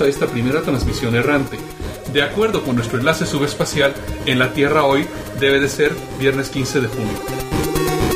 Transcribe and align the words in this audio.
a 0.00 0.06
esta 0.06 0.26
primera 0.26 0.62
transmisión 0.62 1.14
errante. 1.14 1.58
De 2.12 2.22
acuerdo 2.22 2.62
con 2.62 2.76
nuestro 2.76 2.98
enlace 2.98 3.26
subespacial, 3.26 3.94
en 4.26 4.38
la 4.38 4.52
Tierra 4.52 4.84
hoy 4.84 5.06
debe 5.38 5.60
de 5.60 5.68
ser 5.68 5.94
viernes 6.18 6.48
15 6.48 6.80
de 6.80 6.88
junio. 6.88 7.18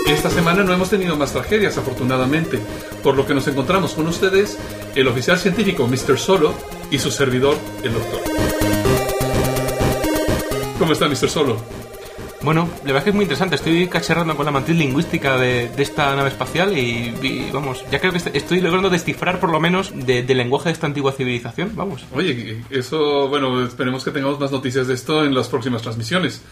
Esta 0.06 0.30
semana 0.30 0.62
no 0.62 0.72
hemos 0.72 0.90
tenido 0.90 1.16
más 1.16 1.32
tragedias, 1.32 1.78
afortunadamente, 1.78 2.60
por 3.02 3.16
lo 3.16 3.26
que 3.26 3.34
nos 3.34 3.46
encontramos 3.48 3.94
con 3.94 4.06
ustedes, 4.06 4.58
el 4.94 5.08
oficial 5.08 5.38
científico 5.38 5.86
Mr. 5.86 6.18
Solo 6.18 6.54
y 6.90 6.98
su 6.98 7.10
servidor, 7.10 7.56
el 7.82 7.92
doctor. 7.94 8.20
¿Cómo 10.78 10.92
está 10.92 11.08
Mr. 11.08 11.28
Solo? 11.28 11.56
Bueno, 12.44 12.68
la 12.80 12.92
verdad 12.92 12.98
es 12.98 13.04
que 13.04 13.10
es 13.10 13.16
muy 13.16 13.22
interesante. 13.24 13.54
Estoy 13.56 13.88
cacharrando 13.88 14.36
con 14.36 14.44
la 14.44 14.52
matriz 14.52 14.76
lingüística 14.76 15.38
de, 15.38 15.70
esta 15.78 16.14
nave 16.14 16.28
espacial 16.28 16.76
y, 16.76 17.48
vamos, 17.52 17.84
ya 17.90 17.98
creo 18.00 18.12
que 18.12 18.18
est- 18.18 18.34
estoy 18.36 18.60
logrando 18.60 18.90
descifrar 18.90 19.40
por 19.40 19.50
lo 19.50 19.60
menos 19.60 19.92
de- 19.94 20.22
del 20.22 20.36
lenguaje 20.38 20.68
de 20.68 20.72
esta 20.74 20.86
antigua 20.86 21.12
civilización. 21.12 21.72
Vamos. 21.74 22.04
Oye, 22.14 22.62
eso, 22.70 23.28
bueno, 23.28 23.64
esperemos 23.64 24.04
que 24.04 24.10
tengamos 24.10 24.38
más 24.38 24.52
noticias 24.52 24.86
de 24.86 24.94
esto 24.94 25.24
en 25.24 25.34
las 25.34 25.48
próximas 25.48 25.80
transmisiones. 25.82 26.42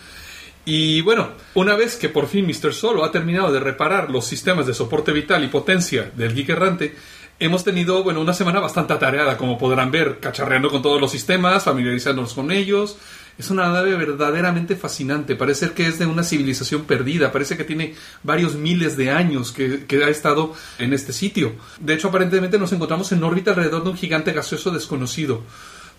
Y 0.64 1.02
bueno, 1.02 1.30
una 1.54 1.74
vez 1.74 1.96
que 1.96 2.08
por 2.08 2.26
fin 2.26 2.46
Mr. 2.46 2.72
Solo 2.72 3.04
ha 3.04 3.10
terminado 3.12 3.52
de 3.52 3.60
reparar 3.60 4.10
los 4.10 4.24
sistemas 4.24 4.66
de 4.66 4.74
soporte 4.74 5.12
vital 5.12 5.44
y 5.44 5.48
potencia 5.48 6.10
del 6.16 6.34
Geek 6.34 6.48
Errante, 6.50 6.96
hemos 7.38 7.64
tenido, 7.64 8.02
bueno, 8.04 8.20
una 8.20 8.32
semana 8.32 8.60
bastante 8.60 8.92
atareada, 8.94 9.36
como 9.36 9.58
podrán 9.58 9.90
ver, 9.90 10.20
cacharreando 10.20 10.70
con 10.70 10.80
todos 10.80 11.00
los 11.00 11.10
sistemas, 11.10 11.64
familiarizándonos 11.64 12.32
con 12.32 12.50
ellos. 12.52 12.96
Es 13.38 13.50
una 13.50 13.68
nave 13.68 13.94
verdaderamente 13.96 14.76
fascinante. 14.76 15.36
Parece 15.36 15.72
que 15.72 15.86
es 15.86 15.98
de 15.98 16.06
una 16.06 16.22
civilización 16.22 16.84
perdida. 16.84 17.32
Parece 17.32 17.56
que 17.56 17.64
tiene 17.64 17.94
varios 18.22 18.54
miles 18.54 18.96
de 18.96 19.10
años 19.10 19.52
que, 19.52 19.86
ha 20.04 20.08
estado 20.08 20.54
en 20.78 20.92
este 20.92 21.12
sitio. 21.12 21.54
De 21.80 21.94
hecho, 21.94 22.08
aparentemente 22.08 22.58
nos 22.58 22.72
encontramos 22.72 23.10
en 23.12 23.24
órbita 23.24 23.52
alrededor 23.52 23.84
de 23.84 23.90
un 23.90 23.96
gigante 23.96 24.32
gaseoso 24.32 24.70
desconocido. 24.70 25.42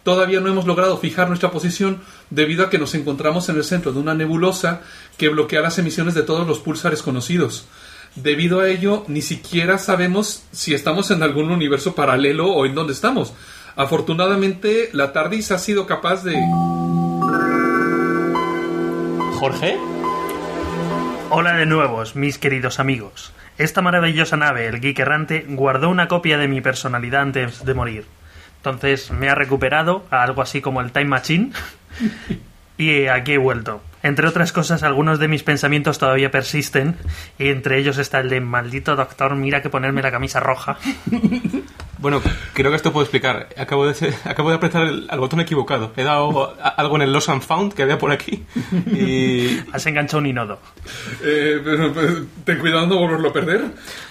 Todavía 0.04 0.42
no 0.42 0.50
hemos 0.50 0.66
logrado 0.66 0.98
fijar 0.98 1.30
nuestra 1.30 1.52
posición 1.52 2.02
debido 2.30 2.66
a 2.66 2.70
que 2.70 2.78
nos 2.78 2.94
encontramos 2.94 3.48
en 3.50 3.56
el 3.56 3.64
centro 3.64 3.94
de 3.94 4.00
una 4.00 4.14
nebulosa 4.14 4.82
que 5.18 5.30
bloquea 5.30 5.62
las 5.62 5.80
emisiones 5.80 6.14
de 6.14 6.24
todos 6.24 6.46
los 6.46 6.60
pulsares 6.60 7.02
conocidos. 7.02 7.66
Debido 8.16 8.60
a 8.60 8.70
ello, 8.70 9.06
ni 9.08 9.22
siquiera 9.22 9.78
sabemos 9.78 10.44
si 10.52 10.74
estamos 10.74 11.10
en 11.10 11.24
algún 11.24 11.50
universo 11.50 11.96
paralelo 11.96 12.52
o 12.52 12.66
en 12.66 12.76
dónde 12.76 12.94
estamos. 12.94 13.34
Afortunadamente, 13.76 14.90
la 14.94 15.14
TARDIS 15.14 15.52
ha 15.52 15.58
sido 15.58 15.88
capaz 15.88 16.24
de... 16.24 16.36
Jorge. 19.44 19.78
Hola 21.30 21.52
de 21.58 21.66
nuevos, 21.66 22.16
mis 22.16 22.38
queridos 22.38 22.80
amigos. 22.80 23.34
Esta 23.58 23.82
maravillosa 23.82 24.38
nave, 24.38 24.68
el 24.68 24.80
Geek 24.80 25.00
Errante, 25.00 25.46
guardó 25.50 25.90
una 25.90 26.08
copia 26.08 26.38
de 26.38 26.48
mi 26.48 26.62
personalidad 26.62 27.24
antes 27.24 27.66
de 27.66 27.74
morir. 27.74 28.06
Entonces 28.56 29.12
me 29.12 29.28
ha 29.28 29.36
recuperado 29.36 30.06
a 30.12 30.24
algo 30.24 30.42
así 30.42 30.62
como 30.62 30.80
el 30.80 30.94
Time 30.94 31.08
Machine 31.08 31.52
y 32.78 33.08
aquí 33.08 33.34
he 33.34 33.38
vuelto. 33.38 33.82
Entre 34.02 34.30
otras 34.30 34.54
cosas, 34.54 34.82
algunos 34.82 35.20
de 35.20 35.28
mis 35.28 35.44
pensamientos 35.44 36.00
todavía 36.00 36.32
persisten 36.32 36.96
y 37.38 37.50
entre 37.50 37.80
ellos 37.80 37.98
está 37.98 38.22
el 38.22 38.30
de 38.30 38.40
maldito 38.40 38.96
doctor, 38.96 39.36
mira 39.36 39.62
que 39.62 39.70
ponerme 39.70 40.02
la 40.02 40.12
camisa 40.12 40.40
roja. 40.40 40.78
Bueno, 42.04 42.22
creo 42.54 42.70
que 42.70 42.76
esto 42.76 42.92
puedo 42.92 43.04
explicar. 43.06 43.48
Acabo 43.58 43.88
de, 43.88 43.94
ser- 43.94 44.14
acabo 44.26 44.50
de 44.50 44.58
apretar 44.58 44.84
el, 44.84 45.08
al 45.10 45.20
botón 45.22 45.40
equivocado. 45.40 45.94
He 45.96 46.04
dado 46.04 46.54
a- 46.62 46.68
algo 46.68 46.98
en 46.98 47.04
el 47.04 47.14
Lost 47.14 47.30
and 47.30 47.42
Found 47.42 47.74
que 47.74 47.82
había 47.84 47.98
por 47.98 48.12
aquí. 48.12 48.44
Y 48.94 49.58
Has 49.74 49.86
enganchado 49.86 50.20
un 50.20 50.26
inodo. 50.26 50.60
Eh, 51.24 51.62
pero, 51.64 51.94
pero, 51.94 52.26
ten 52.44 52.60
cuidado 52.60 52.82
de 52.82 52.88
no 52.88 53.00
volverlo 53.00 53.30
a 53.30 53.34
perder. 53.34 53.62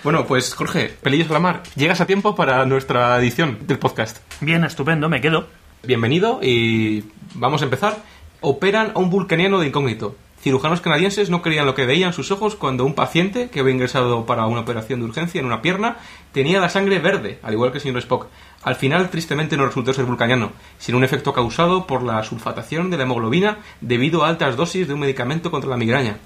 bueno, 0.03 0.25
pues 0.27 0.55
Jorge, 0.55 0.91
pelillos 1.03 1.29
a 1.29 1.35
la 1.35 1.39
mar. 1.41 1.63
Llegas 1.77 2.01
a 2.01 2.07
tiempo 2.07 2.35
para 2.35 2.65
nuestra 2.65 3.19
edición 3.19 3.59
del 3.67 3.79
podcast. 3.79 4.17
Bien, 4.41 4.65
estupendo, 4.65 5.11
me 5.11 5.21
quedo. 5.21 5.47
Bienvenido 5.85 6.41
y 6.43 7.05
vamos 7.35 7.61
a 7.61 7.65
empezar. 7.67 7.99
Operan 8.41 8.93
a 8.95 8.99
un 9.01 9.11
vulcaniano 9.11 9.61
de 9.61 9.67
incógnito. 9.67 10.17
Cirujanos 10.43 10.81
canadienses 10.81 11.31
no 11.31 11.41
creían 11.41 11.67
lo 11.67 11.77
que 11.77 11.87
veían 11.87 12.13
sus 12.13 12.33
ojos 12.33 12.57
cuando 12.57 12.85
un 12.85 12.95
paciente 12.95 13.49
que 13.49 13.61
había 13.61 13.75
ingresado 13.75 14.27
para 14.27 14.47
una 14.47 14.63
operación 14.63 14.99
de 14.99 15.07
urgencia 15.07 15.39
en 15.39 15.47
una 15.47 15.63
pierna 15.63 15.99
tenía 16.33 16.59
la 16.59 16.69
sangre 16.69 16.99
verde, 16.99 17.39
al 17.45 17.53
igual 17.53 17.71
que 17.71 17.79
el 17.79 17.83
señor 17.83 17.99
Spock. 17.99 18.27
Al 18.65 18.75
final, 18.75 19.09
tristemente, 19.09 19.57
no 19.57 19.67
resultó 19.67 19.95
ser 19.95 20.05
vulcaniano, 20.05 20.51
sino 20.79 20.99
un 20.99 21.05
efecto 21.05 21.33
causado 21.33 21.87
por 21.87 22.03
la 22.03 22.25
sulfatación 22.25 22.91
de 22.91 22.97
la 22.97 23.05
hemoglobina 23.05 23.59
debido 23.81 24.25
a 24.25 24.29
altas 24.31 24.57
dosis 24.57 24.89
de 24.89 24.95
un 24.95 25.01
medicamento 25.01 25.53
contra 25.53 25.71
la 25.71 25.77
migraña. 25.77 26.17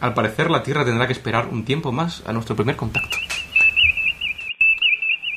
Al 0.00 0.12
parecer, 0.12 0.50
la 0.50 0.62
Tierra 0.62 0.84
tendrá 0.84 1.06
que 1.06 1.14
esperar 1.14 1.48
un 1.50 1.64
tiempo 1.64 1.92
más 1.92 2.22
a 2.26 2.34
nuestro 2.34 2.54
primer 2.54 2.76
contacto. 2.76 3.16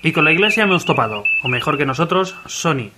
Y 0.04 0.12
con 0.12 0.26
la 0.26 0.34
iglesia 0.34 0.66
hemos 0.66 0.84
topado, 0.84 1.24
o 1.42 1.48
mejor 1.48 1.78
que 1.78 1.86
nosotros, 1.86 2.36
Sony. 2.48 2.92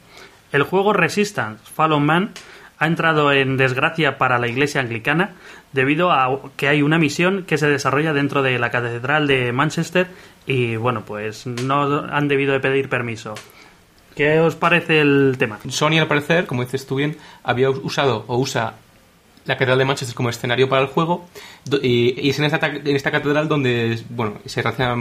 El 0.51 0.63
juego 0.63 0.93
Resistance 0.93 1.63
Fallen 1.71 2.05
Man 2.05 2.31
ha 2.79 2.87
entrado 2.87 3.31
en 3.31 3.57
desgracia 3.57 4.17
para 4.17 4.39
la 4.39 4.47
iglesia 4.47 4.81
anglicana 4.81 5.31
debido 5.73 6.11
a 6.11 6.39
que 6.55 6.67
hay 6.67 6.81
una 6.81 6.99
misión 6.99 7.43
que 7.43 7.57
se 7.57 7.67
desarrolla 7.67 8.13
dentro 8.13 8.43
de 8.43 8.59
la 8.59 8.71
catedral 8.71 9.27
de 9.27 9.51
Manchester 9.51 10.07
y 10.45 10.75
bueno, 10.75 11.03
pues 11.05 11.47
no 11.47 12.05
han 12.09 12.27
debido 12.27 12.53
de 12.53 12.59
pedir 12.59 12.89
permiso. 12.89 13.35
¿Qué 14.15 14.39
os 14.39 14.55
parece 14.55 15.01
el 15.01 15.35
tema? 15.37 15.59
Sony, 15.69 15.99
al 15.99 16.07
parecer, 16.07 16.47
como 16.47 16.63
dices 16.63 16.87
tú 16.87 16.95
bien, 16.95 17.17
había 17.43 17.69
usado 17.69 18.25
o 18.27 18.37
usa 18.37 18.73
la 19.47 19.55
catedral 19.55 19.77
de 19.79 19.85
Manchester 19.85 20.15
como 20.15 20.29
escenario 20.29 20.69
para 20.69 20.81
el 20.83 20.87
juego 20.89 21.25
y, 21.81 22.29
es 22.29 22.37
en 22.39 22.45
esta, 22.45 22.59
ta- 22.59 22.67
en 22.67 22.95
esta 22.95 23.11
catedral 23.11 23.47
donde 23.47 23.99
bueno 24.09 24.35
se 24.45 24.61
realiza 24.61 24.95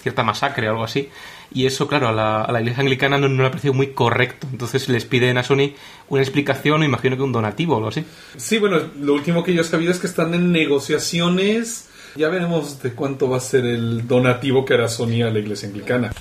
cierta 0.00 0.22
masacre 0.22 0.68
o 0.68 0.70
algo 0.72 0.84
así 0.84 1.08
y 1.52 1.66
eso 1.66 1.86
claro 1.88 2.08
a 2.08 2.12
la, 2.12 2.42
a 2.42 2.52
la 2.52 2.60
iglesia 2.60 2.82
anglicana 2.82 3.18
no, 3.18 3.28
no 3.28 3.42
le 3.42 3.48
ha 3.48 3.50
parecido 3.50 3.74
muy 3.74 3.88
correcto 3.88 4.46
entonces 4.52 4.88
les 4.88 5.04
piden 5.04 5.38
a 5.38 5.42
Sony 5.42 5.72
una 6.08 6.22
explicación 6.22 6.82
o 6.82 6.84
imagino 6.84 7.16
que 7.16 7.22
un 7.22 7.32
donativo 7.32 7.74
o 7.74 7.76
algo 7.78 7.88
así 7.88 8.04
Sí, 8.36 8.58
bueno, 8.58 8.78
lo 9.00 9.14
último 9.14 9.42
que 9.42 9.52
yo 9.54 9.62
he 9.62 9.64
sabido 9.64 9.90
es 9.90 9.98
que 9.98 10.06
están 10.06 10.32
en 10.34 10.52
negociaciones. 10.52 11.88
Ya 12.16 12.28
veremos 12.28 12.82
de 12.82 12.92
cuánto 12.92 13.28
va 13.28 13.36
a 13.36 13.40
ser 13.40 13.64
el 13.64 14.06
donativo 14.06 14.64
que 14.64 14.74
hará 14.74 14.88
Sony 14.88 15.22
a 15.22 15.30
la 15.30 15.38
iglesia 15.38 15.68
anglicana. 15.68 16.12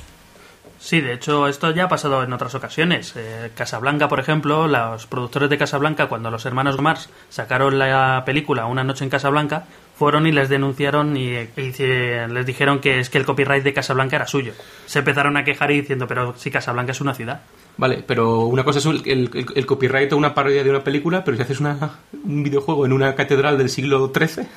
Sí, 0.87 1.01
de 1.01 1.11
hecho, 1.11 1.49
esto 1.49 1.71
ya 1.71 1.83
ha 1.83 1.89
pasado 1.89 2.23
en 2.23 2.31
otras 2.31 2.55
ocasiones. 2.55 3.13
Eh, 3.17 3.51
Casablanca, 3.53 4.07
por 4.07 4.21
ejemplo, 4.21 4.69
los 4.69 5.05
productores 5.05 5.49
de 5.49 5.57
Casablanca, 5.57 6.07
cuando 6.07 6.31
los 6.31 6.45
hermanos 6.45 6.79
Mars 6.79 7.09
sacaron 7.27 7.77
la 7.77 8.23
película 8.25 8.67
Una 8.67 8.85
noche 8.85 9.03
en 9.03 9.09
Casablanca, 9.09 9.65
fueron 9.97 10.27
y 10.27 10.31
les 10.31 10.47
denunciaron 10.47 11.17
y, 11.17 11.31
les 11.57 12.45
dijeron 12.45 12.79
que 12.79 13.01
es 13.01 13.09
que 13.09 13.17
el 13.17 13.25
copyright 13.25 13.65
de 13.65 13.73
Casablanca 13.73 14.15
era 14.15 14.27
suyo. 14.27 14.53
Se 14.85 14.99
empezaron 14.99 15.35
a 15.35 15.43
quejar 15.43 15.71
y 15.71 15.81
diciendo, 15.81 16.07
pero 16.07 16.35
si 16.37 16.51
Casablanca 16.51 16.93
es 16.93 17.01
una 17.01 17.13
ciudad. 17.13 17.41
vale 17.75 18.01
pero 18.07 18.45
una 18.45 18.63
cosa 18.63 18.79
es 18.79 18.85
el 18.85 19.65
copyright 19.65 20.13
o 20.13 20.17
una 20.17 20.33
parodia 20.33 20.63
de 20.63 20.69
una 20.69 20.85
película 20.85 21.25
pero 21.25 21.35
si 21.35 21.43
haces 21.43 21.59
una, 21.59 21.99
un 22.23 22.43
videojuego 22.43 22.85
en 22.85 22.93
una 22.93 23.13
catedral 23.13 23.57
del 23.57 23.69
siglo 23.69 24.09
XIII 24.15 24.47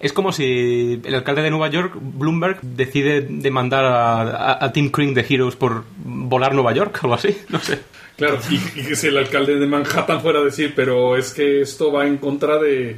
Es 0.00 0.12
como 0.12 0.32
si 0.32 1.00
el 1.04 1.14
alcalde 1.14 1.42
de 1.42 1.50
Nueva 1.50 1.68
York, 1.68 1.94
Bloomberg, 2.00 2.60
decide 2.62 3.20
demandar 3.22 3.84
a, 3.84 4.20
a- 4.52 4.64
a 4.64 4.72
Tim 4.72 4.90
Crane 4.90 5.12
de 5.12 5.26
Heroes 5.28 5.56
por 5.56 5.84
volar 5.96 6.54
Nueva 6.54 6.72
York 6.72 6.98
o 7.02 7.06
algo 7.06 7.14
así. 7.14 7.36
No 7.48 7.58
sé. 7.60 7.80
Claro, 8.16 8.38
y, 8.50 8.54
y 8.80 8.84
que 8.84 8.96
si 8.96 9.08
el 9.08 9.16
alcalde 9.16 9.56
de 9.56 9.66
Manhattan 9.66 10.20
fuera 10.20 10.40
a 10.40 10.42
decir, 10.44 10.72
pero 10.74 11.16
es 11.16 11.32
que 11.32 11.60
esto 11.62 11.92
va 11.92 12.06
en 12.06 12.18
contra 12.18 12.58
de, 12.58 12.96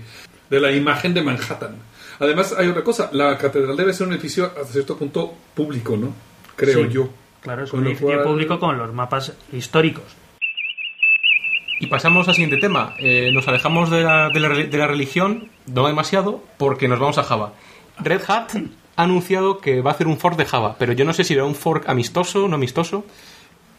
de 0.48 0.60
la 0.60 0.72
imagen 0.72 1.12
de 1.14 1.22
Manhattan. 1.22 1.76
Además, 2.18 2.54
hay 2.56 2.68
otra 2.68 2.84
cosa, 2.84 3.08
la 3.12 3.36
catedral 3.38 3.76
debe 3.76 3.92
ser 3.94 4.06
un 4.06 4.12
edificio 4.14 4.44
hasta 4.46 4.64
cierto 4.66 4.96
punto 4.96 5.32
público, 5.54 5.96
¿no? 5.96 6.12
Creo 6.56 6.84
Sí, 6.86 6.90
yo. 6.92 7.08
Claro, 7.40 7.64
es 7.64 7.70
Con 7.70 7.80
un 7.80 7.86
edificio 7.86 8.08
cual- 8.08 8.22
público 8.24 8.58
con 8.58 8.76
los 8.76 8.92
mapas 8.92 9.32
históricos. 9.52 10.04
Y 11.80 11.86
pasamos 11.86 12.28
al 12.28 12.34
siguiente 12.34 12.58
tema. 12.58 12.94
Eh, 12.98 13.30
nos 13.32 13.48
alejamos 13.48 13.90
de 13.90 14.02
la, 14.02 14.28
religión, 14.86 15.48
no 15.66 15.86
demasiado, 15.86 16.44
porque 16.58 16.88
nos 16.88 17.00
vamos 17.00 17.16
a 17.16 17.22
Java. 17.22 17.54
Red 17.98 18.20
Hat 18.28 18.50
ha 18.96 19.02
anunciado 19.02 19.60
que 19.60 19.80
va 19.80 19.92
a 19.92 19.94
hacer 19.94 20.06
un 20.06 20.18
fork 20.18 20.36
de 20.36 20.44
Java, 20.44 20.76
pero 20.78 20.92
yo 20.92 21.06
no 21.06 21.14
sé 21.14 21.24
si 21.24 21.32
será 21.32 21.46
un 21.46 21.54
fork 21.54 21.88
amistoso, 21.88 22.46
no 22.48 22.56
amistoso. 22.56 23.06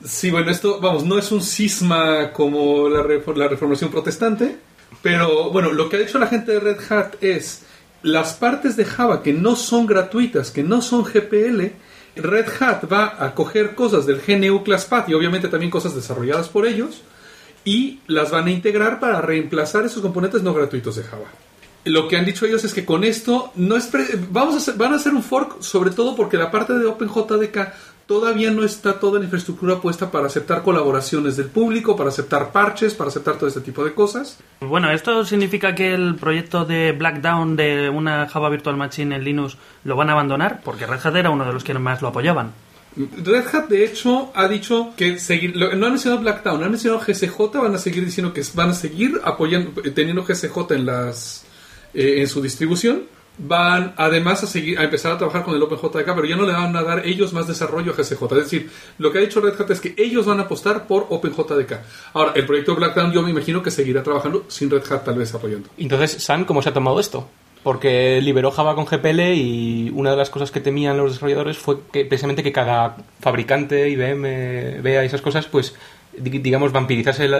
Sí, 0.04 0.32
bueno, 0.32 0.50
esto, 0.50 0.82
vamos, 0.82 1.06
no 1.06 1.20
es 1.20 1.32
un 1.32 1.44
cisma 1.44 2.34
como 2.34 2.90
la, 2.90 3.04
la 3.04 3.48
reformación 3.48 3.92
protestante, 3.92 4.58
pero 5.04 5.52
bueno, 5.52 5.72
lo 5.72 5.88
que 5.88 5.98
ha 5.98 6.00
hecho 6.00 6.18
la 6.18 6.26
gente 6.26 6.54
de 6.54 6.60
Red 6.60 6.80
Hat 6.90 7.22
es 7.22 7.68
las 8.02 8.34
partes 8.34 8.76
de 8.78 8.86
Java 8.86 9.22
que 9.22 9.32
no 9.32 9.56
son 9.56 9.86
gratuitas, 9.86 10.50
que 10.50 10.64
no 10.64 10.82
son 10.82 11.04
GPL, 11.04 11.68
Red 12.16 12.48
Hat 12.60 12.92
va 12.92 13.24
a 13.24 13.36
coger 13.36 13.76
cosas 13.76 14.08
del 14.08 14.22
GNU 14.26 14.64
ClassPath 14.64 15.08
y 15.10 15.14
obviamente 15.14 15.50
también 15.50 15.70
cosas 15.70 15.94
desarrolladas 15.94 16.50
por 16.50 16.66
ellos 16.66 17.04
y 17.66 18.00
las 18.08 18.32
van 18.32 18.48
a 18.48 18.52
integrar 18.52 19.00
para 19.00 19.22
reemplazar 19.22 19.86
esos 19.86 20.02
componentes 20.02 20.42
no 20.44 20.54
gratuitos 20.54 20.96
de 20.96 21.04
Java. 21.04 21.26
Lo 21.86 22.08
que 22.08 22.16
han 22.18 22.26
dicho 22.26 22.46
ellos 22.46 22.64
es 22.64 22.74
que 22.74 22.86
con 22.86 23.04
esto 23.04 23.52
no 23.56 23.76
es 23.76 23.90
vamos 24.30 24.54
a 24.54 24.58
hacer- 24.58 24.76
van 24.76 24.94
a 24.94 24.98
hacer 24.98 25.14
un 25.14 25.24
fork 25.24 25.62
sobre 25.62 25.90
todo 25.92 26.16
porque 26.16 26.38
la 26.38 26.52
parte 26.52 26.74
de 26.74 26.86
OpenJDK 26.86 27.74
todavía 28.06 28.52
no 28.52 28.64
está 28.66 29.00
toda 29.00 29.20
la 29.20 29.26
infraestructura 29.26 29.78
puesta 29.80 30.12
para 30.12 30.28
aceptar 30.28 30.64
colaboraciones 30.64 31.38
del 31.38 31.48
público, 31.48 31.96
para 31.96 32.10
aceptar 32.10 32.52
parches, 32.52 32.94
para 32.94 33.10
aceptar 33.10 33.36
todo 33.38 33.48
este 33.48 33.62
tipo 33.62 33.84
de 33.86 33.94
cosas. 33.94 34.38
Bueno, 34.60 34.92
¿esto 34.92 35.24
significa 35.26 35.74
que 35.74 35.94
el 35.94 36.16
proyecto 36.16 36.66
de 36.66 36.92
Blackdown 36.92 37.56
de 37.56 37.90
una 37.90 38.28
Java 38.28 38.50
Virtual 38.50 38.76
Machine 38.76 39.16
en 39.16 39.24
Linux 39.24 39.58
lo 39.86 39.96
van 39.96 40.10
a 40.10 40.14
abandonar? 40.14 40.62
Porque 40.64 40.86
Red 40.86 41.00
Hat 41.04 41.16
era 41.16 41.30
uno 41.30 41.46
de 41.46 41.54
los 41.54 41.64
que 41.64 41.74
más 41.74 42.02
lo 42.02 42.10
apoyaban. 42.10 42.52
Red 42.96 43.46
Hat, 43.54 43.68
de 43.70 43.86
hecho, 43.86 44.32
ha 44.36 44.48
dicho 44.48 44.94
que 44.98 45.18
seguir, 45.18 45.56
no 45.56 45.68
han 45.68 45.94
mencionado 45.94 46.22
Blacktown, 46.22 46.62
han 46.62 46.72
mencionado 46.72 47.02
GCJ, 47.02 47.58
van 47.62 47.76
a 47.76 47.78
seguir 47.78 48.04
diciendo 48.04 48.34
que 48.34 48.44
van 48.54 48.72
a 48.72 48.74
seguir 48.74 49.22
apoyando, 49.24 49.82
teniendo 49.94 50.24
GCJ 50.24 50.72
en 50.72 50.86
las 50.86 51.46
eh, 51.94 52.22
en 52.22 52.28
su 52.28 52.42
distribución. 52.42 53.04
Van 53.38 53.94
además 53.98 54.44
a 54.44 54.48
seguir 54.48 54.78
a 54.78 54.84
empezar 54.84 55.14
a 55.14 55.18
trabajar 55.18 55.44
con 55.44 55.56
el 55.56 55.64
OpenJDK, 55.64 56.06
pero 56.06 56.26
ya 56.26 56.36
no 56.36 56.46
le 56.46 56.52
van 56.52 56.76
a 56.76 56.84
dar 56.84 57.08
ellos 57.08 57.32
más 57.32 57.48
desarrollo 57.48 57.94
a 57.94 57.96
GCJ. 57.96 58.24
Es 58.24 58.44
decir, 58.44 58.70
lo 58.98 59.12
que 59.12 59.20
ha 59.20 59.22
dicho 59.22 59.40
Red 59.40 59.60
Hat 59.60 59.72
es 59.72 59.80
que 59.80 59.96
ellos 59.98 60.26
van 60.26 60.40
a 60.40 60.44
apostar 60.44 60.86
por 60.86 61.08
OpenJDK. 61.10 61.80
Ahora, 62.14 62.34
el 62.36 62.46
proyecto 62.46 62.76
Blacktown 62.76 63.14
yo 63.14 63.24
me 63.24 63.32
imagino 63.32 63.64
que 63.64 63.72
seguirá 63.72 64.04
trabajando 64.04 64.46
sin 64.50 64.70
Red 64.70 64.84
Hat 64.92 65.06
tal 65.06 65.16
vez 65.16 65.34
apoyando. 65.34 65.70
Entonces, 65.78 66.22
Sun, 66.22 66.44
¿cómo 66.44 66.62
se 66.62 66.70
ha 66.70 66.74
tomado 66.74 67.00
esto? 67.00 67.28
Porque 67.64 68.20
liberó 68.24 68.50
Java 68.52 68.74
con 68.76 68.86
GPL 68.86 69.20
y 69.36 69.92
una 69.94 70.12
de 70.12 70.18
las 70.18 70.32
cosas 70.32 70.50
que 70.50 70.60
temían 70.62 70.98
los 70.98 71.14
desarrolladores 71.14 71.58
fue 71.60 71.78
que 71.94 72.06
precisamente 72.06 72.42
que 72.42 72.52
cada 72.52 72.98
fabricante, 73.20 73.88
IBM, 73.90 74.82
vea 74.82 75.04
esas 75.04 75.22
cosas, 75.22 75.46
pues 75.46 75.76
di- 76.18 76.40
digamos, 76.40 76.72
vampirizase 76.72 77.28
la, 77.28 77.40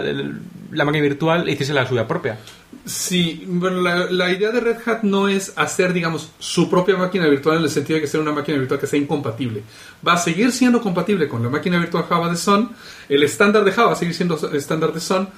máquina 0.84 1.02
virtual 1.02 1.48
e 1.48 1.52
hiciese 1.52 1.74
la 1.74 1.88
suya 1.88 2.06
propia. 2.06 2.38
Sí, 2.84 3.44
bueno, 3.48 3.80
la, 3.80 4.10
la 4.12 4.30
idea 4.30 4.50
de 4.52 4.60
Red 4.60 4.76
Hat 4.86 5.02
no 5.02 5.26
es 5.26 5.52
hacer, 5.56 5.92
digamos, 5.92 6.30
su 6.38 6.70
propia 6.70 6.96
máquina 6.96 7.26
virtual 7.26 7.56
en 7.58 7.64
el 7.64 7.70
sentido 7.70 7.96
de 7.96 8.02
que 8.02 8.06
sea 8.08 8.20
una 8.20 8.32
máquina 8.32 8.58
virtual 8.58 8.78
que 8.78 8.86
sea 8.86 9.00
incompatible. 9.00 9.62
Va 10.06 10.12
a 10.14 10.18
seguir 10.18 10.52
siendo 10.52 10.80
compatible 10.80 11.26
con 11.28 11.42
la 11.42 11.48
máquina 11.48 11.78
virtual 11.80 12.04
Java 12.08 12.28
de 12.30 12.36
Sun, 12.36 12.70
el 13.08 13.22
estándar 13.24 13.64
de 13.64 13.72
Java 13.72 13.88
va 13.88 13.92
a 13.94 13.96
seguir 13.96 14.14
siendo 14.14 14.36
estándar 14.52 14.92
de 14.92 15.00
Sun, 15.00 15.28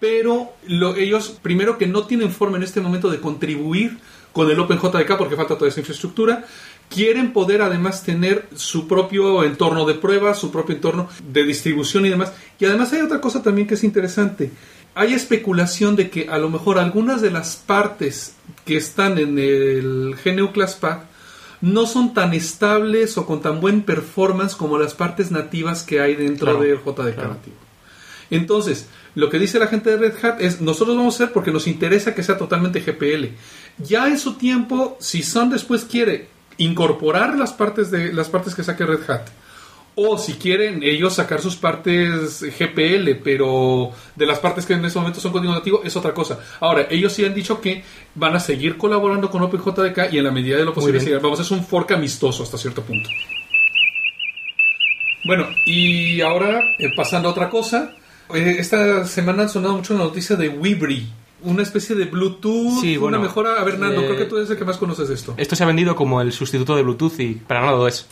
pero 0.00 0.52
lo- 0.66 0.94
ellos, 0.94 1.38
primero 1.42 1.78
que 1.78 1.86
no 1.86 2.04
tienen 2.04 2.30
forma 2.30 2.56
en 2.56 2.62
este 2.62 2.80
momento 2.80 3.10
de 3.10 3.20
contribuir 3.20 3.98
con 4.32 4.50
el 4.50 4.58
OpenJDK 4.58 5.16
porque 5.16 5.36
falta 5.36 5.56
toda 5.56 5.68
esa 5.68 5.80
infraestructura, 5.80 6.44
quieren 6.88 7.32
poder 7.32 7.62
además 7.62 8.02
tener 8.02 8.46
su 8.54 8.86
propio 8.88 9.44
entorno 9.44 9.84
de 9.84 9.94
pruebas, 9.94 10.38
su 10.38 10.50
propio 10.50 10.74
entorno 10.74 11.08
de 11.26 11.44
distribución 11.44 12.06
y 12.06 12.10
demás. 12.10 12.32
Y 12.58 12.64
además 12.64 12.92
hay 12.92 13.02
otra 13.02 13.20
cosa 13.20 13.42
también 13.42 13.66
que 13.66 13.74
es 13.74 13.84
interesante. 13.84 14.50
Hay 14.94 15.12
especulación 15.12 15.96
de 15.96 16.10
que 16.10 16.28
a 16.28 16.38
lo 16.38 16.48
mejor 16.50 16.78
algunas 16.78 17.20
de 17.20 17.30
las 17.30 17.56
partes 17.56 18.34
que 18.64 18.76
están 18.76 19.18
en 19.18 19.38
el 19.38 20.16
GNU 20.24 20.52
Class 20.52 20.74
Pack 20.76 21.02
no 21.60 21.86
son 21.86 22.14
tan 22.14 22.32
estables 22.34 23.18
o 23.18 23.26
con 23.26 23.40
tan 23.40 23.60
buen 23.60 23.82
performance 23.82 24.54
como 24.54 24.78
las 24.78 24.94
partes 24.94 25.30
nativas 25.30 25.82
que 25.82 26.00
hay 26.00 26.14
dentro 26.14 26.56
Claro, 26.56 26.60
del 26.60 26.78
JDK 26.78 27.14
claro. 27.14 27.28
nativo. 27.30 27.56
Entonces, 28.30 28.86
lo 29.14 29.30
que 29.30 29.38
dice 29.38 29.58
la 29.58 29.66
gente 29.66 29.90
de 29.90 29.96
Red 29.96 30.24
Hat 30.24 30.40
es, 30.40 30.60
nosotros 30.60 30.96
vamos 30.96 31.14
a 31.14 31.24
hacer 31.24 31.32
porque 31.32 31.50
nos 31.50 31.66
interesa 31.66 32.14
que 32.14 32.22
sea 32.22 32.38
totalmente 32.38 32.80
GPL. 32.80 33.34
Ya 33.78 34.08
en 34.08 34.18
su 34.18 34.34
tiempo, 34.34 34.96
si 35.00 35.22
Sun 35.22 35.50
después 35.50 35.84
quiere 35.84 36.28
incorporar 36.56 37.36
las 37.36 37.52
partes 37.52 37.90
de 37.90 38.12
las 38.12 38.28
partes 38.28 38.54
que 38.54 38.64
saque 38.64 38.84
Red 38.84 39.08
Hat, 39.08 39.22
o 40.00 40.16
si 40.18 40.34
quieren 40.34 40.82
ellos 40.82 41.14
sacar 41.14 41.40
sus 41.40 41.56
partes 41.56 42.40
GPL, 42.42 43.16
pero 43.22 43.90
de 44.14 44.26
las 44.26 44.38
partes 44.38 44.64
que 44.64 44.74
en 44.74 44.84
ese 44.84 44.98
momento 44.98 45.20
son 45.20 45.32
código 45.32 45.52
nativo, 45.52 45.82
es 45.84 45.96
otra 45.96 46.14
cosa. 46.14 46.38
Ahora, 46.60 46.86
ellos 46.90 47.12
sí 47.12 47.24
han 47.24 47.34
dicho 47.34 47.60
que 47.60 47.82
van 48.14 48.34
a 48.36 48.40
seguir 48.40 48.76
colaborando 48.76 49.28
con 49.30 49.42
OpenJDK 49.42 50.12
y 50.12 50.18
en 50.18 50.24
la 50.24 50.30
medida 50.30 50.56
de 50.56 50.64
lo 50.64 50.72
posible, 50.74 51.00
seguir- 51.00 51.20
vamos 51.20 51.40
hacer 51.40 51.56
un 51.58 51.64
fork 51.64 51.92
amistoso 51.92 52.42
hasta 52.44 52.56
cierto 52.58 52.82
punto. 52.82 53.08
Bueno, 55.24 55.46
y 55.66 56.20
ahora, 56.20 56.60
eh, 56.78 56.90
pasando 56.96 57.28
a 57.28 57.32
otra 57.32 57.50
cosa, 57.50 57.92
eh, 58.34 58.56
esta 58.58 59.04
semana 59.04 59.42
han 59.42 59.48
sonado 59.48 59.74
mucho 59.76 59.94
la 59.94 60.00
noticia 60.04 60.36
de 60.36 60.48
Wibri, 60.48 61.08
una 61.42 61.62
especie 61.62 61.94
de 61.96 62.04
Bluetooth, 62.06 62.80
Sí, 62.80 62.96
bueno, 62.96 63.18
una 63.18 63.26
mejora. 63.28 63.60
A 63.60 63.64
ver, 63.64 63.78
Nando, 63.78 64.00
eh, 64.02 64.06
creo 64.06 64.16
que 64.18 64.24
tú 64.24 64.36
eres 64.36 64.50
el 64.50 64.56
que 64.58 64.64
más 64.64 64.76
conoces 64.76 65.08
esto. 65.10 65.34
Esto 65.36 65.54
se 65.56 65.62
ha 65.64 65.66
vendido 65.66 65.94
como 65.96 66.20
el 66.20 66.32
sustituto 66.32 66.74
de 66.76 66.82
Bluetooth 66.82 67.18
y 67.20 67.34
para 67.34 67.60
nada 67.60 67.72
lo 67.72 67.86
es. 67.88 68.06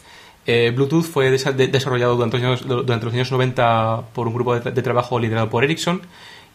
Eh, 0.47 0.73
Bluetooth 0.75 1.03
fue 1.05 1.31
desa- 1.33 1.53
de- 1.53 1.67
desarrollado 1.69 2.15
durante 2.15 2.39
los, 2.39 2.47
años, 2.63 2.67
durante 2.87 3.05
los 3.07 3.15
años 3.15 3.33
90 3.33 4.03
por 4.15 4.29
un 4.29 4.35
grupo 4.35 4.55
de, 4.55 4.63
tra- 4.63 4.73
de 4.73 4.83
trabajo 4.83 5.19
liderado 5.19 5.51
por 5.51 5.65
Ericsson 5.65 6.03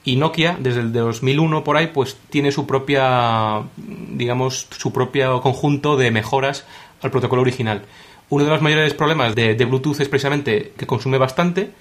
y 0.05 0.15
Nokia 0.15 0.57
desde 0.59 0.79
el 0.79 0.93
2001 0.93 1.63
por 1.63 1.75
ahí 1.77 1.87
pues 1.93 2.17
tiene 2.29 2.51
su 2.51 2.65
propia 2.65 3.61
digamos 3.75 4.67
su 4.75 4.91
propio 4.93 5.41
conjunto 5.41 5.97
de 5.97 6.09
mejoras 6.09 6.65
al 7.01 7.11
protocolo 7.11 7.41
original. 7.41 7.81
Uno 8.29 8.45
de 8.45 8.49
los 8.49 8.61
mayores 8.61 8.93
problemas 8.93 9.35
de, 9.35 9.55
de 9.55 9.65
Bluetooth 9.65 9.99
es 9.99 10.07
precisamente 10.07 10.73
que 10.77 10.87
consume 10.87 11.17
bastante 11.17 11.71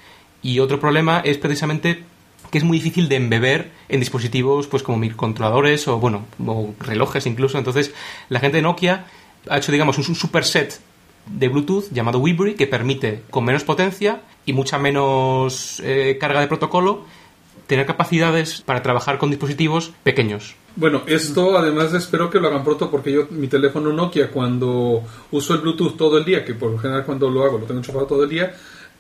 y 0.43 0.59
otro 0.59 0.81
problema 0.81 1.21
es 1.25 1.39
precisamente 1.39 2.03
que 2.51 2.59
es 2.59 2.65
muy 2.65 2.79
difícil 2.79 3.09
de 3.09 3.17
embeber 3.17 3.71
en 3.89 4.01
dispositivos 4.01 4.67
pues 4.67 4.83
como 4.83 4.99
microcontroladores 4.99 5.87
o 5.89 5.99
bueno 5.99 6.27
o 6.45 6.75
relojes 6.81 7.27
incluso. 7.27 7.59
Entonces 7.59 7.93
la 8.29 8.41
gente 8.41 8.59
de 8.59 8.63
Nokia 8.63 9.07
ha 9.49 9.59
hecho 9.59 9.73
digamos 9.73 9.99
un, 9.99 10.15
superset 10.15 10.81
de 11.27 11.49
Bluetooth 11.49 11.91
llamado 11.93 12.19
Weebly 12.19 12.55
que 12.55 12.67
permite 12.67 13.23
con 13.31 13.45
menos 13.45 13.65
potencia 13.65 14.23
y 14.47 14.53
mucha 14.53 14.79
menos 14.79 15.81
eh, 15.85 16.17
carga 16.21 16.41
de 16.41 16.49
protocolo 16.49 17.05
tener 17.67 17.87
capacidades 17.87 18.63
para 18.63 18.83
trabajar 18.83 19.17
con 19.19 19.31
dispositivos 19.31 19.93
pequeños. 20.03 20.57
Bueno, 20.75 21.03
esto 21.07 21.57
además 21.57 21.95
espero 21.95 22.29
que 22.29 22.41
lo 22.41 22.49
hagan 22.49 22.65
pronto 22.65 22.91
porque 22.91 23.13
yo 23.13 23.29
mi 23.31 23.47
teléfono 23.47 23.93
Nokia 23.93 24.31
cuando 24.33 25.05
uso 25.31 25.55
el 25.55 25.61
Bluetooth 25.61 25.97
todo 25.97 26.19
el 26.19 26.25
día, 26.25 26.45
que 26.45 26.55
por 26.55 26.73
lo 26.73 26.79
general 26.79 27.05
cuando 27.05 27.31
lo 27.31 27.45
hago 27.45 27.59
lo 27.59 27.67
tengo 27.67 27.79
enchufado 27.79 28.07
todo 28.07 28.25
el 28.25 28.31
día, 28.31 28.55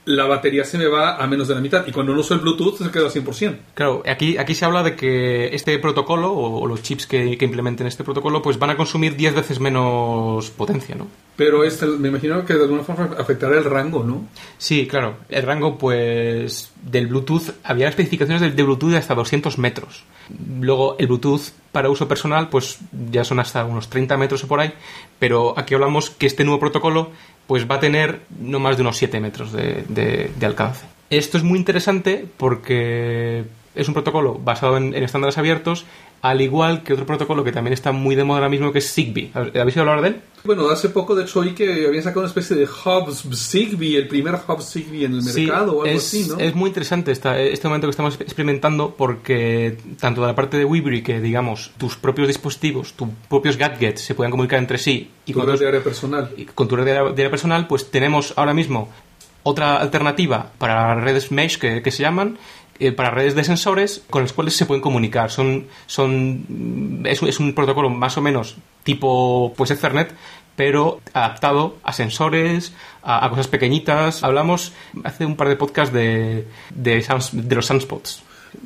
la 0.04 0.24
batería 0.24 0.64
se 0.64 0.78
me 0.78 0.86
va 0.86 1.16
a 1.16 1.26
menos 1.26 1.48
de 1.48 1.54
la 1.54 1.60
mitad 1.60 1.86
y 1.86 1.92
cuando 1.92 2.14
no 2.14 2.20
uso 2.20 2.34
el 2.34 2.40
Bluetooth 2.40 2.78
se 2.78 2.90
queda 2.90 3.04
al 3.04 3.12
100%. 3.12 3.56
Claro, 3.74 4.02
aquí, 4.06 4.38
aquí 4.38 4.54
se 4.54 4.64
habla 4.64 4.82
de 4.82 4.96
que 4.96 5.54
este 5.54 5.78
protocolo 5.78 6.32
o, 6.32 6.60
o 6.60 6.66
los 6.66 6.82
chips 6.82 7.06
que, 7.06 7.36
que 7.36 7.44
implementen 7.44 7.86
este 7.86 8.04
protocolo 8.04 8.42
pues 8.42 8.58
van 8.58 8.70
a 8.70 8.76
consumir 8.76 9.16
10 9.16 9.34
veces 9.34 9.60
menos 9.60 10.50
potencia, 10.50 10.94
¿no? 10.94 11.06
Pero 11.40 11.64
este, 11.64 11.86
me 11.86 12.08
imagino 12.08 12.44
que 12.44 12.52
de 12.52 12.64
alguna 12.64 12.82
forma 12.82 13.16
afectará 13.16 13.56
el 13.56 13.64
rango, 13.64 14.04
¿no? 14.04 14.28
Sí, 14.58 14.86
claro. 14.86 15.16
El 15.30 15.42
rango, 15.44 15.78
pues, 15.78 16.70
del 16.82 17.06
Bluetooth, 17.06 17.54
había 17.64 17.88
especificaciones 17.88 18.42
de, 18.42 18.50
de 18.50 18.62
Bluetooth 18.62 18.90
de 18.90 18.98
hasta 18.98 19.14
200 19.14 19.56
metros. 19.56 20.04
Luego, 20.60 20.96
el 20.98 21.06
Bluetooth 21.06 21.40
para 21.72 21.88
uso 21.88 22.06
personal, 22.06 22.50
pues, 22.50 22.80
ya 23.10 23.24
son 23.24 23.40
hasta 23.40 23.64
unos 23.64 23.88
30 23.88 24.18
metros 24.18 24.44
o 24.44 24.48
por 24.48 24.60
ahí. 24.60 24.74
Pero 25.18 25.58
aquí 25.58 25.72
hablamos 25.72 26.10
que 26.10 26.26
este 26.26 26.44
nuevo 26.44 26.60
protocolo, 26.60 27.10
pues, 27.50 27.68
va 27.68 27.74
a 27.74 27.80
tener 27.80 28.20
no 28.38 28.60
más 28.60 28.76
de 28.76 28.82
unos 28.82 28.96
7 28.96 29.18
metros 29.18 29.50
de, 29.50 29.82
de- 29.88 30.30
de 30.38 30.46
alcance. 30.46 30.84
Esto 31.10 31.36
es 31.36 31.42
muy 31.42 31.58
interesante 31.58 32.24
porque 32.36 33.42
es 33.74 33.86
un 33.88 33.94
protocolo 33.94 34.34
basado 34.42 34.76
en, 34.76 34.94
en 34.94 35.02
estándares 35.04 35.38
abiertos, 35.38 35.84
al 36.22 36.40
igual 36.42 36.82
que 36.82 36.92
otro 36.92 37.06
protocolo 37.06 37.44
que 37.44 37.52
también 37.52 37.72
está 37.72 37.92
muy 37.92 38.14
de 38.14 38.24
moda 38.24 38.38
ahora 38.40 38.50
mismo, 38.50 38.72
que 38.72 38.78
es 38.80 38.92
Zigbee. 38.92 39.30
¿Habéis 39.34 39.76
oído 39.76 39.80
hablar 39.82 40.02
de 40.02 40.08
él? 40.08 40.20
Bueno, 40.44 40.68
hace 40.68 40.88
poco 40.90 41.14
de 41.14 41.22
hecho 41.24 41.40
oí 41.40 41.52
que 41.54 41.86
habían 41.86 42.02
sacado 42.02 42.20
una 42.20 42.28
especie 42.28 42.56
de 42.56 42.64
hub 42.64 43.14
Zigbee, 43.34 43.96
el 43.96 44.08
primer 44.08 44.34
hub 44.46 44.60
Zigbee 44.62 45.04
en 45.06 45.14
el 45.14 45.22
mercado 45.22 45.78
o 45.78 45.82
algo 45.82 45.86
es, 45.86 46.04
así, 46.06 46.26
¿no? 46.28 46.38
es 46.38 46.54
muy 46.54 46.68
interesante 46.68 47.12
esta- 47.12 47.38
este 47.40 47.68
momento 47.68 47.86
que 47.86 47.90
estamos 47.92 48.20
experimentando 48.20 48.94
porque 48.96 49.78
tanto 49.98 50.20
de 50.22 50.26
la 50.26 50.34
parte 50.34 50.56
de 50.58 50.64
Weebly 50.64 51.02
que 51.02 51.20
digamos 51.20 51.72
tus 51.78 51.96
propios 51.96 52.28
dispositivos, 52.28 52.92
tus 52.94 53.08
propios 53.28 53.56
gadgets 53.56 54.02
se 54.02 54.14
puedan 54.14 54.30
comunicar 54.30 54.58
entre 54.58 54.78
sí 54.78 55.10
y 55.26 55.32
Tu 55.32 55.38
con, 55.38 55.48
red 55.48 55.58
de 55.58 55.68
área 55.68 55.82
personal. 55.82 56.30
y 56.36 56.44
con 56.44 56.68
tu 56.68 56.76
red 56.76 56.84
de 56.84 56.90
área, 56.92 57.04
de 57.12 57.22
área 57.22 57.30
personal, 57.30 57.66
pues 57.66 57.90
tenemos 57.90 58.34
ahora 58.36 58.52
mismo 58.52 58.90
otra 59.42 59.76
alternativa 59.76 60.52
para 60.58 60.94
redes 60.96 61.32
mesh 61.32 61.58
que, 61.58 61.80
que 61.82 61.90
se 61.90 62.02
llaman 62.02 62.36
eh, 62.80 62.92
para 62.92 63.10
redes 63.10 63.34
de 63.34 63.44
sensores 63.44 64.02
con 64.10 64.22
las 64.22 64.32
cuales 64.32 64.56
se 64.56 64.66
pueden 64.66 64.82
comunicar. 64.82 65.30
Son, 65.30 65.66
son, 65.86 67.02
es, 67.04 67.22
un- 67.22 67.28
es 67.28 67.38
un 67.38 67.54
protocolo 67.54 67.90
más 67.90 68.16
o 68.16 68.22
menos 68.22 68.56
tipo 68.82 69.52
pues 69.56 69.70
Ethernet, 69.70 70.12
pero 70.56 71.00
adaptado 71.12 71.76
a 71.84 71.92
sensores, 71.92 72.72
a, 73.02 73.24
a 73.24 73.30
cosas 73.30 73.48
pequeñitas. 73.48 74.22
Hablamos 74.24 74.72
hace 75.04 75.24
un 75.26 75.36
par 75.36 75.48
de 75.48 75.56
podcasts 75.56 75.94
de, 75.94 76.46
de 76.74 77.54
los 77.54 77.66
sunspots. 77.66 78.22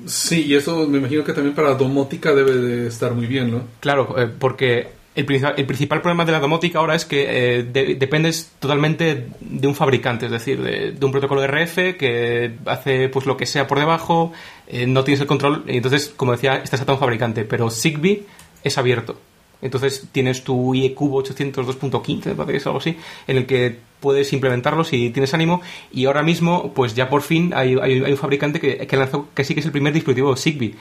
Sí, 0.06 0.46
y 0.46 0.54
eso 0.54 0.86
me 0.88 0.98
imagino 0.98 1.24
que 1.24 1.34
también 1.34 1.54
para 1.54 1.74
domótica 1.74 2.32
debe 2.34 2.52
de 2.56 2.86
estar 2.88 3.12
muy 3.12 3.26
bien, 3.26 3.50
¿no? 3.50 3.62
Claro, 3.80 4.14
eh, 4.18 4.28
porque 4.38 4.88
el, 5.14 5.26
el 5.56 5.66
principal 5.66 6.00
problema 6.00 6.24
de 6.24 6.32
la 6.32 6.40
domótica 6.40 6.78
ahora 6.80 6.94
es 6.94 7.04
que 7.04 7.58
eh, 7.58 7.62
de- 7.62 7.94
dependes 7.94 8.52
totalmente 8.58 9.28
de 9.40 9.66
un 9.66 9.74
fabricante, 9.74 10.26
es 10.26 10.32
decir, 10.32 10.60
de, 10.62 11.04
un 11.04 11.12
protocolo 11.12 11.44
RF 11.46 11.96
que 11.96 12.52
hace 12.66 13.08
pues 13.08 13.26
lo 13.26 13.36
que 13.36 13.46
sea 13.46 13.66
por 13.66 13.78
debajo, 13.78 14.32
eh, 14.66 14.86
no 14.86 15.04
tienes 15.04 15.20
el 15.20 15.26
control, 15.26 15.64
y 15.68 15.76
entonces, 15.76 16.12
como 16.16 16.32
decía, 16.32 16.56
estás 16.56 16.80
atado 16.80 16.92
a 16.92 16.96
un 16.96 17.00
fabricante, 17.00 17.44
pero 17.44 17.70
Zigbee 17.70 18.24
es 18.62 18.78
abierto. 18.78 19.18
Entonces 19.62 20.08
tienes 20.12 20.44
tu 20.44 20.74
IE 20.74 20.92
Cubo 20.92 21.22
802.15, 21.22 22.26
me 22.26 22.34
parece 22.34 22.62
que 22.62 22.68
algo 22.68 22.78
así, 22.80 22.98
en 23.26 23.36
el 23.38 23.46
que 23.46 23.78
puedes 24.00 24.30
implementarlo 24.34 24.84
si 24.84 25.08
tienes 25.08 25.32
ánimo. 25.32 25.62
Y 25.90 26.04
ahora 26.04 26.22
mismo, 26.22 26.74
pues 26.74 26.94
ya 26.94 27.08
por 27.08 27.22
fin 27.22 27.52
hay, 27.54 27.74
un 27.74 28.16
fabricante 28.18 28.60
que, 28.60 28.86
que 28.86 28.96
lanzó 28.96 29.28
sí 29.42 29.54
que 29.54 29.60
es 29.60 29.66
el 29.66 29.72
primer 29.72 29.94
dispositivo 29.94 30.36
Zigbee. 30.36 30.74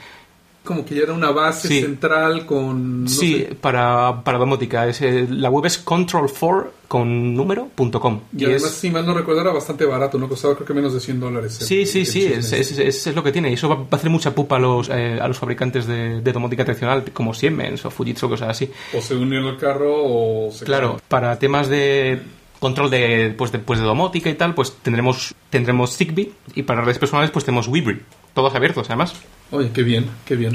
Como 0.64 0.84
que 0.84 0.94
ya 0.94 1.02
era 1.02 1.12
una 1.12 1.30
base 1.30 1.68
Sí. 1.68 1.82
central 1.82 2.46
con... 2.46 3.04
no 3.04 3.08
sí, 3.10 3.44
sé. 3.48 3.54
para, 3.54 4.22
para 4.24 4.38
domótica. 4.38 4.88
Es, 4.88 5.02
eh, 5.02 5.26
la 5.28 5.50
web 5.50 5.66
es 5.66 5.84
control4 5.84 6.66
con 6.88 7.34
número.com. 7.34 8.20
Y, 8.36 8.44
además, 8.46 8.70
si 8.70 8.90
mal 8.90 9.04
no 9.04 9.12
recuerdo, 9.12 9.42
era 9.42 9.52
bastante 9.52 9.84
barato, 9.84 10.16
¿no? 10.18 10.26
Costaba 10.28 10.54
creo 10.54 10.66
que 10.66 10.72
menos 10.74 10.94
de 10.94 11.00
100 11.00 11.20
dólares. 11.20 11.60
el- 11.60 11.66
Sí, 11.66 11.84
sí, 11.86 12.00
el 12.00 12.06
sí, 12.06 12.24
es, 12.24 12.52
es, 12.52 12.78
es- 12.78 13.06
es 13.06 13.14
lo 13.14 13.22
que 13.22 13.30
tiene. 13.32 13.50
Y 13.50 13.54
eso 13.54 13.68
va, 13.68 13.74
va 13.74 13.86
a 13.90 13.96
hacer 13.96 14.08
mucha 14.10 14.34
pupa 14.34 14.56
a 14.56 14.58
los, 14.58 14.88
eh, 14.88 15.18
a 15.20 15.28
los 15.28 15.36
fabricantes 15.38 15.86
de, 15.86 16.20
de 16.22 16.32
domótica 16.32 16.64
tradicional, 16.64 17.04
como 17.12 17.34
Siemens 17.34 17.84
o 17.84 17.90
Fujitsu 17.90 18.26
o 18.26 18.30
cosas 18.30 18.48
así. 18.48 18.70
O 18.96 19.02
se 19.02 19.14
unió 19.16 19.40
en 19.40 19.46
el 19.46 19.56
carro 19.58 19.92
o 19.96 20.50
se... 20.50 20.64
Claro, 20.64 20.98
para 21.08 21.38
temas 21.38 21.68
de 21.68 22.22
control 22.58 22.88
de, 22.88 23.34
pues, 23.36 23.52
de, 23.52 23.58
pues, 23.58 23.78
de 23.80 23.84
domótica 23.84 24.30
y 24.30 24.34
tal, 24.34 24.54
pues 24.54 24.72
tendremos, 24.82 25.34
tendremos 25.50 25.94
Zigbee 25.96 26.32
y 26.54 26.62
para 26.62 26.80
redes 26.80 26.98
personales 26.98 27.30
pues 27.30 27.44
tenemos 27.44 27.68
Weebly. 27.68 28.00
Todos 28.34 28.54
abiertos, 28.54 28.88
además. 28.90 29.14
Oye, 29.50 29.70
qué 29.72 29.82
bien, 29.82 30.06
qué 30.26 30.36
bien. 30.36 30.52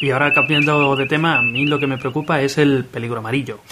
Y 0.00 0.10
ahora 0.10 0.32
cambiando 0.32 0.94
de 0.94 1.06
tema, 1.06 1.38
a 1.38 1.42
mí 1.42 1.66
lo 1.66 1.78
que 1.78 1.86
me 1.86 1.98
preocupa 1.98 2.40
es 2.40 2.58
el 2.58 2.84
peligro 2.84 3.18
amarillo. 3.18 3.58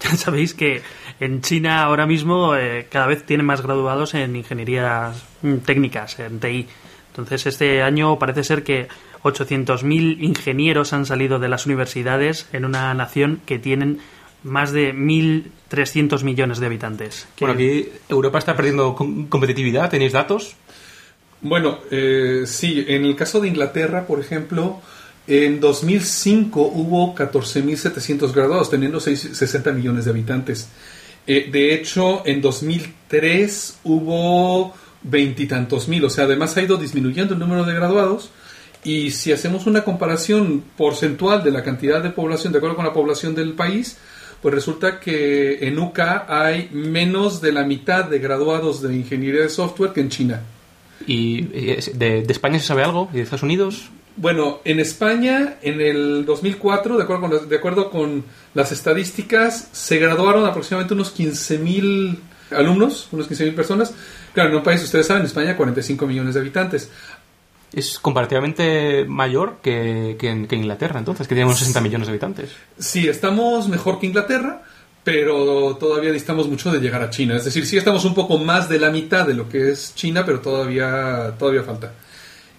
Ya 0.00 0.16
sabéis 0.16 0.52
que 0.52 0.82
en 1.18 1.40
China 1.40 1.82
ahora 1.84 2.04
mismo 2.06 2.54
eh, 2.56 2.88
cada 2.90 3.06
vez 3.06 3.24
tienen 3.24 3.46
más 3.46 3.62
graduados 3.62 4.12
en 4.12 4.36
ingenierías 4.36 5.24
mm, 5.40 5.54
técnicas, 5.58 6.18
en 6.18 6.40
TI. 6.40 6.66
Entonces 7.08 7.46
este 7.46 7.80
año 7.82 8.18
parece 8.18 8.44
ser 8.44 8.64
que 8.64 8.88
800.000 9.22 10.18
ingenieros 10.20 10.92
han 10.92 11.06
salido 11.06 11.38
de 11.38 11.48
las 11.48 11.64
universidades 11.64 12.48
en 12.52 12.66
una 12.66 12.92
nación 12.92 13.40
que 13.46 13.58
tienen 13.58 14.00
más 14.42 14.72
de 14.72 14.92
1.300 14.92 16.22
millones 16.22 16.58
de 16.58 16.66
habitantes. 16.66 17.26
Bueno, 17.40 17.54
aquí 17.54 17.88
Europa 18.10 18.38
está 18.40 18.54
perdiendo 18.54 18.94
com- 18.94 19.26
competitividad, 19.28 19.88
¿tenéis 19.88 20.12
datos? 20.12 20.54
Bueno, 21.44 21.78
eh, 21.90 22.44
sí, 22.46 22.84
en 22.88 23.04
el 23.04 23.14
caso 23.16 23.38
de 23.38 23.48
Inglaterra, 23.48 24.06
por 24.06 24.18
ejemplo, 24.18 24.80
en 25.26 25.60
2005 25.60 26.60
hubo 26.62 27.14
14.700 27.14 28.32
graduados, 28.34 28.70
teniendo 28.70 28.98
seis- 28.98 29.28
60 29.32 29.70
millones 29.72 30.06
de 30.06 30.10
habitantes. 30.10 30.68
Eh, 31.26 31.50
de 31.52 31.74
hecho, 31.74 32.22
en 32.26 32.40
2003 32.40 33.78
hubo 33.84 34.74
veintitantos 35.02 35.86
mil, 35.86 36.02
o 36.06 36.10
sea, 36.10 36.24
además 36.24 36.56
ha 36.56 36.62
ido 36.62 36.78
disminuyendo 36.78 37.34
el 37.34 37.40
número 37.40 37.64
de 37.64 37.74
graduados. 37.74 38.30
Y 38.82 39.10
si 39.10 39.30
hacemos 39.32 39.66
una 39.66 39.84
comparación 39.84 40.62
porcentual 40.78 41.42
de 41.44 41.50
la 41.50 41.62
cantidad 41.62 42.02
de 42.02 42.10
población, 42.10 42.52
de 42.52 42.58
acuerdo 42.58 42.76
con 42.76 42.84
la 42.86 42.92
población 42.94 43.34
del 43.34 43.52
país, 43.52 43.98
pues 44.42 44.54
resulta 44.54 44.98
que 45.00 45.66
en 45.68 45.78
UCA 45.78 46.26
hay 46.26 46.70
menos 46.72 47.40
de 47.42 47.52
la 47.52 47.64
mitad 47.64 48.04
de 48.06 48.18
graduados 48.18 48.80
de 48.82 48.94
ingeniería 48.94 49.42
de 49.42 49.48
software 49.50 49.92
que 49.92 50.00
en 50.00 50.08
China. 50.10 50.42
¿Y 51.06 51.48
eh, 51.52 51.92
de, 51.94 52.22
de 52.22 52.32
España 52.32 52.58
se 52.58 52.66
sabe 52.66 52.84
algo? 52.84 53.08
¿Y 53.12 53.16
de 53.16 53.22
Estados 53.22 53.42
Unidos? 53.42 53.90
Bueno, 54.16 54.60
en 54.64 54.78
España, 54.78 55.56
en 55.60 55.80
el 55.80 56.24
2004, 56.24 56.96
de 56.96 57.02
acuerdo 57.02 57.22
con 57.22 57.32
las, 57.32 57.48
de 57.48 57.56
acuerdo 57.56 57.90
con 57.90 58.24
las 58.54 58.70
estadísticas, 58.70 59.68
se 59.72 59.98
graduaron 59.98 60.46
aproximadamente 60.46 60.94
unos 60.94 61.18
15.000 61.18 62.16
alumnos, 62.52 63.08
unos 63.10 63.28
15.000 63.28 63.54
personas. 63.54 63.92
Claro, 64.32 64.50
en 64.50 64.56
un 64.56 64.62
país, 64.62 64.82
ustedes 64.82 65.06
saben, 65.06 65.24
España, 65.24 65.56
45 65.56 66.06
millones 66.06 66.34
de 66.34 66.40
habitantes. 66.40 66.90
Es 67.72 67.98
comparativamente 67.98 69.04
mayor 69.04 69.56
que, 69.60 70.16
que 70.16 70.46
que 70.46 70.56
Inglaterra, 70.56 71.00
entonces, 71.00 71.26
que 71.26 71.34
tiene 71.34 71.46
unos 71.46 71.58
60 71.58 71.80
millones 71.80 72.06
de 72.06 72.12
habitantes. 72.12 72.50
Sí, 72.78 73.08
estamos 73.08 73.68
mejor 73.68 73.98
que 73.98 74.06
Inglaterra, 74.06 74.62
pero 75.04 75.76
todavía 75.76 76.10
distamos 76.10 76.48
mucho 76.48 76.72
de 76.72 76.80
llegar 76.80 77.02
a 77.02 77.10
China. 77.10 77.36
Es 77.36 77.44
decir, 77.44 77.66
sí 77.66 77.76
estamos 77.76 78.04
un 78.06 78.14
poco 78.14 78.38
más 78.38 78.68
de 78.68 78.78
la 78.80 78.90
mitad 78.90 79.26
de 79.26 79.34
lo 79.34 79.48
que 79.48 79.70
es 79.70 79.94
China, 79.94 80.24
pero 80.24 80.40
todavía, 80.40 81.34
todavía 81.38 81.62
falta. 81.62 81.92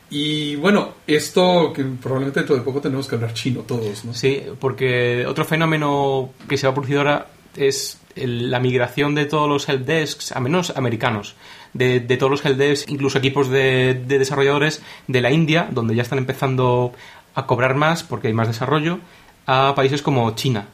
Y 0.09 0.55
bueno, 0.57 0.93
esto 1.07 1.73
que 1.73 1.83
probablemente 1.83 2.39
dentro 2.41 2.55
de 2.55 2.61
poco 2.61 2.79
tenemos 2.79 3.07
que 3.07 3.15
hablar 3.15 3.33
chino 3.33 3.61
todos, 3.61 4.05
¿no? 4.05 4.13
Sí, 4.13 4.43
porque 4.59 5.25
otro 5.27 5.43
fenómeno 5.45 6.29
que 6.47 6.57
se 6.57 6.67
va 6.67 6.73
produciendo 6.73 7.01
ahora 7.01 7.27
es 7.57 7.97
el- 8.15 8.51
la 8.51 8.59
migración 8.59 9.15
de 9.15 9.25
todos 9.25 9.49
los 9.49 9.67
helpdesks, 9.67 10.31
a 10.33 10.39
menos 10.39 10.71
americanos, 10.77 11.33
de, 11.73 11.99
de 11.99 12.17
todos 12.17 12.29
los 12.31 12.45
helpdesks, 12.45 12.89
incluso 12.91 13.17
equipos 13.17 13.49
de, 13.49 13.95
de 14.07 14.19
desarrolladores 14.19 14.83
de 15.07 15.21
la 15.21 15.31
India, 15.31 15.67
donde 15.71 15.95
ya 15.95 16.03
están 16.03 16.19
empezando 16.19 16.93
a 17.33 17.47
cobrar 17.47 17.73
más 17.75 18.03
porque 18.03 18.27
hay 18.27 18.33
más 18.33 18.47
desarrollo, 18.47 18.99
a 19.47 19.73
países 19.75 20.01
como 20.03 20.33
China. 20.35 20.67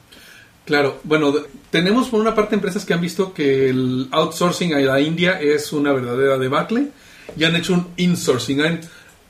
Claro, 0.66 1.00
bueno, 1.04 1.34
tenemos 1.72 2.10
por 2.10 2.22
una 2.22 2.36
parte 2.36 2.56
empresas 2.56 2.86
que 2.86 2.94
han 2.94 3.02
visto 3.02 3.34
que 3.34 3.70
el 3.70 4.08
outsourcing 4.12 4.74
a 4.74 4.80
la 4.80 5.02
India 5.02 5.40
es 5.42 5.74
una 5.74 5.92
verdadera 5.92 6.38
debacle 6.38 6.90
y 7.36 7.44
han 7.44 7.56
hecho 7.56 7.74
un 7.74 7.88
insourcing, 7.98 8.62
han 8.62 8.82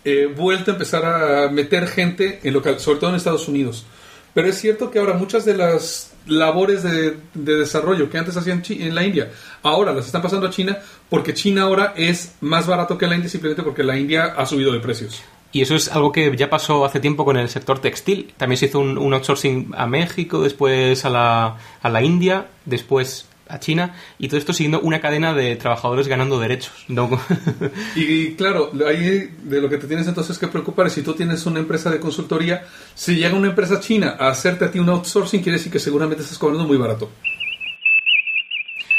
eh, 0.04 0.32
vuelto 0.36 0.72
a 0.72 0.74
empezar 0.74 1.06
a 1.06 1.50
meter 1.50 1.88
gente 1.88 2.42
en 2.44 2.54
local, 2.54 2.80
sobre 2.80 3.00
todo 3.00 3.12
en 3.12 3.16
Estados 3.16 3.48
Unidos. 3.48 3.86
Pero 4.34 4.48
es 4.48 4.60
cierto 4.60 4.92
que 4.92 5.00
ahora 5.00 5.14
muchas 5.14 5.46
de 5.46 5.56
las 5.56 6.12
labores 6.28 6.84
de, 6.84 7.18
de 7.34 7.56
desarrollo 7.56 8.10
que 8.10 8.18
antes 8.18 8.36
hacían 8.36 8.64
en 8.70 8.94
la 8.94 9.06
India, 9.06 9.32
ahora 9.64 9.94
las 9.94 10.06
están 10.06 10.22
pasando 10.22 10.48
a 10.48 10.52
China 10.52 10.80
porque 11.10 11.34
China 11.34 11.64
ahora 11.64 11.94
es 11.96 12.36
más 12.42 12.68
barato 12.68 12.98
que 12.98 13.08
la 13.08 13.16
India 13.16 13.30
simplemente 13.30 13.64
porque 13.64 13.84
la 13.84 13.98
India 13.98 14.34
ha 14.38 14.46
subido 14.46 14.72
de 14.74 14.80
precios. 14.80 15.22
Y 15.52 15.62
eso 15.62 15.76
es 15.76 15.92
algo 15.92 16.12
que 16.12 16.36
ya 16.38 16.50
pasó 16.50 16.86
hace 16.86 17.00
tiempo 17.00 17.26
con 17.26 17.38
el 17.38 17.50
sector 17.50 17.80
textil. 17.80 18.34
También 18.38 18.58
se 18.58 18.68
hizo 18.68 18.80
un, 18.80 18.98
un 18.98 19.14
outsourcing 19.14 19.72
a 19.76 19.86
México, 19.86 20.42
después 20.42 21.04
a 21.04 21.10
la, 21.10 21.58
a 21.82 21.90
la 21.90 22.02
India, 22.02 22.48
después 22.66 23.28
a 23.52 23.60
China, 23.60 23.94
y 24.18 24.28
todo 24.28 24.38
esto 24.38 24.54
siguiendo 24.54 24.80
una 24.80 25.02
cadena 25.02 25.34
de 25.34 25.56
trabajadores 25.58 26.08
ganando 26.08 26.40
derechos. 26.40 26.72
¿no? 26.88 27.10
Y 27.96 28.34
claro, 28.36 28.72
ahí 28.88 29.30
de 29.44 29.62
lo 29.62 29.70
que 29.70 29.78
te 29.78 29.88
tienes 29.88 30.08
entonces 30.08 30.38
que 30.38 30.48
preocupar 30.48 30.88
es 30.88 30.94
si 30.94 31.04
tú 31.04 31.14
tienes 31.14 31.46
una 31.46 31.60
empresa 31.60 31.92
de 31.92 32.00
consultoría, 32.00 32.66
si 32.96 33.16
llega 33.16 33.36
una 33.36 33.50
empresa 33.50 33.80
china 33.80 34.16
a 34.18 34.30
hacerte 34.30 34.66
a 34.66 34.72
ti 34.72 34.80
un 34.80 34.90
outsourcing, 34.90 35.42
quiere 35.42 35.58
decir 35.58 35.72
que 35.72 35.80
seguramente 35.80 36.24
estás 36.24 36.38
cobrando 36.38 36.66
muy 36.66 36.78
barato. 36.78 37.12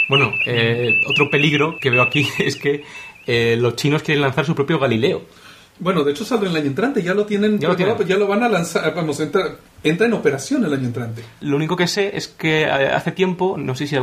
bueno, 0.08 0.34
eh, 0.46 1.00
otro 1.10 1.30
peligro 1.30 1.78
que 1.80 1.90
veo 1.90 2.02
aquí 2.02 2.28
es 2.38 2.56
que 2.56 2.84
eh, 3.26 3.56
los 3.58 3.76
chinos 3.76 4.02
quieren 4.02 4.20
lanzar 4.20 4.44
su 4.44 4.54
propio 4.54 4.78
Galileo. 4.78 5.22
Bueno, 5.78 6.04
de 6.04 6.12
hecho 6.12 6.24
saldrá 6.24 6.48
el 6.50 6.56
año 6.56 6.66
entrante, 6.66 7.02
ya 7.02 7.14
lo 7.14 7.26
tienen, 7.26 7.58
Ya 7.58 7.68
lo 7.68 7.76
tienen. 7.76 7.96
ya 8.06 8.16
lo 8.16 8.26
van 8.26 8.42
a 8.42 8.48
lanzar, 8.48 8.94
vamos, 8.94 9.18
entra, 9.20 9.56
entra 9.82 10.06
en 10.06 10.12
operación 10.12 10.64
el 10.64 10.72
año 10.72 10.86
entrante. 10.86 11.24
Lo 11.40 11.56
único 11.56 11.76
que 11.76 11.86
sé 11.88 12.16
es 12.16 12.28
que 12.28 12.62
eh, 12.62 12.70
hace 12.70 13.10
tiempo, 13.10 13.56
no 13.58 13.74
sé 13.74 13.86
si 13.86 13.96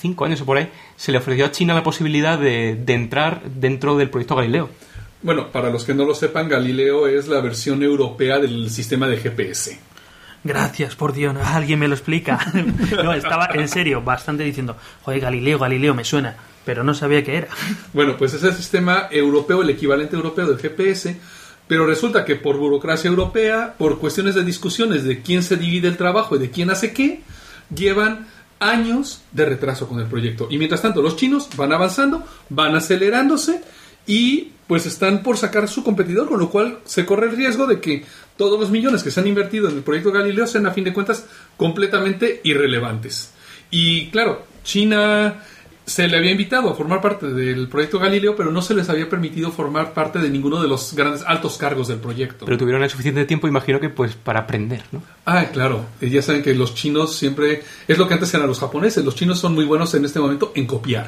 cinco 0.00 0.24
años 0.24 0.40
o 0.40 0.46
por 0.46 0.56
ahí, 0.56 0.68
se 0.96 1.12
le 1.12 1.18
ofreció 1.18 1.44
a 1.44 1.50
China 1.50 1.74
la 1.74 1.82
posibilidad 1.82 2.38
de, 2.38 2.74
de 2.76 2.94
entrar 2.94 3.42
dentro 3.44 3.96
del 3.96 4.08
proyecto 4.08 4.36
Galileo. 4.36 4.70
Bueno, 5.22 5.50
para 5.50 5.70
los 5.70 5.84
que 5.84 5.92
no 5.94 6.04
lo 6.04 6.14
sepan, 6.14 6.48
Galileo 6.48 7.06
es 7.08 7.26
la 7.28 7.40
versión 7.40 7.82
europea 7.82 8.38
del 8.38 8.70
sistema 8.70 9.08
de 9.08 9.16
GPS. 9.18 9.78
Gracias, 10.44 10.94
por 10.94 11.12
Dios, 11.12 11.36
alguien 11.44 11.78
me 11.80 11.88
lo 11.88 11.94
explica. 11.94 12.38
no, 13.02 13.12
estaba 13.12 13.48
en 13.52 13.68
serio, 13.68 14.00
bastante 14.02 14.44
diciendo, 14.44 14.76
joder, 15.02 15.20
Galileo, 15.20 15.58
Galileo, 15.58 15.94
me 15.94 16.04
suena, 16.04 16.36
pero 16.66 16.84
no 16.84 16.92
sabía 16.92 17.24
qué 17.24 17.36
era. 17.36 17.48
Bueno, 17.94 18.18
pues 18.18 18.34
es 18.34 18.42
el 18.42 18.52
sistema 18.52 19.08
europeo, 19.10 19.62
el 19.62 19.70
equivalente 19.70 20.16
europeo 20.16 20.46
del 20.46 20.58
GPS, 20.58 21.16
pero 21.66 21.86
resulta 21.86 22.26
que 22.26 22.36
por 22.36 22.58
burocracia 22.58 23.08
europea, 23.08 23.74
por 23.78 23.98
cuestiones 23.98 24.34
de 24.34 24.44
discusiones 24.44 25.04
de 25.04 25.22
quién 25.22 25.42
se 25.42 25.56
divide 25.56 25.88
el 25.88 25.96
trabajo 25.96 26.36
y 26.36 26.38
de 26.38 26.50
quién 26.50 26.68
hace 26.68 26.92
qué, 26.92 27.22
llevan 27.74 28.26
años 28.60 29.22
de 29.32 29.46
retraso 29.46 29.88
con 29.88 30.00
el 30.00 30.06
proyecto. 30.06 30.48
Y 30.50 30.58
mientras 30.58 30.82
tanto, 30.82 31.00
los 31.00 31.16
chinos 31.16 31.48
van 31.56 31.72
avanzando, 31.72 32.24
van 32.50 32.74
acelerándose 32.74 33.62
y 34.06 34.52
pues 34.66 34.86
están 34.86 35.22
por 35.22 35.36
sacar 35.36 35.68
su 35.68 35.84
competidor, 35.84 36.28
con 36.28 36.40
lo 36.40 36.50
cual 36.50 36.80
se 36.84 37.06
corre 37.06 37.28
el 37.28 37.36
riesgo 37.36 37.66
de 37.66 37.80
que 37.80 38.04
todos 38.36 38.58
los 38.58 38.70
millones 38.70 39.02
que 39.02 39.10
se 39.10 39.20
han 39.20 39.26
invertido 39.26 39.68
en 39.68 39.76
el 39.76 39.82
proyecto 39.82 40.12
Galileo 40.12 40.46
sean 40.46 40.66
a 40.66 40.72
fin 40.72 40.84
de 40.84 40.92
cuentas 40.92 41.26
completamente 41.56 42.40
irrelevantes. 42.44 43.32
Y 43.70 44.08
claro, 44.08 44.44
China 44.64 45.42
se 45.86 46.08
le 46.08 46.16
había 46.16 46.32
invitado 46.32 46.68
a 46.68 46.74
formar 46.74 47.00
parte 47.00 47.26
del 47.28 47.68
proyecto 47.68 48.00
Galileo, 48.00 48.34
pero 48.34 48.50
no 48.50 48.60
se 48.60 48.74
les 48.74 48.88
había 48.90 49.08
permitido 49.08 49.52
formar 49.52 49.94
parte 49.94 50.18
de 50.18 50.28
ninguno 50.28 50.60
de 50.60 50.66
los 50.66 50.94
grandes 50.94 51.22
altos 51.24 51.56
cargos 51.58 51.86
del 51.86 51.98
proyecto. 52.00 52.44
Pero 52.44 52.58
tuvieron 52.58 52.82
el 52.82 52.90
suficiente 52.90 53.24
tiempo, 53.24 53.46
imagino 53.46 53.78
que 53.78 53.88
pues 53.88 54.16
para 54.16 54.40
aprender, 54.40 54.82
¿no? 54.90 55.00
Ah, 55.24 55.44
claro. 55.52 55.86
Eh, 56.00 56.10
Ya 56.10 56.22
saben 56.22 56.42
que 56.42 56.54
los 56.54 56.74
chinos 56.74 57.14
siempre 57.16 57.62
es 57.86 57.98
lo 57.98 58.08
que 58.08 58.14
antes 58.14 58.34
eran 58.34 58.48
los 58.48 58.58
japoneses. 58.58 59.04
Los 59.04 59.14
chinos 59.14 59.38
son 59.38 59.54
muy 59.54 59.64
buenos 59.64 59.94
en 59.94 60.04
este 60.04 60.18
momento 60.18 60.52
en 60.56 60.66
copiar. 60.66 61.06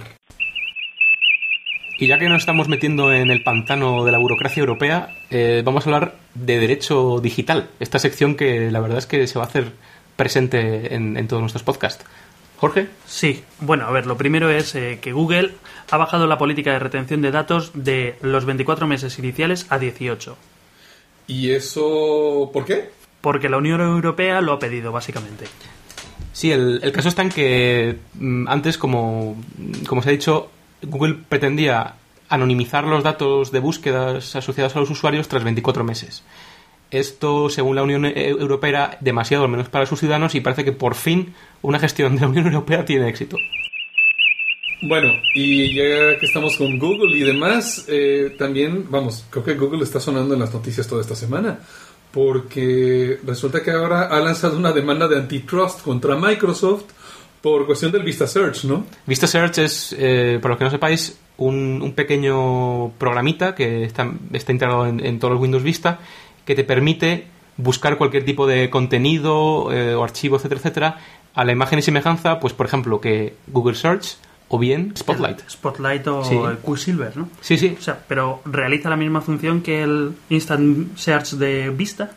Y 1.98 2.06
ya 2.06 2.16
que 2.18 2.28
nos 2.28 2.42
estamos 2.42 2.68
metiendo 2.68 3.12
en 3.12 3.30
el 3.32 3.42
pantano 3.42 4.04
de 4.04 4.12
la 4.12 4.18
burocracia 4.18 4.60
europea, 4.60 5.08
eh, 5.30 5.62
vamos 5.64 5.84
a 5.84 5.90
hablar 5.90 6.14
de 6.34 6.60
derecho 6.60 7.18
digital. 7.20 7.68
Esta 7.80 7.98
sección 7.98 8.36
que 8.36 8.70
la 8.70 8.78
verdad 8.78 8.98
es 8.98 9.06
que 9.06 9.26
se 9.26 9.36
va 9.40 9.44
a 9.46 9.48
hacer 9.48 9.72
presente 10.14 10.94
en, 10.94 11.16
en 11.16 11.26
todos 11.26 11.40
nuestros 11.40 11.64
podcasts. 11.64 12.04
Jorge, 12.58 12.88
Sí, 13.06 13.44
bueno, 13.60 13.86
a 13.86 13.90
ver, 13.90 14.06
lo 14.06 14.16
primero 14.16 14.50
es 14.50 14.74
eh, 14.74 14.98
que 15.00 15.12
Google 15.12 15.54
ha 15.90 15.96
bajado 15.96 16.26
la 16.26 16.38
política 16.38 16.72
de 16.72 16.78
retención 16.80 17.22
de 17.22 17.30
datos 17.30 17.70
de 17.74 18.16
los 18.20 18.44
24 18.44 18.86
meses 18.86 19.18
iniciales 19.18 19.66
a 19.70 19.78
18, 19.78 20.36
¿Y 21.28 21.50
eso 21.50 22.50
por 22.52 22.64
qué? 22.64 22.90
porque 23.20 23.48
la 23.48 23.58
Unión 23.58 23.80
Europea 23.80 24.40
lo 24.40 24.52
ha 24.54 24.58
pedido, 24.58 24.92
básicamente. 24.92 25.46
sí, 26.32 26.50
el, 26.52 26.80
el 26.82 26.92
caso 26.92 27.08
está 27.08 27.22
en 27.22 27.28
que 27.30 27.96
mm, 28.14 28.48
antes, 28.48 28.78
como, 28.78 29.36
como 29.86 30.02
se 30.02 30.08
ha 30.08 30.12
dicho, 30.12 30.50
Google 30.82 31.16
pretendía 31.28 31.94
anonimizar 32.28 32.84
los 32.84 33.02
datos 33.02 33.50
de 33.52 33.58
búsquedas 33.60 34.36
asociados 34.36 34.76
a 34.76 34.80
los 34.80 34.90
usuarios 34.90 35.28
tras 35.28 35.44
24 35.44 35.82
meses. 35.84 36.22
Esto, 36.90 37.50
según 37.50 37.76
la 37.76 37.82
Unión 37.82 38.04
E- 38.06 38.28
Europea, 38.28 38.70
era 38.70 38.98
demasiado, 39.00 39.44
al 39.44 39.50
menos 39.50 39.68
para 39.68 39.86
sus 39.86 40.00
ciudadanos, 40.00 40.34
y 40.34 40.40
parece 40.40 40.64
que 40.64 40.72
por 40.72 40.94
fin 40.94 41.34
una 41.62 41.78
gestión 41.78 42.14
de 42.14 42.22
la 42.22 42.28
Unión 42.28 42.46
Europea 42.46 42.84
tiene 42.84 43.08
éxito. 43.08 43.36
Bueno, 44.80 45.08
y 45.34 45.74
ya 45.74 46.18
que 46.18 46.26
estamos 46.26 46.56
con 46.56 46.78
Google 46.78 47.16
y 47.16 47.22
demás, 47.22 47.84
eh, 47.88 48.34
también, 48.38 48.86
vamos, 48.88 49.24
creo 49.28 49.44
que 49.44 49.54
Google 49.54 49.82
está 49.82 49.98
sonando 49.98 50.34
en 50.34 50.40
las 50.40 50.54
noticias 50.54 50.86
toda 50.86 51.00
esta 51.00 51.16
semana, 51.16 51.58
porque 52.12 53.18
resulta 53.26 53.62
que 53.62 53.72
ahora 53.72 54.04
ha 54.04 54.20
lanzado 54.20 54.56
una 54.56 54.72
demanda 54.72 55.08
de 55.08 55.16
antitrust 55.16 55.82
contra 55.82 56.16
Microsoft 56.16 56.84
Por 57.40 57.66
cuestión 57.66 57.92
del 57.92 58.02
Vista 58.02 58.26
Search, 58.26 58.64
¿no? 58.64 58.84
Vista 59.06 59.28
Search 59.28 59.58
es, 59.58 59.94
eh, 59.96 60.38
para 60.42 60.54
los 60.54 60.58
que 60.58 60.64
no 60.64 60.70
sepáis, 60.70 61.20
un, 61.36 61.80
un 61.80 61.92
pequeño 61.92 62.90
programita 62.98 63.54
que 63.54 63.84
está, 63.84 64.12
está 64.32 64.50
integrado 64.50 64.86
en, 64.86 64.98
en 65.04 65.20
todos 65.20 65.34
los 65.34 65.40
Windows 65.40 65.62
Vista 65.62 66.00
que 66.48 66.54
te 66.56 66.64
permite 66.64 67.26
buscar 67.58 67.98
cualquier 67.98 68.24
tipo 68.24 68.46
de 68.46 68.70
contenido 68.70 69.70
eh, 69.72 69.94
o 69.94 70.02
archivo, 70.02 70.36
etcétera, 70.36 70.58
etcétera, 70.60 70.98
a 71.34 71.44
la 71.44 71.52
imagen 71.52 71.78
y 71.78 71.82
semejanza, 71.82 72.40
pues 72.40 72.52
por 72.54 72.64
ejemplo, 72.66 73.00
que 73.00 73.34
Google 73.48 73.74
Search 73.76 74.16
o 74.48 74.58
bien 74.58 74.94
Spotlight. 74.96 75.40
El 75.40 75.50
Spotlight 75.50 76.06
o 76.06 76.24
Sí. 76.24 76.34
el 76.34 76.56
Quicksilver, 76.58 77.16
¿no? 77.16 77.28
Sí, 77.42 77.58
sí. 77.58 77.76
O 77.78 77.82
sea, 77.82 78.02
pero 78.08 78.40
realiza 78.46 78.88
la 78.88 78.96
misma 78.96 79.20
función 79.20 79.60
que 79.60 79.82
el 79.82 80.12
Instant 80.30 80.96
Search 80.96 81.32
de 81.32 81.68
Vista. 81.70 82.12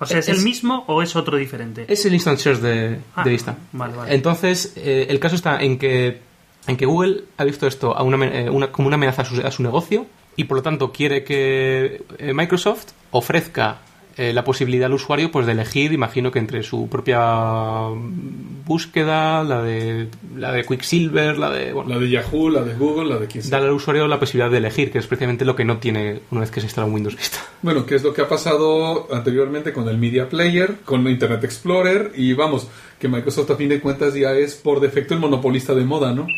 O 0.00 0.06
sea, 0.06 0.18
¿es, 0.18 0.28
Es- 0.28 0.38
el 0.38 0.44
mismo 0.44 0.84
o 0.88 1.02
es 1.02 1.14
otro 1.14 1.36
diferente? 1.36 1.84
Es 1.86 2.06
el 2.06 2.14
Instant 2.14 2.38
Search 2.38 2.60
de, 2.60 2.98
Ah, 3.14 3.22
de 3.22 3.30
Vista. 3.30 3.56
Vale, 3.72 3.94
vale. 3.96 4.14
Entonces, 4.14 4.72
eh, 4.76 5.06
el 5.10 5.20
caso 5.20 5.34
está 5.36 5.60
en 5.62 5.78
que, 5.78 6.20
en 6.66 6.76
que 6.78 6.86
Google 6.86 7.24
ha 7.36 7.44
visto 7.44 7.66
esto 7.66 7.94
a 7.96 8.02
una, 8.02 8.24
eh, 8.26 8.48
una- 8.48 8.72
como 8.72 8.86
una 8.88 8.94
amenaza 8.96 9.22
a 9.22 9.24
su, 9.26 9.40
a 9.46 9.50
su 9.50 9.62
negocio 9.62 10.06
y 10.36 10.44
por 10.44 10.58
lo 10.58 10.62
tanto 10.62 10.92
quiere 10.92 11.24
que 11.24 12.02
eh, 12.18 12.34
Microsoft 12.34 12.88
ofrezca 13.10 13.80
eh, 14.16 14.32
la 14.32 14.44
posibilidad 14.44 14.86
al 14.86 14.92
usuario 14.92 15.32
pues 15.32 15.44
de 15.44 15.52
elegir, 15.52 15.92
imagino 15.92 16.30
que 16.30 16.38
entre 16.38 16.62
su 16.62 16.88
propia 16.88 17.88
búsqueda, 18.64 19.42
la 19.42 19.60
de 19.60 20.08
la 20.36 20.52
de 20.52 20.64
Quicksilver, 20.64 21.36
la 21.36 21.50
de 21.50 21.72
bueno, 21.72 21.90
La 21.90 21.98
de 21.98 22.08
Yahoo, 22.08 22.48
la 22.48 22.62
de 22.62 22.74
Google, 22.74 23.08
la 23.08 23.18
de 23.18 23.26
quien 23.26 23.50
darle 23.50 23.68
al 23.68 23.74
usuario 23.74 24.06
la 24.06 24.20
posibilidad 24.20 24.52
de 24.52 24.58
elegir, 24.58 24.92
que 24.92 24.98
es 24.98 25.06
precisamente 25.08 25.44
lo 25.44 25.56
que 25.56 25.64
no 25.64 25.78
tiene 25.78 26.20
una 26.30 26.42
vez 26.42 26.52
que 26.52 26.60
se 26.60 26.66
instala 26.66 26.86
un 26.86 26.94
Windows 26.94 27.16
Vista. 27.16 27.38
Bueno, 27.62 27.84
que 27.86 27.96
es 27.96 28.04
lo 28.04 28.14
que 28.14 28.22
ha 28.22 28.28
pasado 28.28 29.12
anteriormente 29.12 29.72
con 29.72 29.88
el 29.88 29.98
Media 29.98 30.28
Player, 30.28 30.76
con 30.84 31.08
Internet 31.08 31.42
Explorer 31.42 32.12
y 32.14 32.34
vamos, 32.34 32.68
que 33.00 33.08
Microsoft 33.08 33.50
a 33.50 33.56
fin 33.56 33.68
de 33.68 33.80
cuentas 33.80 34.14
ya 34.14 34.32
es 34.32 34.54
por 34.54 34.78
defecto 34.78 35.14
el 35.14 35.20
monopolista 35.20 35.74
de 35.74 35.84
moda, 35.84 36.12
¿no? 36.12 36.28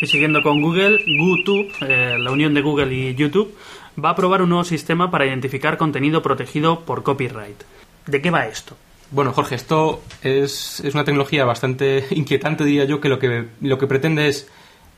Y 0.00 0.06
siguiendo 0.06 0.42
con 0.42 0.62
Google, 0.62 1.00
YouTube, 1.06 1.72
eh, 1.80 2.16
la 2.18 2.30
unión 2.30 2.54
de 2.54 2.60
Google 2.60 2.94
y 2.94 3.14
YouTube, 3.14 3.54
va 4.02 4.10
a 4.10 4.16
probar 4.16 4.42
un 4.42 4.50
nuevo 4.50 4.64
sistema 4.64 5.10
para 5.10 5.26
identificar 5.26 5.76
contenido 5.76 6.22
protegido 6.22 6.80
por 6.80 7.02
copyright. 7.02 7.62
¿De 8.06 8.22
qué 8.22 8.30
va 8.30 8.46
esto? 8.46 8.76
Bueno, 9.10 9.32
Jorge, 9.32 9.54
esto 9.54 10.02
es, 10.22 10.80
es 10.80 10.94
una 10.94 11.04
tecnología 11.04 11.44
bastante 11.44 12.04
inquietante, 12.10 12.64
diría 12.64 12.84
yo, 12.84 13.00
que 13.00 13.08
lo 13.08 13.18
que, 13.18 13.46
lo 13.60 13.78
que 13.78 13.86
pretende 13.86 14.28
es, 14.28 14.48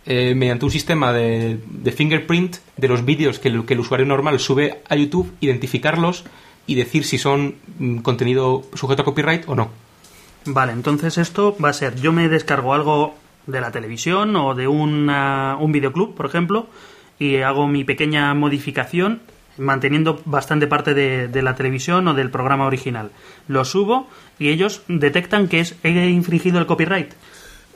eh, 0.06 0.34
mediante 0.34 0.64
un 0.64 0.70
sistema 0.70 1.12
de, 1.12 1.58
de 1.66 1.92
fingerprint 1.92 2.56
de 2.76 2.88
los 2.88 3.04
vídeos 3.04 3.38
que 3.38 3.48
el, 3.48 3.64
que 3.64 3.74
el 3.74 3.80
usuario 3.80 4.06
normal 4.06 4.38
sube 4.40 4.82
a 4.88 4.96
YouTube, 4.96 5.32
identificarlos 5.40 6.24
y 6.66 6.74
decir 6.74 7.04
si 7.04 7.18
son 7.18 7.56
mm, 7.78 7.98
contenido 7.98 8.64
sujeto 8.74 9.02
a 9.02 9.04
copyright 9.04 9.48
o 9.48 9.54
no. 9.54 9.70
Vale, 10.46 10.72
entonces 10.72 11.18
esto 11.18 11.56
va 11.62 11.68
a 11.68 11.74
ser, 11.74 12.00
yo 12.00 12.12
me 12.12 12.28
descargo 12.28 12.72
algo 12.72 13.14
de 13.50 13.60
la 13.60 13.70
televisión 13.70 14.34
o 14.36 14.54
de 14.54 14.66
una- 14.68 15.56
un 15.60 15.72
videoclub, 15.72 16.14
por 16.14 16.26
ejemplo, 16.26 16.66
y 17.18 17.36
hago 17.38 17.66
mi 17.68 17.84
pequeña 17.84 18.32
modificación 18.34 19.20
manteniendo 19.58 20.22
bastante 20.24 20.66
parte 20.66 20.94
de, 20.94 21.28
de 21.28 21.42
la 21.42 21.54
televisión 21.54 22.08
o 22.08 22.14
del 22.14 22.30
programa 22.30 22.66
original. 22.66 23.10
Lo 23.46 23.64
subo 23.64 24.08
y 24.38 24.48
ellos 24.48 24.82
detectan 24.88 25.48
que 25.48 25.60
es, 25.60 25.74
he 25.82 25.90
infringido 26.08 26.58
el 26.58 26.66
copyright. 26.66 27.10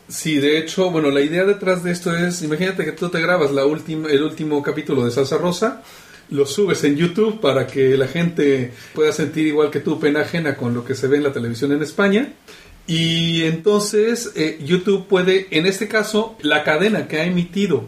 Sí, 0.08 0.36
de 0.38 0.58
hecho, 0.58 0.90
bueno, 0.90 1.10
la 1.10 1.20
idea 1.20 1.44
detrás 1.44 1.82
de 1.82 1.90
esto 1.90 2.14
es, 2.16 2.42
imagínate 2.42 2.84
que 2.84 2.92
tú 2.92 3.08
te 3.10 3.20
grabas 3.20 3.52
la 3.52 3.66
última, 3.66 4.08
el 4.08 4.22
último 4.22 4.62
capítulo 4.62 5.04
de 5.04 5.10
Salsa 5.10 5.36
Rosa, 5.38 5.82
lo 6.30 6.46
subes 6.46 6.82
en 6.84 6.96
YouTube 6.96 7.40
para 7.40 7.66
que 7.66 7.96
la 7.98 8.06
gente 8.06 8.72
pueda 8.94 9.12
sentir 9.12 9.46
igual 9.46 9.70
que 9.70 9.80
tú 9.80 10.00
pena 10.00 10.20
ajena 10.20 10.56
con 10.56 10.72
lo 10.72 10.84
que 10.84 10.94
se 10.94 11.06
ve 11.06 11.18
en 11.18 11.22
la 11.24 11.32
televisión 11.32 11.72
en 11.72 11.82
España. 11.82 12.32
Y 12.86 13.44
entonces 13.44 14.32
eh, 14.36 14.58
YouTube 14.62 15.06
puede, 15.06 15.48
en 15.50 15.66
este 15.66 15.88
caso, 15.88 16.36
la 16.42 16.64
cadena 16.64 17.08
que 17.08 17.18
ha 17.18 17.24
emitido 17.24 17.84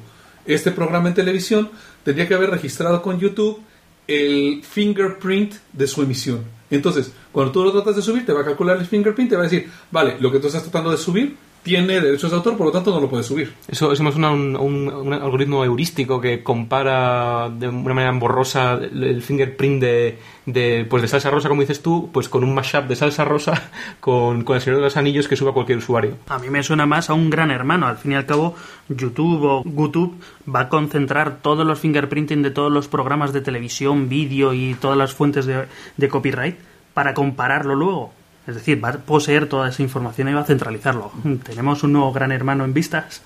este 0.46 0.70
programa 0.70 1.08
en 1.08 1.14
televisión 1.14 1.70
tendría 2.02 2.26
que 2.26 2.34
haber 2.34 2.50
registrado 2.50 3.02
con 3.02 3.18
YouTube 3.18 3.60
el 4.06 4.62
fingerprint 4.62 5.54
de 5.72 5.86
su 5.86 6.02
emisión. 6.02 6.44
Entonces, 6.70 7.12
cuando 7.32 7.52
tú 7.52 7.64
lo 7.64 7.72
tratas 7.72 7.96
de 7.96 8.02
subir, 8.02 8.24
te 8.24 8.32
va 8.32 8.40
a 8.40 8.44
calcular 8.44 8.76
el 8.78 8.86
fingerprint, 8.86 9.30
te 9.30 9.36
va 9.36 9.42
a 9.42 9.48
decir, 9.48 9.68
vale, 9.90 10.16
lo 10.20 10.32
que 10.32 10.38
tú 10.38 10.46
estás 10.46 10.62
tratando 10.62 10.90
de 10.90 10.96
subir 10.96 11.36
tiene 11.66 12.00
derechos 12.00 12.30
de 12.30 12.36
autor, 12.36 12.56
por 12.56 12.66
lo 12.66 12.72
tanto 12.72 12.92
no 12.94 13.00
lo 13.00 13.10
puedes 13.10 13.26
subir. 13.26 13.52
Eso, 13.66 13.92
eso 13.92 14.08
es 14.08 14.14
una- 14.16 14.30
un, 14.30 14.54
un- 14.56 14.88
un 14.88 15.12
algoritmo 15.12 15.64
heurístico 15.64 16.20
que 16.20 16.42
compara 16.44 17.50
de 17.50 17.68
una 17.68 17.92
manera 17.92 18.12
borrosa 18.12 18.74
el, 18.74 19.02
el 19.02 19.20
fingerprint 19.22 19.82
de, 19.82 20.18
de, 20.46 20.86
pues 20.88 21.02
de 21.02 21.08
salsa 21.08 21.28
rosa, 21.30 21.48
como 21.48 21.62
dices 21.62 21.82
tú, 21.82 22.08
pues 22.12 22.28
con 22.28 22.44
un 22.44 22.54
mashup 22.54 22.84
de 22.86 22.94
salsa 22.94 23.24
rosa 23.24 23.70
con, 24.00 24.44
con 24.44 24.54
el 24.56 24.62
Señor 24.62 24.78
de 24.78 24.84
los 24.84 24.96
Anillos 24.96 25.26
que 25.26 25.34
suba 25.34 25.52
cualquier 25.52 25.78
usuario. 25.78 26.16
A 26.28 26.38
mí 26.38 26.48
me 26.50 26.62
suena 26.62 26.86
más 26.86 27.10
a 27.10 27.14
un 27.14 27.28
gran 27.30 27.50
hermano. 27.50 27.86
Al 27.88 27.98
fin 27.98 28.12
y 28.12 28.14
al 28.14 28.26
cabo, 28.26 28.54
YouTube 28.88 29.42
o 29.42 29.62
YouTube 29.64 30.14
va 30.48 30.60
a 30.60 30.68
concentrar 30.68 31.38
todos 31.42 31.66
los 31.66 31.80
fingerprinting 31.80 32.42
de 32.42 32.52
todos 32.52 32.70
los 32.70 32.86
programas 32.86 33.32
de 33.32 33.40
televisión, 33.40 34.08
vídeo 34.08 34.54
y 34.54 34.74
todas 34.74 34.96
las 34.96 35.12
fuentes 35.14 35.46
de, 35.46 35.64
de 35.96 36.08
copyright 36.08 36.56
para 36.94 37.12
compararlo 37.12 37.74
luego. 37.74 38.12
Es 38.46 38.54
decir, 38.54 38.82
va 38.82 38.90
a 38.90 38.98
poseer 38.98 39.48
toda 39.48 39.68
esa 39.68 39.82
información 39.82 40.28
y 40.28 40.32
va 40.32 40.42
a 40.42 40.44
centralizarlo. 40.44 41.10
Tenemos 41.44 41.82
un 41.82 41.92
nuevo 41.92 42.12
gran 42.12 42.32
hermano 42.32 42.64
en 42.64 42.72
vistas. 42.72 43.22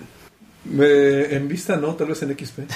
Eh, 0.79 1.29
en 1.31 1.49
vista 1.49 1.77
no, 1.77 1.95
tal 1.95 2.09
vez 2.09 2.23
en 2.23 2.37
XP. 2.39 2.61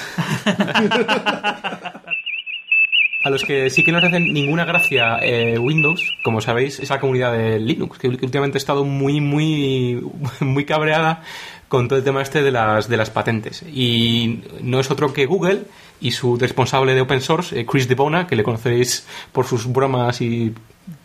A 3.25 3.31
los 3.31 3.43
que 3.43 3.71
sí 3.71 3.83
que 3.83 3.91
no 3.91 4.01
les 4.01 4.09
hacen 4.09 4.35
ninguna 4.35 4.67
gracia 4.67 5.17
eh, 5.23 5.59
Windows, 5.59 6.13
como 6.23 6.43
sabéis, 6.43 6.79
es 6.79 6.91
la 6.91 7.01
comunidad 7.01 7.33
de 7.33 7.59
Linux, 7.59 7.99
que 7.99 8.09
últimamente 8.09 8.57
ha 8.57 8.59
estado 8.59 8.85
muy, 8.85 9.23
muy, 9.23 10.07
muy 10.41 10.67
cabreada 10.67 11.23
con 11.69 11.89
todo 11.89 11.99
el 11.99 12.05
tema 12.05 12.21
este 12.21 12.43
de 12.43 12.51
las, 12.51 12.87
de 12.87 12.99
las 12.99 13.09
patentes. 13.09 13.63
Y 13.63 14.43
no 14.61 14.79
es 14.79 14.91
otro 14.91 15.15
que 15.15 15.25
Google 15.25 15.63
y 16.03 16.11
su 16.11 16.37
responsable 16.37 16.95
de 16.95 17.01
open 17.01 17.23
source, 17.23 17.59
eh, 17.59 17.65
Chris 17.65 17.89
DeBona, 17.89 18.27
que 18.27 18.37
le 18.37 18.43
conoceréis 18.43 19.07
por 19.33 19.47
sus 19.47 19.73
bromas 19.73 20.21
y 20.21 20.53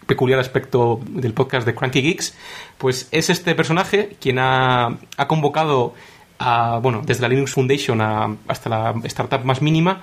peculiar 0.10 0.40
aspecto 0.40 1.00
del 1.08 1.32
podcast 1.34 1.66
de 1.66 1.74
Cranky 1.74 2.02
Geeks, 2.02 2.36
pues 2.78 3.08
es 3.12 3.30
este 3.30 3.56
personaje 3.56 4.18
quien 4.20 4.40
ha, 4.40 4.98
ha 5.16 5.28
convocado 5.30 5.94
a, 6.40 6.80
bueno, 6.82 7.02
desde 7.06 7.22
la 7.22 7.30
Linux 7.30 7.54
Foundation 7.54 8.02
a- 8.02 8.36
hasta 8.50 8.70
la 8.70 8.94
startup 9.06 9.46
más 9.46 9.62
mínima 9.62 10.02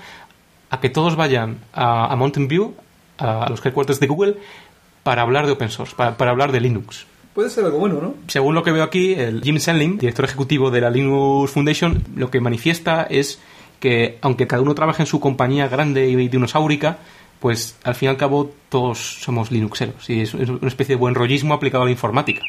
a 0.70 0.80
que 0.80 0.88
todos 0.88 1.16
vayan 1.16 1.58
a, 1.74 2.06
a 2.12 2.16
Mountain 2.16 2.48
View, 2.48 2.74
a, 3.18 3.44
a 3.44 3.48
los 3.50 3.64
headquarters 3.64 4.00
de 4.00 4.06
Google, 4.06 4.36
para 5.02 5.22
hablar 5.22 5.46
de 5.46 5.52
open 5.52 5.70
source, 5.70 5.94
para, 5.94 6.16
para 6.16 6.30
hablar 6.30 6.50
de 6.52 6.60
Linux. 6.60 7.06
Puede 7.34 7.50
ser 7.50 7.64
algo 7.66 7.78
bueno, 7.78 8.00
¿no? 8.00 8.14
Según 8.28 8.54
lo 8.54 8.62
que 8.62 8.72
veo 8.72 8.82
aquí, 8.82 9.12
el 9.14 9.42
Jim 9.42 9.58
Senling, 9.58 9.98
director 9.98 10.24
ejecutivo 10.24 10.70
de 10.70 10.80
la 10.80 10.88
Linux 10.90 11.50
Foundation, 11.52 12.02
lo 12.16 12.30
que 12.30 12.40
manifiesta 12.40 13.02
es 13.08 13.38
que 13.78 14.16
aunque 14.22 14.46
cada 14.46 14.62
uno 14.62 14.74
trabaje 14.74 15.02
en 15.02 15.06
su 15.06 15.20
compañía 15.20 15.68
grande 15.68 16.08
y 16.08 16.28
dinosaurica, 16.28 16.98
pues 17.40 17.78
al 17.84 17.94
fin 17.94 18.08
y 18.08 18.10
al 18.10 18.16
cabo 18.16 18.54
todos 18.68 18.98
somos 18.98 19.50
Linuxeros 19.50 20.08
y 20.10 20.20
es 20.20 20.34
una 20.34 20.68
especie 20.68 20.94
de 20.94 21.00
buen 21.00 21.14
rollismo 21.14 21.54
aplicado 21.54 21.82
a 21.82 21.86
la 21.86 21.92
informática. 21.92 22.42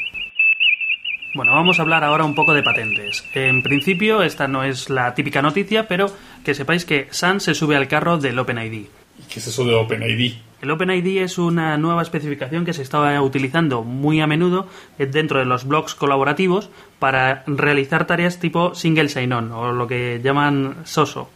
Bueno, 1.36 1.52
vamos 1.52 1.78
a 1.78 1.84
hablar 1.84 2.04
ahora 2.04 2.24
un 2.24 2.34
poco 2.34 2.54
de 2.54 2.64
patentes. 2.64 3.24
En 3.34 3.62
principio, 3.62 4.24
esta 4.24 4.48
no 4.48 4.64
es 4.64 4.90
la 4.90 5.14
típica 5.14 5.42
noticia, 5.42 5.88
pero 5.88 6.08
que 6.44 6.56
sepáis 6.56 6.84
que 6.84 7.08
Sun 7.12 7.42
se 7.42 7.54
sube 7.54 7.76
al 7.76 7.88
carro 7.88 8.18
del 8.18 8.40
OpenID. 8.40 8.74
¿Y 8.74 8.88
qué 9.30 9.40
es 9.40 9.48
eso 9.48 9.64
de 9.64 9.76
OpenID? 9.76 10.34
El 10.62 10.72
OpenID 10.72 11.22
es 11.22 11.38
una 11.38 11.78
nueva 11.78 12.02
especificación 12.02 12.66
que 12.66 12.74
se 12.74 12.82
estaba 12.82 13.22
utilizando 13.22 13.84
muy 13.84 14.20
a 14.22 14.26
menudo 14.26 14.68
dentro 14.98 15.38
de 15.38 15.46
los 15.46 15.66
blogs 15.68 15.94
colaborativos 15.94 16.72
para 16.98 17.44
realizar 17.46 18.08
tareas 18.08 18.40
tipo 18.40 18.74
single 18.74 19.10
sign-on 19.10 19.52
o 19.52 19.72
lo 19.74 19.86
que 19.88 20.20
llaman 20.24 20.78
SOSO. 20.86 21.30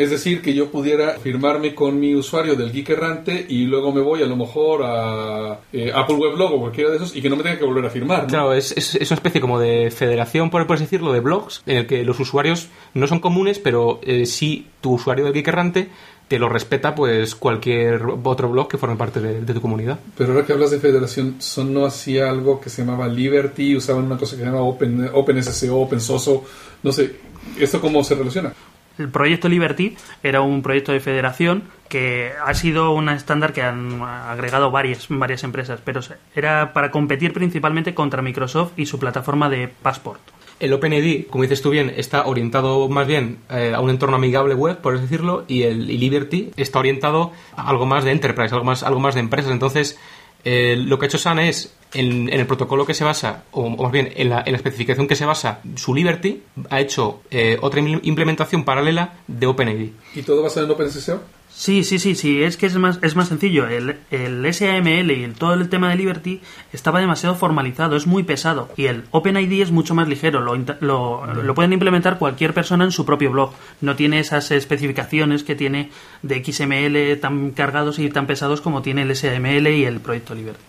Es 0.00 0.10
decir, 0.10 0.40
que 0.40 0.54
yo 0.54 0.70
pudiera 0.70 1.18
firmarme 1.18 1.74
con 1.74 2.00
mi 2.00 2.14
usuario 2.14 2.54
del 2.56 2.72
Geek 2.72 2.90
Errante 2.90 3.44
y 3.48 3.64
luego 3.64 3.92
me 3.92 4.00
voy 4.00 4.22
a 4.22 4.26
lo 4.26 4.36
mejor 4.36 4.80
a 4.82 5.60
eh, 5.72 5.92
Apple 5.94 6.16
Weblog 6.16 6.54
o 6.54 6.60
cualquiera 6.60 6.90
de 6.90 6.96
esos 6.96 7.14
y 7.14 7.20
que 7.20 7.28
no 7.28 7.36
me 7.36 7.42
tenga 7.42 7.58
que 7.58 7.64
volver 7.64 7.84
a 7.84 7.90
firmar. 7.90 8.22
¿no? 8.22 8.28
Claro, 8.28 8.52
es, 8.54 8.72
es- 8.72 8.94
es 8.94 9.10
una 9.10 9.16
especie 9.16 9.40
como 9.40 9.58
de 9.58 9.90
federación, 9.90 10.48
por 10.50 10.66
por 10.66 10.76
así 10.76 10.84
decirlo, 10.84 11.12
de 11.12 11.20
blogs, 11.20 11.62
en 11.66 11.76
el 11.76 11.86
que 11.86 12.02
los 12.04 12.18
usuarios 12.18 12.68
no 12.94 13.06
son 13.06 13.20
comunes, 13.20 13.58
pero 13.58 14.00
eh, 14.02 14.24
sí 14.26 14.66
tu 14.80 14.92
usuario 14.94 15.24
del 15.24 15.34
Geek 15.34 15.48
Errante 15.48 15.88
te 16.28 16.38
lo 16.38 16.48
respeta 16.48 16.94
pues 16.94 17.34
cualquier 17.34 18.02
otro 18.22 18.48
blog 18.48 18.68
que 18.68 18.78
forme 18.78 18.94
parte 18.96 19.20
de, 19.20 19.40
de 19.40 19.52
tu 19.52 19.60
comunidad. 19.60 19.98
Pero 20.16 20.32
ahora 20.32 20.46
que 20.46 20.52
hablas 20.52 20.70
de 20.70 20.78
federación, 20.78 21.34
¿son 21.40 21.74
no 21.74 21.84
hacía 21.84 22.30
algo 22.30 22.60
que 22.60 22.70
se 22.70 22.82
llamaba 22.84 23.08
Liberty? 23.08 23.74
¿Usaban 23.76 24.04
una 24.04 24.16
cosa 24.16 24.36
que 24.36 24.42
se 24.42 24.46
llama 24.46 24.62
Open, 24.62 25.10
OpenSSO, 25.12 25.76
OpenSOSO? 25.76 26.44
No 26.84 26.92
sé, 26.92 27.16
¿esto 27.58 27.80
cómo 27.80 28.04
se 28.04 28.14
relaciona? 28.14 28.52
El 28.98 29.08
proyecto 29.08 29.48
Liberty 29.48 29.96
era 30.22 30.40
un 30.40 30.62
proyecto 30.62 30.92
de 30.92 31.00
federación 31.00 31.64
que 31.88 32.32
ha 32.44 32.54
sido 32.54 32.92
un 32.92 33.08
estándar 33.08 33.52
que 33.52 33.62
han 33.62 34.02
agregado 34.02 34.70
varias, 34.70 35.06
varias 35.08 35.42
empresas, 35.42 35.80
pero 35.84 36.00
era 36.34 36.72
para 36.72 36.90
competir 36.90 37.32
principalmente 37.32 37.94
contra 37.94 38.22
Microsoft 38.22 38.72
y 38.76 38.86
su 38.86 38.98
plataforma 38.98 39.50
de 39.50 39.68
Passport. 39.68 40.20
El 40.60 40.74
OpenID, 40.74 41.26
como 41.28 41.42
dices 41.42 41.62
tú 41.62 41.70
bien, 41.70 41.90
está 41.96 42.26
orientado 42.26 42.86
más 42.90 43.06
bien 43.06 43.38
eh, 43.48 43.72
a 43.74 43.80
un 43.80 43.88
entorno 43.88 44.16
amigable 44.16 44.54
web, 44.54 44.78
por 44.78 44.94
así 44.94 45.02
decirlo, 45.02 45.44
y 45.48 45.62
el 45.62 45.86
Liberty 45.86 46.50
está 46.56 46.78
orientado 46.78 47.32
a 47.56 47.68
algo 47.68 47.86
más 47.86 48.04
de 48.04 48.12
enterprise, 48.12 48.54
algo 48.54 48.66
más, 48.66 48.82
algo 48.82 49.00
más 49.00 49.14
de 49.14 49.20
empresas. 49.20 49.50
Entonces, 49.52 49.98
eh, 50.44 50.76
lo 50.76 50.98
que 50.98 51.06
ha 51.06 51.08
hecho 51.08 51.18
Sun 51.18 51.38
es 51.38 51.74
en, 51.92 52.28
en 52.32 52.40
el 52.40 52.46
protocolo 52.46 52.86
que 52.86 52.94
se 52.94 53.04
basa, 53.04 53.44
o, 53.50 53.68
más 53.68 53.90
bien 53.92 54.12
en 54.16 54.28
la, 54.30 54.40
especificación 54.40 55.06
que 55.08 55.16
se 55.16 55.24
basa 55.26 55.60
su 55.76 55.94
Liberty, 55.94 56.42
ha 56.70 56.80
hecho 56.80 57.22
eh, 57.30 57.58
otra 57.60 57.80
im- 57.80 58.00
implementación 58.02 58.64
paralela 58.64 59.14
de 59.26 59.46
OpenID. 59.46 59.90
¿Y 60.14 60.22
todo 60.22 60.42
basado 60.42 60.66
en 60.66 60.72
OpenSSO? 60.72 61.20
Sí, 61.60 61.84
sí, 61.84 61.98
sí, 61.98 62.14
sí, 62.14 62.42
es 62.42 62.56
que 62.56 62.64
es 62.64 62.76
más, 62.78 62.98
es 63.02 63.16
más 63.16 63.28
sencillo. 63.28 63.68
El, 63.68 63.96
el 64.10 64.54
SAML 64.54 65.10
y 65.10 65.24
el- 65.24 65.34
todo 65.34 65.52
el 65.52 65.68
tema 65.68 65.90
de 65.90 65.96
Liberty 65.96 66.40
estaba 66.72 67.00
demasiado 67.00 67.34
formalizado, 67.34 67.96
es 67.96 68.06
muy 68.06 68.22
pesado. 68.22 68.70
Y 68.78 68.86
el 68.86 69.02
OpenID 69.10 69.60
es 69.60 69.70
mucho 69.70 69.94
más 69.94 70.08
ligero, 70.08 70.40
lo, 70.40 70.56
lo, 70.80 71.26
lo 71.34 71.54
pueden 71.54 71.74
implementar 71.74 72.18
cualquier 72.18 72.54
persona 72.54 72.84
en 72.84 72.92
su 72.92 73.04
propio 73.04 73.30
blog. 73.30 73.50
No 73.82 73.94
tiene 73.94 74.20
esas 74.20 74.50
especificaciones 74.52 75.42
que 75.44 75.54
tiene 75.54 75.90
de 76.22 76.42
XML 76.42 77.20
tan 77.20 77.50
cargados 77.50 77.98
y 77.98 78.08
tan 78.08 78.26
pesados 78.26 78.62
como 78.62 78.80
tiene 78.80 79.02
el 79.02 79.14
SAML 79.14 79.66
y 79.68 79.84
el 79.84 80.00
proyecto 80.00 80.34
Liberty. 80.34 80.60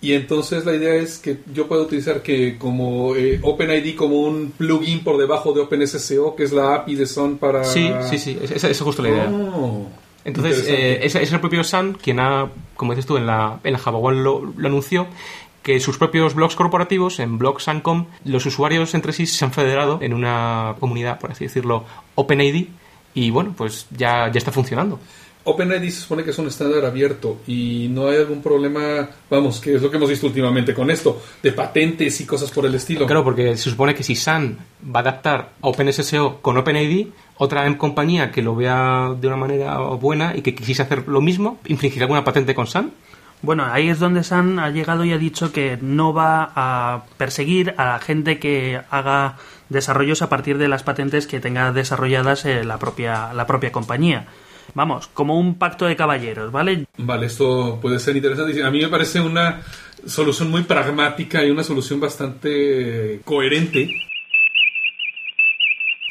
Y 0.00 0.14
entonces 0.14 0.64
la 0.66 0.74
idea 0.74 0.96
es 0.96 1.18
que 1.18 1.38
yo 1.54 1.68
puedo 1.68 1.82
utilizar 1.84 2.22
que 2.22 2.58
como 2.58 3.14
eh, 3.14 3.38
OpenID 3.40 3.94
como 3.94 4.16
un 4.22 4.50
plugin 4.50 5.04
por 5.04 5.16
debajo 5.16 5.52
de 5.52 5.60
OpenSSO, 5.60 6.34
que 6.34 6.42
es 6.42 6.52
la 6.52 6.74
API 6.74 6.96
de 6.96 7.06
Sun 7.06 7.38
para... 7.38 7.62
Sí, 7.62 7.88
sí, 8.10 8.18
sí, 8.18 8.36
esa 8.42 8.68
es 8.68 8.80
justo 8.80 9.00
la 9.00 9.08
idea. 9.10 9.30
Oh, 9.32 9.86
Entonces, 10.24 10.66
eh, 10.68 11.00
es, 11.02 11.14
es 11.14 11.32
el 11.32 11.40
propio 11.40 11.62
Sun 11.64 11.98
quien 12.00 12.18
ha, 12.20 12.48
como 12.76 12.92
dices 12.92 13.06
tú, 13.06 13.16
en 13.16 13.26
la, 13.26 13.60
en 13.62 13.72
la 13.72 13.78
Java 13.78 13.98
One 13.98 14.22
lo, 14.22 14.52
lo 14.56 14.68
anunció, 14.68 15.06
que 15.62 15.80
sus 15.80 15.98
propios 15.98 16.34
blogs 16.34 16.56
corporativos, 16.56 17.20
en 17.20 17.38
blog 17.38 17.60
Suncom, 17.60 18.06
los 18.24 18.44
usuarios 18.46 18.94
entre 18.94 19.12
sí 19.12 19.26
se 19.26 19.44
han 19.44 19.52
federado 19.52 19.98
en 20.02 20.12
una 20.12 20.76
comunidad, 20.78 21.18
por 21.18 21.32
así 21.32 21.44
decirlo, 21.44 21.84
OpenID, 22.14 22.68
y 23.14 23.30
bueno, 23.30 23.54
pues 23.56 23.86
ya, 23.90 24.30
ya 24.30 24.38
está 24.38 24.52
funcionando. 24.52 25.00
OpenID 25.44 25.90
se 25.90 26.00
supone 26.00 26.24
que 26.24 26.30
es 26.30 26.38
un 26.38 26.48
estándar 26.48 26.84
abierto 26.84 27.38
y 27.46 27.88
no 27.90 28.08
hay 28.08 28.16
algún 28.16 28.42
problema, 28.42 29.08
vamos, 29.28 29.60
que 29.60 29.74
es 29.74 29.82
lo 29.82 29.90
que 29.90 29.98
hemos 29.98 30.08
visto 30.08 30.26
últimamente 30.26 30.72
con 30.72 30.90
esto, 30.90 31.20
de 31.42 31.52
patentes 31.52 32.20
y 32.20 32.26
cosas 32.26 32.50
por 32.50 32.64
el 32.64 32.74
estilo. 32.74 33.06
Claro, 33.06 33.22
porque 33.22 33.56
se 33.56 33.70
supone 33.70 33.94
que 33.94 34.02
si 34.02 34.16
Sun 34.16 34.58
va 34.84 35.00
a 35.00 35.02
adaptar 35.02 35.50
a 35.60 35.68
OpenSSO 35.68 36.40
con 36.40 36.56
OpenID, 36.56 37.08
otra 37.36 37.76
compañía 37.76 38.30
que 38.30 38.42
lo 38.42 38.56
vea 38.56 39.14
de 39.20 39.26
una 39.26 39.36
manera 39.36 39.78
buena 39.78 40.34
y 40.34 40.42
que 40.42 40.54
quisiese 40.54 40.82
hacer 40.82 41.08
lo 41.08 41.20
mismo, 41.20 41.58
infringirá 41.66 42.04
alguna 42.04 42.24
patente 42.24 42.54
con 42.54 42.66
Sun. 42.66 42.92
Bueno, 43.42 43.66
ahí 43.70 43.90
es 43.90 43.98
donde 43.98 44.24
San 44.24 44.58
ha 44.58 44.70
llegado 44.70 45.04
y 45.04 45.12
ha 45.12 45.18
dicho 45.18 45.52
que 45.52 45.76
no 45.82 46.14
va 46.14 46.50
a 46.56 47.02
perseguir 47.18 47.74
a 47.76 47.84
la 47.84 47.98
gente 47.98 48.38
que 48.38 48.80
haga 48.88 49.36
desarrollos 49.68 50.22
a 50.22 50.30
partir 50.30 50.56
de 50.56 50.68
las 50.68 50.82
patentes 50.82 51.26
que 51.26 51.40
tenga 51.40 51.70
desarrolladas 51.72 52.46
eh, 52.46 52.64
la, 52.64 52.78
propia, 52.78 53.34
la 53.34 53.46
propia 53.46 53.70
compañía. 53.70 54.26
Vamos, 54.74 55.08
como 55.08 55.38
un 55.38 55.56
pacto 55.56 55.86
de 55.86 55.96
caballeros, 55.96 56.50
¿vale? 56.50 56.86
Vale, 56.96 57.26
esto 57.26 57.78
puede 57.80 57.98
ser 57.98 58.16
interesante. 58.16 58.62
A 58.62 58.70
mí 58.70 58.80
me 58.80 58.88
parece 58.88 59.20
una 59.20 59.60
solución 60.06 60.50
muy 60.50 60.62
pragmática 60.62 61.44
y 61.44 61.50
una 61.50 61.62
solución 61.62 62.00
bastante 62.00 63.20
coherente. 63.24 63.88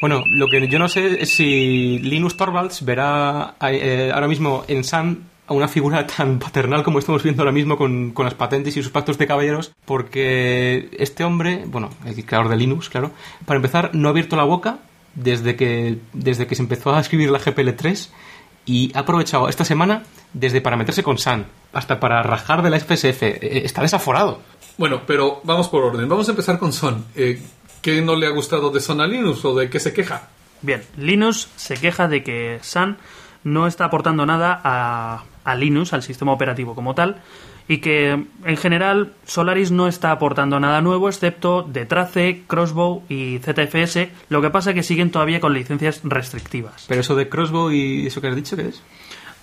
Bueno, 0.01 0.23
lo 0.27 0.47
que 0.47 0.67
yo 0.67 0.79
no 0.79 0.89
sé 0.89 1.21
es 1.21 1.33
si 1.33 1.99
Linus 1.99 2.35
Torvalds 2.35 2.83
verá 2.83 3.55
eh, 3.61 4.11
ahora 4.13 4.27
mismo 4.27 4.65
en 4.67 4.83
Sun 4.83 5.23
a 5.47 5.53
una 5.53 5.67
figura 5.67 6.05
tan 6.17 6.39
paternal 6.39 6.83
como 6.83 6.99
estamos 6.99 7.23
viendo 7.23 7.41
ahora 7.41 7.51
mismo 7.51 7.77
con, 7.77 8.11
con 8.11 8.25
las 8.25 8.33
patentes 8.33 8.75
y 8.75 8.83
sus 8.83 8.91
pactos 8.91 9.17
de 9.17 9.27
caballeros, 9.27 9.71
porque 9.85 10.89
este 10.97 11.23
hombre, 11.23 11.63
bueno, 11.67 11.89
el 12.05 12.25
creador 12.25 12.49
de 12.49 12.57
Linux, 12.57 12.89
claro, 12.89 13.11
para 13.45 13.57
empezar, 13.57 13.91
no 13.93 14.07
ha 14.07 14.11
abierto 14.11 14.35
la 14.35 14.43
boca 14.43 14.79
desde 15.15 15.55
que, 15.55 15.99
desde 16.13 16.47
que 16.47 16.55
se 16.55 16.63
empezó 16.63 16.93
a 16.93 16.99
escribir 16.99 17.29
la 17.29 17.39
GPL3 17.39 18.09
y 18.65 18.91
ha 18.95 18.99
aprovechado 18.99 19.49
esta 19.49 19.65
semana 19.65 20.03
desde 20.33 20.61
para 20.61 20.77
meterse 20.77 21.03
con 21.03 21.17
Sun 21.17 21.45
hasta 21.73 21.99
para 21.99 22.23
rajar 22.23 22.61
de 22.61 22.69
la 22.69 22.79
FSF. 22.79 23.23
Eh, 23.23 23.61
Está 23.65 23.81
desaforado. 23.81 24.39
Bueno, 24.77 25.01
pero 25.05 25.41
vamos 25.43 25.69
por 25.69 25.83
orden. 25.83 26.07
Vamos 26.09 26.27
a 26.27 26.31
empezar 26.31 26.57
con 26.59 26.73
Son. 26.73 27.05
Eh, 27.15 27.41
¿Qué 27.81 28.01
no 28.01 28.15
le 28.15 28.27
ha 28.27 28.31
gustado 28.31 28.69
de 28.69 28.79
Son 28.79 29.01
a 29.01 29.07
Linux 29.07 29.43
o 29.45 29.53
de 29.55 29.69
qué 29.69 29.79
se 29.79 29.93
queja? 29.93 30.29
Bien, 30.61 30.81
Linux 30.97 31.49
se 31.57 31.75
queja 31.75 32.07
de 32.07 32.23
que 32.23 32.59
Sun 32.61 32.97
no 33.43 33.67
está 33.67 33.85
aportando 33.85 34.25
nada 34.25 34.59
a, 34.63 35.23
a 35.43 35.55
Linux, 35.55 35.91
al 35.93 36.01
sistema 36.01 36.31
operativo 36.31 36.75
como 36.75 36.95
tal, 36.95 37.21
y 37.67 37.77
que 37.77 38.09
en 38.11 38.57
general 38.57 39.13
Solaris 39.25 39.71
no 39.71 39.87
está 39.87 40.11
aportando 40.11 40.59
nada 40.59 40.81
nuevo 40.81 41.07
excepto 41.07 41.63
Detrace, 41.63 42.43
Crossbow 42.47 43.03
y 43.09 43.39
ZFS, 43.39 44.09
lo 44.29 44.41
que 44.41 44.49
pasa 44.49 44.71
es 44.71 44.75
que 44.75 44.83
siguen 44.83 45.11
todavía 45.11 45.39
con 45.39 45.53
licencias 45.53 46.01
restrictivas. 46.03 46.85
Pero 46.87 47.01
eso 47.01 47.15
de 47.15 47.29
Crossbow 47.29 47.71
y 47.71 48.07
eso 48.07 48.21
que 48.21 48.27
has 48.27 48.35
dicho, 48.35 48.55
¿qué 48.55 48.67
es? 48.67 48.81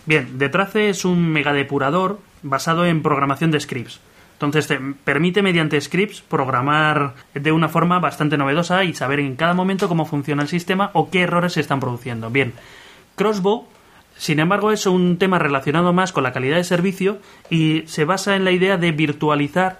Bien, 0.06 0.38
Detrace 0.38 0.90
es 0.90 1.04
un 1.04 1.28
megadepurador 1.28 2.20
basado 2.42 2.87
en 2.87 3.02
programación 3.02 3.50
de 3.50 3.61
scripts. 3.61 4.00
Entonces 4.35 4.66
te 4.66 4.80
permite 5.04 5.42
mediante 5.42 5.78
scripts 5.78 6.22
programar 6.22 7.14
de 7.35 7.52
una 7.52 7.68
forma 7.68 7.98
bastante 7.98 8.38
novedosa 8.38 8.85
y 8.85 8.94
saber 8.94 9.20
en 9.20 9.37
cada 9.37 9.52
momento 9.52 9.87
cómo 9.87 10.06
funciona 10.06 10.42
el 10.42 10.48
sistema 10.48 10.90
o 10.94 11.11
qué 11.11 11.20
errores 11.22 11.52
se 11.52 11.61
están 11.61 11.78
produciendo. 11.78 12.30
Bien, 12.30 12.54
Crossbow, 13.16 13.66
sin 14.20 14.38
embargo, 14.38 14.70
es 14.70 14.85
un 14.85 15.16
tema 15.16 15.38
relacionado 15.38 15.94
más 15.94 16.12
con 16.12 16.24
la 16.24 16.33
calidad 16.35 16.59
de 16.59 16.64
servicio 16.64 17.20
y 17.48 17.85
se 17.87 18.04
basa 18.04 18.37
en 18.37 18.44
la 18.44 18.50
idea 18.50 18.76
de 18.76 18.92
virtualizar 18.92 19.78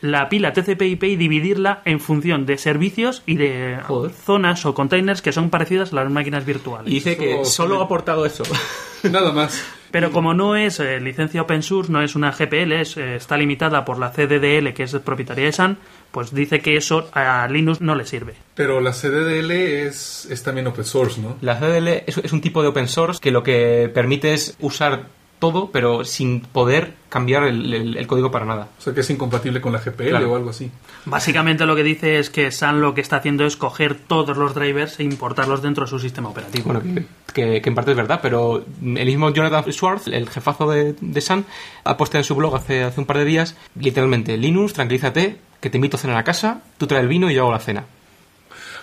la 0.00 0.30
pila 0.30 0.54
TCP/IP 0.54 1.02
y 1.02 1.16
dividirla 1.16 1.82
en 1.84 2.00
función 2.00 2.46
de 2.46 2.56
servicios 2.56 3.22
y 3.26 3.36
de 3.36 3.78
Joder. 3.86 4.10
zonas 4.10 4.64
o 4.64 4.72
containers 4.72 5.20
que 5.20 5.32
son 5.32 5.50
parecidas 5.50 5.92
a 5.92 5.96
las 5.96 6.10
máquinas 6.10 6.46
virtuales. 6.46 6.90
Y 6.90 6.94
dice 6.94 7.18
que 7.18 7.44
solo 7.44 7.78
ha 7.78 7.84
aportado 7.84 8.24
eso. 8.24 8.44
Nada 9.02 9.32
más. 9.32 9.62
Pero 9.90 10.12
como 10.12 10.32
no 10.32 10.56
es 10.56 10.80
eh, 10.80 10.98
licencia 10.98 11.42
open 11.42 11.62
source, 11.62 11.92
no 11.92 12.00
es 12.00 12.16
una 12.16 12.32
GPL, 12.32 12.72
es, 12.72 12.96
eh, 12.96 13.16
está 13.16 13.36
limitada 13.36 13.84
por 13.84 13.98
la 13.98 14.12
CDDL, 14.12 14.72
que 14.72 14.84
es 14.84 14.94
propietaria 14.94 15.44
de 15.44 15.52
Sun, 15.52 15.76
pues 16.14 16.32
dice 16.32 16.60
que 16.60 16.76
eso 16.78 17.10
a 17.12 17.46
Linux 17.50 17.82
no 17.82 17.94
le 17.94 18.06
sirve. 18.06 18.34
Pero 18.54 18.80
la 18.80 18.92
CDDL 18.92 19.50
es, 19.50 20.26
es 20.30 20.42
también 20.42 20.66
open 20.68 20.84
source, 20.84 21.20
¿no? 21.20 21.36
La 21.42 21.58
CDL 21.58 21.88
es, 22.06 22.16
es 22.18 22.32
un 22.32 22.40
tipo 22.40 22.62
de 22.62 22.68
open 22.68 22.88
source 22.88 23.20
que 23.20 23.30
lo 23.30 23.42
que 23.42 23.90
permite 23.92 24.32
es 24.32 24.56
usar 24.60 25.08
todo, 25.40 25.70
pero 25.72 26.04
sin 26.04 26.40
poder 26.40 26.94
cambiar 27.10 27.42
el, 27.44 27.74
el- 27.74 27.96
el 27.98 28.06
código 28.06 28.30
para 28.30 28.46
nada. 28.46 28.68
O 28.78 28.80
sea 28.80 28.94
que 28.94 29.00
es 29.00 29.10
incompatible 29.10 29.60
con 29.60 29.72
la 29.72 29.80
GPL 29.80 30.08
Claro. 30.10 30.32
o 30.32 30.36
algo 30.36 30.50
así. 30.50 30.70
Básicamente 31.04 31.66
lo 31.66 31.76
que 31.76 31.82
dice 31.82 32.18
es 32.18 32.30
que 32.30 32.50
Sun 32.50 32.80
lo 32.80 32.94
que 32.94 33.02
está 33.02 33.16
haciendo 33.16 33.44
es 33.44 33.56
coger 33.56 33.94
todos 33.96 34.36
los 34.38 34.54
drivers 34.54 34.98
e 35.00 35.02
importarlos 35.02 35.60
dentro 35.60 35.84
de 35.84 35.90
su 35.90 35.98
sistema 35.98 36.30
operativo. 36.30 36.72
Bueno, 36.72 36.80
que, 36.80 37.04
que- 37.34 37.60
que 37.60 37.68
en 37.68 37.74
parte 37.74 37.90
es 37.90 37.96
verdad, 37.96 38.20
pero 38.22 38.64
el 38.80 39.06
mismo 39.06 39.28
Jonathan 39.30 39.70
Schwartz, 39.70 40.06
el 40.06 40.30
jefazo 40.30 40.70
de, 40.70 40.94
de 40.98 41.20
Sun, 41.20 41.44
ha 41.84 41.96
puesto 41.96 42.16
en 42.16 42.24
su 42.24 42.34
blog 42.36 42.54
hace, 42.56 42.84
hace 42.84 43.00
un 43.00 43.06
par 43.06 43.18
de 43.18 43.24
días, 43.26 43.54
literalmente, 43.78 44.38
Linux, 44.38 44.72
tranquilízate, 44.72 45.36
que 45.64 45.70
te 45.70 45.78
invito 45.78 45.96
a 45.96 45.98
cenar 45.98 46.18
a 46.18 46.24
casa, 46.24 46.60
tú 46.76 46.86
traes 46.86 47.04
el 47.04 47.08
vino 47.08 47.30
y 47.30 47.34
yo 47.34 47.40
hago 47.40 47.52
la 47.52 47.58
cena. 47.58 47.86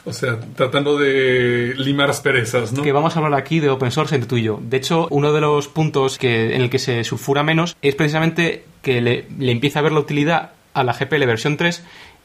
O 0.04 0.12
sea, 0.14 0.40
tratando 0.56 0.98
de 0.98 1.76
limar 1.78 2.10
asperezas, 2.10 2.74
¿no? 2.74 2.82
Que 2.82 2.92
vamos 2.92 3.16
a 3.16 3.20
hablar 3.20 3.40
aquí 3.40 3.60
de 3.60 3.70
open 3.70 3.92
source 3.92 4.16
entre 4.16 4.28
tú 4.28 4.38
y 4.38 4.42
yo. 4.42 4.60
De 4.60 4.78
hecho, 4.78 5.08
uno 5.12 5.32
de 5.32 5.42
los 5.42 5.68
puntos 5.68 6.18
que, 6.18 6.56
en 6.56 6.62
el 6.64 6.72
que 6.72 6.80
se 6.80 7.04
sulfura 7.04 7.44
menos 7.44 7.78
es 7.84 7.94
precisamente 7.94 8.66
que 8.82 9.00
le, 9.00 9.28
le 9.38 9.52
empieza 9.52 9.78
a 9.78 9.84
ver 9.84 9.92
la 9.92 10.00
utilidad 10.00 10.54
a 10.74 10.84
la 10.84 10.94
GPL 10.94 11.24
versión 11.28 11.56
3 11.56 11.84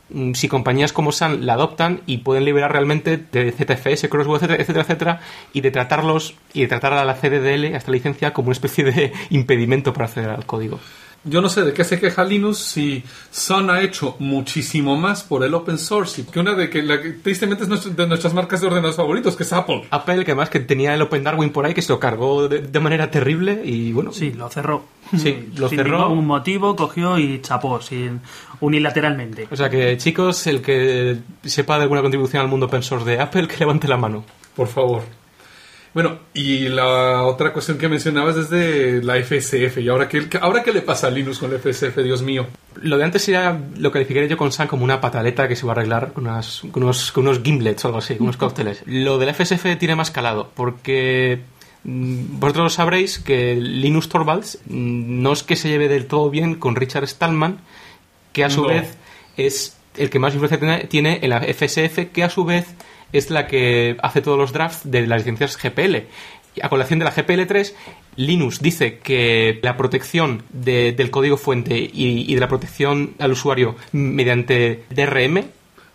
mm, 0.08 0.32
si 0.32 0.48
compañías 0.48 0.94
como 0.94 1.12
Sun 1.12 1.44
la 1.44 1.52
adoptan 1.52 2.00
y 2.06 2.18
pueden 2.18 2.46
liberar 2.46 2.72
realmente 2.72 3.18
de 3.18 3.52
ZFS, 3.52 4.08
Crossbow, 4.08 4.36
etcétera, 4.36 4.62
etcétera, 4.62 4.84
etcétera, 4.84 5.20
y 5.52 5.60
de 5.60 5.70
tratarlos 5.70 6.32
y 6.54 6.62
de 6.62 6.68
tratar 6.68 6.94
a 6.94 7.04
la 7.04 7.16
CDDL, 7.16 7.74
a 7.74 7.76
esta 7.76 7.92
licencia, 7.92 8.32
como 8.32 8.46
una 8.46 8.54
especie 8.54 8.84
de 8.84 9.12
impedimento 9.28 9.92
para 9.92 10.06
acceder 10.06 10.30
al 10.30 10.46
código. 10.46 10.80
Yo 11.28 11.42
no 11.42 11.48
sé 11.48 11.62
de 11.62 11.72
qué 11.72 11.84
se 11.84 11.98
queja 12.00 12.24
Linux 12.24 12.58
si 12.58 13.02
Sun 13.30 13.68
ha 13.68 13.82
hecho 13.82 14.16
muchísimo 14.20 14.96
más 14.96 15.22
por 15.24 15.44
el 15.44 15.52
open 15.54 15.76
source 15.76 16.20
y 16.20 16.24
que 16.24 16.38
una 16.40 16.54
de 16.54 16.70
que 16.70 16.82
la 16.82 17.02
que 17.02 17.10
tristemente 17.12 17.64
es 17.64 17.68
nuestro- 17.68 17.92
de 17.92 18.06
nuestras 18.06 18.32
marcas 18.32 18.60
de 18.60 18.68
ordenadores 18.68 18.96
favoritos, 18.96 19.36
que 19.36 19.42
es 19.42 19.52
Apple. 19.52 19.86
Apple, 19.90 20.24
que 20.24 20.30
además 20.30 20.50
que 20.50 20.60
tenía 20.60 20.94
el 20.94 21.02
Open 21.02 21.24
Darwin 21.24 21.50
por 21.50 21.66
ahí, 21.66 21.74
que 21.74 21.82
se 21.82 21.92
lo 21.92 21.98
cargó 22.00 22.46
de, 22.48 22.60
de 22.60 22.80
manera 22.80 23.10
terrible 23.10 23.60
y 23.64 23.92
bueno, 23.92 24.12
Sí, 24.12 24.30
lo 24.32 24.48
cerró. 24.48 24.84
Sí, 25.16 25.48
lo 25.56 25.68
sin 25.68 25.78
cerró. 25.78 26.08
ningún 26.08 26.26
motivo, 26.26 26.74
cogió 26.76 27.18
y 27.18 27.40
chapó, 27.40 27.80
sin, 27.82 28.20
unilateralmente. 28.60 29.48
O 29.50 29.56
sea 29.56 29.68
que, 29.70 29.96
chicos, 29.96 30.46
el 30.46 30.62
que 30.62 31.18
sepa 31.44 31.76
de 31.76 31.82
alguna 31.84 32.02
contribución 32.02 32.42
al 32.42 32.48
mundo 32.48 32.66
open 32.66 32.82
source 32.82 33.08
de 33.08 33.20
Apple, 33.20 33.48
que 33.48 33.56
levante 33.58 33.88
la 33.88 33.96
mano. 33.96 34.24
Por 34.54 34.68
favor. 34.68 35.02
Bueno, 35.96 36.18
y 36.34 36.68
la 36.68 37.22
otra 37.22 37.54
cuestión 37.54 37.78
que 37.78 37.88
mencionabas 37.88 38.36
es 38.36 38.50
de 38.50 39.00
la 39.02 39.14
FSF. 39.16 39.78
¿Y 39.78 39.88
ahora 39.88 40.06
qué, 40.10 40.28
ahora 40.42 40.62
qué 40.62 40.70
le 40.70 40.82
pasa 40.82 41.06
a 41.06 41.10
Linux 41.10 41.38
con 41.38 41.50
la 41.50 41.58
FSF, 41.58 41.96
Dios 42.04 42.20
mío? 42.20 42.46
Lo 42.82 42.98
de 42.98 43.04
antes 43.04 43.26
era 43.30 43.58
lo 43.78 43.90
calificaría 43.90 44.28
yo 44.28 44.36
con 44.36 44.52
Sun 44.52 44.66
como 44.66 44.84
una 44.84 45.00
pataleta 45.00 45.48
que 45.48 45.56
se 45.56 45.64
va 45.64 45.72
a 45.72 45.76
arreglar 45.76 46.12
con, 46.12 46.26
unas- 46.26 46.60
con 46.70 46.82
unos, 46.82 47.12
con 47.12 47.26
unos 47.26 47.40
gimlets 47.42 47.82
o 47.86 47.88
algo 47.88 47.98
así, 48.00 48.16
con 48.16 48.24
unos 48.24 48.36
cócteles. 48.44 48.82
Lo 48.84 49.16
de 49.16 49.24
la 49.24 49.32
FSF 49.32 49.78
tiene 49.78 49.96
más 49.96 50.10
calado, 50.10 50.50
porque 50.54 51.40
mm, 51.84 52.40
vosotros 52.40 52.74
sabréis 52.74 53.18
que 53.18 53.56
Linus 53.56 54.10
Torvalds 54.10 54.58
mm, 54.66 55.22
no 55.22 55.32
es 55.32 55.42
que 55.44 55.56
se 55.56 55.70
lleve 55.70 55.88
del 55.88 56.04
todo 56.04 56.28
bien 56.28 56.56
con 56.56 56.76
Richard 56.76 57.08
Stallman, 57.08 57.56
que 58.34 58.44
a 58.44 58.50
su 58.50 58.64
No. 58.64 58.68
vez 58.68 58.98
es 59.38 59.78
el 59.96 60.10
que 60.10 60.18
más 60.18 60.34
influencia 60.34 60.58
tiene- 60.60 60.84
tiene 60.84 61.20
en 61.22 61.30
la 61.30 61.40
FSF, 61.40 62.12
que 62.12 62.22
a 62.22 62.28
su 62.28 62.44
vez 62.44 62.66
es 63.12 63.30
la 63.30 63.46
que 63.46 63.96
hace 64.02 64.20
todos 64.22 64.38
los 64.38 64.52
drafts 64.52 64.90
de 64.90 65.06
las 65.06 65.18
licencias 65.20 65.56
GPL. 65.56 65.96
A 66.62 66.68
colación 66.70 66.98
de 66.98 67.04
la 67.04 67.12
GPL3, 67.14 67.74
Linux 68.16 68.60
dice 68.62 68.98
que 68.98 69.58
la 69.62 69.76
protección 69.76 70.42
de- 70.48 70.92
del 70.92 71.10
código 71.10 71.36
fuente 71.36 71.76
y, 71.78 72.24
y 72.30 72.34
de 72.34 72.40
la 72.40 72.48
protección 72.48 73.12
al 73.18 73.32
usuario 73.32 73.76
mediante 73.92 74.84
DRM, 74.90 75.44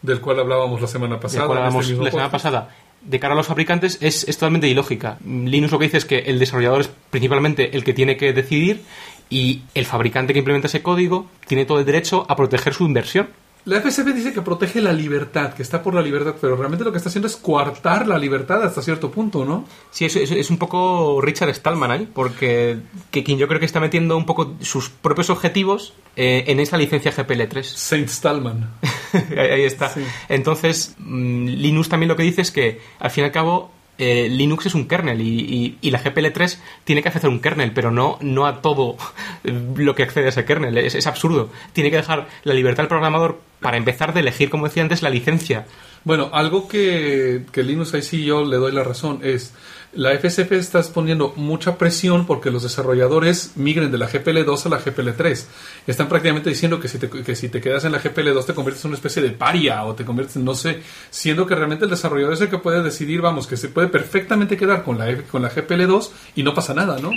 Del 0.03 0.19
cual 0.21 0.39
hablábamos 0.39 0.79
la 0.81 0.87
semana 0.87 1.19
pasada. 1.19 1.47
cual 1.47 1.65
este 1.67 1.77
mismo 1.79 2.03
la 2.03 2.11
semana 2.11 2.29
podcast. 2.29 2.31
pasada, 2.45 2.69
de 3.01 3.19
cara 3.19 3.33
a 3.33 3.37
los 3.37 3.47
fabricantes, 3.47 3.97
es, 4.01 4.27
es 4.27 4.37
totalmente 4.37 4.67
ilógica. 4.67 5.17
Linux 5.25 5.71
lo 5.71 5.79
que 5.79 5.85
dice 5.85 5.97
es 5.97 6.05
que 6.05 6.19
el 6.19 6.37
desarrollador 6.37 6.81
es 6.81 6.89
principalmente 7.09 7.75
el 7.75 7.83
que 7.83 7.93
tiene 7.93 8.15
que 8.17 8.31
decidir 8.31 8.83
y 9.31 9.61
el 9.73 9.85
fabricante 9.85 10.33
que 10.33 10.39
implementa 10.39 10.67
ese 10.67 10.83
código 10.83 11.27
tiene 11.47 11.65
todo 11.65 11.79
el 11.79 11.85
derecho 11.85 12.25
a 12.29 12.35
proteger 12.35 12.73
su 12.75 12.85
inversión. 12.85 13.29
La 13.65 13.79
FSB 13.79 14.13
dice 14.13 14.33
que 14.33 14.41
protege 14.41 14.81
la 14.81 14.91
libertad, 14.91 15.53
que 15.53 15.61
está 15.61 15.83
por 15.83 15.93
la 15.93 16.01
libertad, 16.01 16.35
pero 16.41 16.55
realmente 16.55 16.83
lo 16.83 16.91
que 16.91 16.97
está 16.97 17.09
haciendo 17.09 17.27
es 17.27 17.35
coartar 17.35 18.07
la 18.07 18.17
libertad 18.17 18.63
hasta 18.63 18.81
cierto 18.81 19.11
punto, 19.11 19.45
¿no? 19.45 19.65
Sí, 19.91 20.05
es, 20.05 20.15
es- 20.15 20.31
es 20.31 20.49
un 20.49 20.57
poco 20.57 21.19
Richard 21.21 21.53
Stallman 21.53 21.91
ahí, 21.91 22.09
porque 22.11 22.79
que, 23.11 23.23
quien 23.23 23.37
yo 23.37 23.47
creo 23.47 23.59
que 23.59 23.65
está 23.67 23.79
metiendo 23.79 24.17
un 24.17 24.25
poco 24.25 24.55
sus 24.61 24.89
propios 24.89 25.29
objetivos 25.29 25.93
eh, 26.15 26.45
en 26.47 26.59
esa 26.59 26.75
licencia 26.77 27.13
GPL3. 27.13 27.61
Saint 27.63 28.07
Stallman. 28.09 28.71
ahí, 29.13 29.37
ahí 29.37 29.63
está. 29.63 29.89
Sí. 29.89 30.01
Entonces, 30.29 30.95
mm, 30.97 31.45
Linux 31.45 31.87
también 31.89 32.07
lo 32.09 32.15
que 32.15 32.23
dice 32.23 32.41
es 32.41 32.51
que, 32.51 32.81
al 32.99 33.11
fin 33.11 33.23
y 33.23 33.25
al 33.25 33.31
cabo, 33.31 33.71
eh, 33.97 34.29
Linux 34.29 34.65
es 34.65 34.75
un 34.75 34.87
kernel 34.87 35.21
y, 35.21 35.77
la 35.81 36.03
GPL3 36.03 36.57
tiene 36.83 37.01
que 37.01 37.09
acceder 37.09 37.27
a 37.27 37.29
un 37.29 37.39
kernel, 37.39 37.71
pero 37.73 37.91
no, 37.91 38.17
no 38.21 38.45
a 38.47 38.61
todo 38.61 38.97
lo 39.43 39.95
que 39.95 40.03
accede 40.03 40.25
a 40.25 40.29
ese 40.29 40.45
kernel. 40.45 40.77
Es, 40.77 40.95
es 40.95 41.07
absurdo. 41.07 41.49
Tiene 41.73 41.91
que 41.91 41.97
dejar 41.97 42.27
la 42.43 42.53
libertad 42.53 42.81
al 42.81 42.87
programador 42.87 43.39
para 43.59 43.77
empezar 43.77 44.13
de 44.13 44.21
elegir, 44.21 44.49
como 44.49 44.67
decía 44.67 44.83
antes, 44.83 45.01
la 45.01 45.09
licencia. 45.09 45.65
Bueno, 46.03 46.31
algo 46.33 46.67
que, 46.67 47.43
que 47.51 47.63
Linux 47.63 47.93
ahí 47.93 48.01
sí 48.01 48.25
yo 48.25 48.43
le 48.43 48.57
doy 48.57 48.71
la 48.71 48.83
razón 48.83 49.19
es 49.23 49.53
la 49.93 50.17
FSF 50.17 50.51
está 50.53 50.81
poniendo 50.83 51.33
mucha 51.35 51.77
presión 51.77 52.25
porque 52.25 52.49
los 52.49 52.63
desarrolladores 52.63 53.53
migren 53.55 53.91
de 53.91 53.97
la 53.97 54.09
GPL2 54.09 54.65
a 54.65 54.69
la 54.69 54.79
GPL3. 54.79 55.45
Están 55.87 56.07
prácticamente 56.07 56.49
diciendo 56.49 56.79
que 56.79 56.87
si 56.87 56.97
te, 56.97 57.09
que 57.09 57.35
si 57.35 57.49
te 57.49 57.59
quedas 57.59 57.83
en 57.83 57.91
la 57.91 58.01
GPL2 58.01 58.45
te 58.45 58.53
conviertes 58.53 58.85
en 58.85 58.89
una 58.89 58.95
especie 58.95 59.21
de 59.21 59.31
paria 59.31 59.83
o 59.83 59.93
te 59.93 60.05
conviertes 60.05 60.37
en 60.37 60.45
no 60.45 60.55
sé, 60.55 60.81
siendo 61.09 61.45
que 61.45 61.55
realmente 61.55 61.85
el 61.85 61.91
desarrollador 61.91 62.33
es 62.33 62.41
el 62.41 62.49
que 62.49 62.57
puede 62.57 62.81
decidir, 62.83 63.21
vamos, 63.21 63.47
que 63.47 63.57
se 63.57 63.67
puede 63.67 63.87
perfectamente 63.87 64.55
quedar 64.55 64.83
con 64.83 64.97
la, 64.97 65.23
con 65.23 65.41
la 65.41 65.51
GPL2 65.51 66.09
y 66.35 66.43
no 66.43 66.53
pasa 66.53 66.73
nada, 66.73 66.97
¿no? 66.99 67.11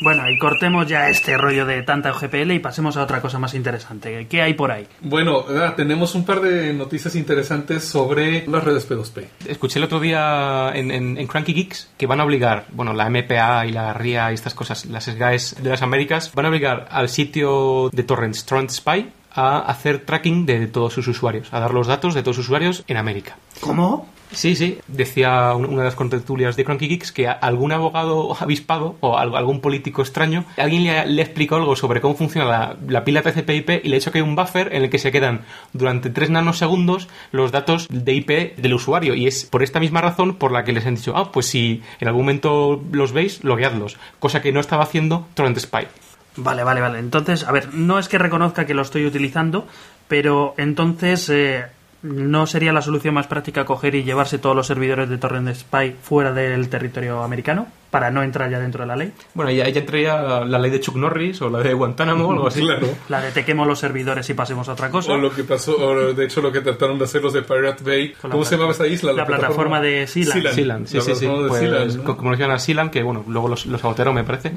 Bueno, 0.00 0.28
y 0.30 0.38
cortemos 0.38 0.86
ya 0.86 1.08
este 1.10 1.36
rollo 1.36 1.66
de 1.66 1.82
tanta 1.82 2.12
GPL 2.12 2.52
y 2.52 2.58
pasemos 2.58 2.96
a 2.96 3.02
otra 3.02 3.20
cosa 3.20 3.38
más 3.38 3.54
interesante. 3.54 4.26
¿Qué 4.28 4.40
hay 4.42 4.54
por 4.54 4.70
ahí? 4.72 4.86
Bueno, 5.02 5.44
ah, 5.48 5.74
tenemos 5.76 6.14
un 6.14 6.24
par 6.24 6.40
de 6.40 6.72
noticias 6.72 7.14
interesantes 7.16 7.84
sobre 7.84 8.46
las 8.46 8.64
redes 8.64 8.88
P2P. 8.88 9.24
Escuché 9.46 9.78
el 9.78 9.84
otro 9.84 10.00
día 10.00 10.70
en, 10.74 10.90
en- 10.90 11.18
en 11.18 11.26
Cranky 11.26 11.52
Geeks 11.52 11.90
que 11.98 12.06
van 12.06 12.20
a 12.20 12.24
obligar, 12.24 12.64
bueno, 12.72 12.92
la 12.94 13.10
MPA 13.10 13.66
y 13.66 13.72
la 13.72 13.92
RIA 13.92 14.30
y 14.30 14.34
estas 14.34 14.54
cosas, 14.54 14.86
las 14.86 15.04
SGAES 15.04 15.62
de 15.62 15.68
las 15.70 15.82
Américas, 15.82 16.32
van 16.34 16.46
a 16.46 16.48
obligar 16.48 16.88
al 16.90 17.08
sitio 17.08 17.90
de 17.92 18.02
Torrents, 18.02 18.44
Torrent 18.46 18.70
Spy, 18.70 19.10
a 19.32 19.58
hacer 19.60 20.00
tracking 20.06 20.46
de 20.46 20.66
todos 20.66 20.92
sus 20.94 21.06
usuarios, 21.08 21.52
a 21.52 21.60
dar 21.60 21.72
los 21.74 21.86
datos 21.86 22.14
de 22.14 22.22
todos 22.22 22.36
sus 22.36 22.46
usuarios 22.46 22.84
en 22.88 22.96
América. 22.96 23.36
¿Cómo? 23.60 24.08
Sí, 24.32 24.54
sí, 24.54 24.78
decía 24.86 25.54
un- 25.54 25.66
una 25.66 25.78
de 25.78 25.84
las 25.86 25.96
contertulias 25.96 26.54
de 26.54 26.64
Cranky 26.64 26.86
Geeks 26.86 27.10
que 27.10 27.26
algún 27.28 27.72
abogado 27.72 28.36
avispado 28.40 28.94
o 29.00 29.18
al- 29.18 29.34
algún 29.34 29.60
político 29.60 30.02
extraño, 30.02 30.44
alguien 30.56 30.84
le, 30.84 31.06
le 31.06 31.22
explicó 31.22 31.56
algo 31.56 31.74
sobre 31.74 32.00
cómo 32.00 32.14
funciona 32.14 32.46
la, 32.48 32.76
la 32.86 33.04
pila 33.04 33.22
TCP/IP 33.22 33.80
y 33.84 33.88
le 33.88 33.96
ha 33.96 33.98
dicho 33.98 34.12
que 34.12 34.18
hay 34.18 34.22
un 34.22 34.36
buffer 34.36 34.72
en 34.74 34.84
el 34.84 34.90
que 34.90 34.98
se 34.98 35.10
quedan 35.10 35.40
durante 35.72 36.10
3 36.10 36.30
nanosegundos 36.30 37.08
los 37.32 37.50
datos 37.50 37.88
de 37.90 38.12
IP 38.14 38.56
del 38.56 38.74
usuario 38.74 39.14
y 39.14 39.26
es 39.26 39.44
por 39.44 39.62
esta 39.64 39.80
misma 39.80 40.00
razón 40.00 40.36
por 40.36 40.52
la 40.52 40.62
que 40.64 40.72
les 40.72 40.86
han 40.86 40.94
dicho, 40.94 41.16
ah, 41.16 41.32
pues 41.32 41.46
si 41.46 41.82
en 42.00 42.06
algún 42.08 42.22
momento 42.22 42.80
los 42.92 43.12
veis, 43.12 43.42
logueadlos, 43.42 43.96
cosa 44.20 44.40
que 44.40 44.52
no 44.52 44.60
estaba 44.60 44.84
haciendo 44.84 45.26
Torrent 45.34 45.58
Spy. 45.58 45.88
Vale, 46.36 46.62
vale, 46.62 46.80
vale. 46.80 47.00
Entonces, 47.00 47.42
a 47.42 47.50
ver, 47.50 47.74
no 47.74 47.98
es 47.98 48.08
que 48.08 48.16
reconozca 48.16 48.64
que 48.64 48.74
lo 48.74 48.82
estoy 48.82 49.04
utilizando, 49.04 49.66
pero 50.06 50.54
entonces 50.56 51.28
eh, 51.28 51.64
no 52.02 52.46
sería 52.46 52.72
la 52.72 52.82
solución 52.82 53.14
más 53.14 53.26
práctica 53.26 53.64
coger 53.64 53.94
y 53.94 54.04
llevarse 54.04 54.38
todos 54.38 54.56
los 54.56 54.66
servidores 54.66 55.08
de 55.08 55.18
Torrent 55.18 55.54
Spy 55.54 55.96
fuera 56.02 56.32
del 56.32 56.68
territorio 56.68 57.22
americano 57.22 57.66
para 57.90 58.10
no 58.10 58.22
entrar 58.22 58.48
ya 58.50 58.58
dentro 58.60 58.82
de 58.82 58.86
la 58.86 58.96
ley. 58.96 59.12
Bueno, 59.34 59.50
ya, 59.50 59.68
ya 59.68 59.80
entraría 59.80 60.44
la 60.44 60.58
ley 60.58 60.70
de 60.70 60.80
Chuck 60.80 60.94
Norris 60.96 61.42
o 61.42 61.50
la 61.50 61.58
de 61.58 61.74
Guantánamo 61.74 62.26
o 62.28 62.32
algo 62.32 62.46
así. 62.46 62.60
Claro. 62.60 62.86
La 63.08 63.20
de 63.20 63.32
te 63.32 63.44
quemo 63.44 63.64
los 63.64 63.80
servidores 63.80 64.30
y 64.30 64.34
pasemos 64.34 64.68
a 64.68 64.72
otra 64.72 64.90
cosa. 64.90 65.12
O 65.12 65.18
lo 65.18 65.32
que 65.34 65.42
pasó, 65.44 65.76
o 65.76 66.12
de 66.14 66.24
hecho 66.24 66.40
lo 66.40 66.52
que 66.52 66.60
trataron 66.60 66.98
de 66.98 67.04
hacer 67.04 67.20
los 67.22 67.32
de 67.32 67.42
Pirate 67.42 67.82
Bay. 67.84 68.14
La 68.22 68.30
¿Cómo 68.30 68.44
se 68.44 68.54
llamaba 68.54 68.72
esa 68.72 68.86
isla? 68.86 69.12
la 69.12 69.26
plataforma 69.26 69.80
de 69.80 70.06
Sealand. 70.06 70.48
Sealand, 70.54 70.86
sí, 70.86 70.96
La 70.98 71.02
sí, 71.02 71.14
sí. 71.14 71.26
plataforma 71.26 71.42
de 71.42 71.48
Pues, 71.48 71.60
Sealand, 71.60 71.96
¿no? 71.96 72.04
co- 72.04 72.16
Como 72.16 72.30
lo 72.30 72.36
llaman 72.36 72.56
a 72.56 72.58
Sealand, 72.60 72.90
que 72.90 73.02
bueno, 73.02 73.24
luego 73.26 73.48
los, 73.48 73.66
los 73.66 73.82
me 74.14 74.24
parece. 74.24 74.54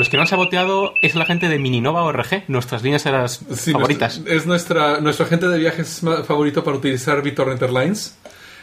Los 0.00 0.08
que 0.08 0.16
no 0.16 0.22
han 0.22 0.28
saboteado 0.28 0.94
es 1.02 1.14
la 1.14 1.26
gente 1.26 1.46
de 1.50 1.58
Mininova 1.58 2.02
ORG, 2.04 2.44
nuestras 2.48 2.82
líneas 2.82 3.04
eran 3.04 3.28
Sí, 3.28 3.70
favoritas. 3.72 4.16
nuestra- 4.16 4.34
es 4.34 4.46
nuestra, 4.46 5.00
nuestro 5.02 5.26
agente 5.26 5.46
de 5.46 5.58
viajes 5.58 6.00
favorito 6.26 6.64
para 6.64 6.78
utilizar 6.78 7.20
BitTorrent 7.22 7.60
Airlines. 7.60 8.16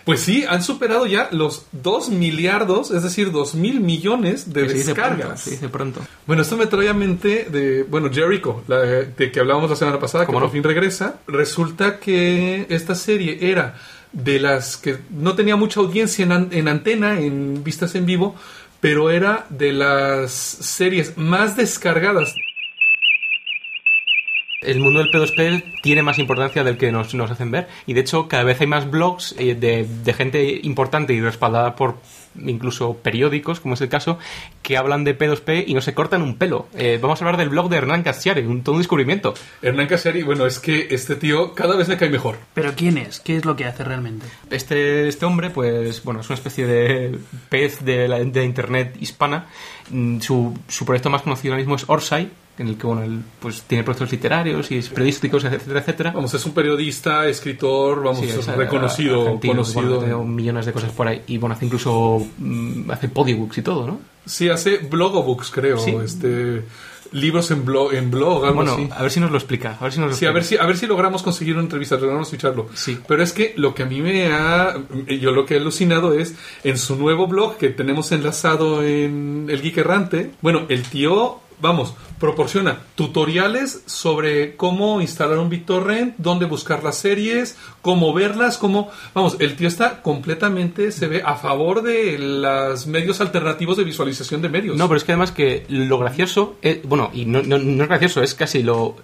Pues 0.03 0.21
sí, 0.21 0.45
han 0.49 0.63
superado 0.63 1.05
ya 1.05 1.27
los 1.31 1.65
2 1.73 2.09
miliardos, 2.09 2.89
es 2.89 3.03
decir, 3.03 3.31
2 3.31 3.53
mil 3.53 3.81
millones 3.81 4.51
de 4.51 4.63
Que 4.63 4.69
se 4.69 4.75
dice 4.75 4.95
pronto, 4.95 5.11
descargas. 5.15 5.41
se 5.41 5.51
dice 5.51 5.69
pronto. 5.69 6.01
Bueno, 6.25 6.41
esto 6.41 6.57
me 6.57 6.65
trae 6.65 6.89
a 6.89 6.93
mente 6.93 7.45
de, 7.51 7.83
bueno, 7.83 8.09
Jericho, 8.11 8.63
la, 8.67 8.77
de 8.79 9.31
que 9.31 9.39
hablábamos 9.39 9.69
la 9.69 9.75
semana 9.75 9.99
pasada, 9.99 10.23
que 10.23 10.27
¿Cómo 10.27 10.39
por 10.39 10.47
no? 10.47 10.51
fin 10.53 10.63
regresa. 10.63 11.19
Resulta 11.27 11.99
que 11.99 12.65
esta 12.69 12.95
serie 12.95 13.37
era 13.51 13.75
de 14.11 14.39
las 14.39 14.77
que 14.77 14.97
no 15.11 15.35
tenía 15.35 15.55
mucha 15.55 15.81
audiencia 15.81 16.23
en, 16.25 16.47
en 16.51 16.67
antena, 16.67 17.19
en 17.19 17.63
vistas 17.63 17.93
en 17.93 18.05
vivo, 18.07 18.35
pero 18.79 19.09
era 19.09 19.45
de 19.49 19.73
las 19.73 20.31
series 20.31 21.17
más 21.17 21.55
descargadas. 21.55 22.35
El 24.61 24.79
mundo 24.79 24.99
del 24.99 25.11
P2P 25.11 25.81
tiene 25.81 26.01
más 26.01 26.17
importancia 26.19 26.63
del 26.63 26.77
que 26.77 26.91
nos, 26.91 27.13
nos 27.13 27.29
hacen 27.29 27.51
ver. 27.51 27.67
Y 27.85 27.93
de 27.93 28.01
hecho, 28.01 28.27
cada 28.27 28.43
vez 28.43 28.59
hay 28.59 28.67
más 28.67 28.89
blogs 28.89 29.35
eh, 29.37 29.55
de, 29.55 29.85
de 29.85 30.13
gente 30.13 30.59
importante 30.63 31.13
y 31.13 31.21
respaldada 31.21 31.75
por 31.75 31.97
incluso 32.45 32.97
periódicos, 32.97 33.59
como 33.59 33.73
es 33.73 33.81
el 33.81 33.89
caso, 33.89 34.17
que 34.61 34.77
hablan 34.77 35.03
de 35.03 35.17
P2P 35.17 35.65
y 35.67 35.73
no 35.73 35.81
se 35.81 35.93
cortan 35.93 36.21
un 36.21 36.37
pelo. 36.37 36.67
Eh, 36.75 36.99
vamos 37.01 37.21
a 37.21 37.25
hablar 37.25 37.37
del 37.37 37.49
blog 37.49 37.69
de 37.69 37.77
Hernán 37.77 38.03
Cassiari, 38.03 38.41
un, 38.41 38.63
todo 38.63 38.75
un 38.75 38.81
descubrimiento. 38.81 39.33
Hernán 39.61 39.87
Casiari, 39.87 40.23
bueno, 40.23 40.45
es 40.45 40.59
que 40.59 40.87
este 40.91 41.15
tío 41.15 41.53
cada 41.53 41.75
vez 41.75 41.87
me 41.87 41.97
cae 41.97 42.09
mejor. 42.09 42.37
¿Pero 42.53 42.73
quién 42.75 42.97
es? 42.97 43.19
¿Qué 43.19 43.37
es 43.37 43.45
lo 43.45 43.55
que 43.55 43.65
hace 43.65 43.83
realmente? 43.83 44.25
Este, 44.49 45.07
este 45.07 45.25
hombre, 45.25 45.49
pues, 45.49 46.03
bueno, 46.03 46.21
es 46.21 46.29
una 46.29 46.35
especie 46.35 46.65
de 46.67 47.17
pez 47.49 47.83
de 47.83 48.07
la, 48.07 48.19
de 48.19 48.39
la 48.39 48.45
internet 48.45 48.95
hispana. 48.99 49.47
Mm, 49.89 50.19
Su, 50.19 50.57
su 50.67 50.85
proyecto 50.85 51.09
más 51.09 51.21
conocido 51.21 51.53
ahora 51.53 51.61
mismo 51.61 51.75
es 51.75 51.85
Orsay, 51.87 52.29
en 52.57 52.67
el 52.69 52.77
que, 52.77 52.87
bueno, 52.87 53.03
él 53.03 53.19
pues, 53.39 53.63
tiene 53.63 53.83
proyectos 53.83 54.11
literarios 54.11 54.71
y 54.71 54.77
es 54.77 54.89
periodísticos, 54.89 55.43
etcétera, 55.43 55.79
etcétera. 55.79 56.11
Vamos, 56.11 56.33
es 56.33 56.45
un 56.45 56.53
periodista, 56.53 57.27
escritor, 57.27 58.03
vamos, 58.03 58.19
Sí, 58.19 58.29
es, 58.29 58.45
reconocido, 58.47 59.21
argentino, 59.21 59.53
conocido. 59.53 59.99
bueno, 59.99 60.23
millones 60.23 60.65
de 60.65 60.73
cosas 60.73 60.91
por 60.91 61.07
ahí. 61.07 61.21
Y 61.27 61.37
bueno, 61.37 61.55
hace 61.55 61.65
incluso 61.65 62.25
mm, 62.37 62.89
hace 62.91 63.09
podibooks 63.09 63.57
y 63.57 63.61
todo, 63.61 63.85
¿no? 63.87 63.99
Sí, 64.25 64.49
hace 64.49 64.77
blogobooks, 64.77 65.51
creo. 65.51 65.77
Sí. 65.77 65.91
Este, 66.03 66.63
libros 67.11 67.51
en 67.51 67.63
blog, 67.63 67.93
en 67.93 68.11
blog 68.11 68.43
algo 68.43 68.55
Bueno, 68.55 68.73
así. 68.73 68.89
a 68.91 69.01
ver 69.01 69.11
si 69.11 69.19
nos 69.19 69.31
lo 69.31 69.37
explica. 69.37 69.77
A 69.79 69.83
ver 69.83 69.93
si 69.93 69.99
nos 69.99 70.09
lo 70.09 70.15
Sí, 70.15 70.25
a 70.25 70.31
ver 70.31 70.43
si, 70.43 70.57
a 70.57 70.65
ver 70.65 70.77
si 70.77 70.87
logramos 70.87 71.23
conseguir 71.23 71.53
una 71.53 71.63
entrevista, 71.63 71.95
logramos 71.95 72.29
ficharlo. 72.29 72.67
Sí. 72.73 72.97
Pero 73.07 73.23
es 73.23 73.31
que 73.33 73.53
lo 73.55 73.73
que 73.73 73.83
a 73.83 73.85
mí 73.85 74.01
me 74.01 74.27
ha. 74.33 74.75
Yo 75.21 75.31
lo 75.31 75.45
que 75.45 75.55
he 75.55 75.57
alucinado 75.59 76.13
es 76.13 76.35
en 76.63 76.77
su 76.77 76.95
nuevo 76.95 77.27
blog 77.27 77.57
que 77.57 77.69
tenemos 77.69 78.11
enlazado 78.11 78.83
en 78.83 79.47
El 79.49 79.61
Geek 79.61 79.77
Errante. 79.77 80.31
Bueno, 80.41 80.65
el 80.69 80.83
tío, 80.83 81.39
vamos, 81.59 81.93
proporciona 82.19 82.79
tutoriales 82.95 83.81
sobre 83.85 84.55
cómo 84.55 85.01
instalar 85.01 85.37
un 85.39 85.49
BitTorrent, 85.49 86.15
dónde 86.17 86.45
buscar 86.45 86.83
las 86.83 86.97
series, 86.97 87.57
cómo 87.81 88.13
verlas, 88.13 88.57
cómo. 88.57 88.89
Vamos, 89.13 89.37
el 89.39 89.55
tío 89.55 89.67
está 89.67 90.01
completamente, 90.01 90.91
se 90.91 91.07
ve 91.07 91.21
a 91.25 91.35
favor 91.35 91.81
de 91.81 92.17
los 92.19 92.85
medios 92.87 93.21
alternativos 93.21 93.77
de 93.77 93.83
visualización 93.83 94.41
de 94.41 94.49
medios. 94.49 94.77
No, 94.77 94.87
pero 94.87 94.97
es 94.97 95.03
que 95.03 95.11
además 95.13 95.31
que 95.31 95.65
lo 95.69 95.97
gracioso, 95.99 96.55
es, 96.61 96.83
bueno, 96.83 97.09
y 97.13 97.25
no, 97.25 97.39
es 97.39 97.87
gracioso, 97.87 98.21
es 98.21 98.35
casi 98.35 98.63
lo, 98.63 98.95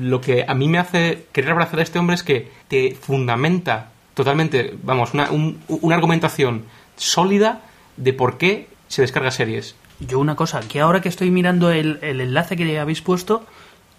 lo 0.00 0.20
que 0.20 0.44
a 0.46 0.54
mí 0.54 0.68
me 0.68 0.78
hace 0.78 1.26
querer 1.32 1.50
abrazar 1.52 1.80
a 1.80 1.82
este 1.82 1.98
hombre 1.98 2.14
es 2.14 2.22
que 2.22 2.48
te 2.68 2.94
fundamenta 3.00 3.92
totalmente, 4.14 4.74
vamos, 4.82 5.14
una, 5.14 5.30
un- 5.30 5.60
una 5.68 5.94
argumentación 5.94 6.64
sólida 6.96 7.62
de 7.96 8.12
por 8.12 8.38
qué 8.38 8.68
se 8.88 9.02
descarga 9.02 9.30
series. 9.30 9.76
Yo 10.00 10.18
una 10.18 10.34
cosa, 10.36 10.60
que 10.60 10.80
ahora 10.80 11.00
que 11.00 11.08
estoy 11.08 11.30
mirando 11.30 11.70
el, 11.70 11.98
el 12.02 12.20
enlace 12.20 12.56
que 12.56 12.78
habéis 12.78 13.02
puesto, 13.02 13.44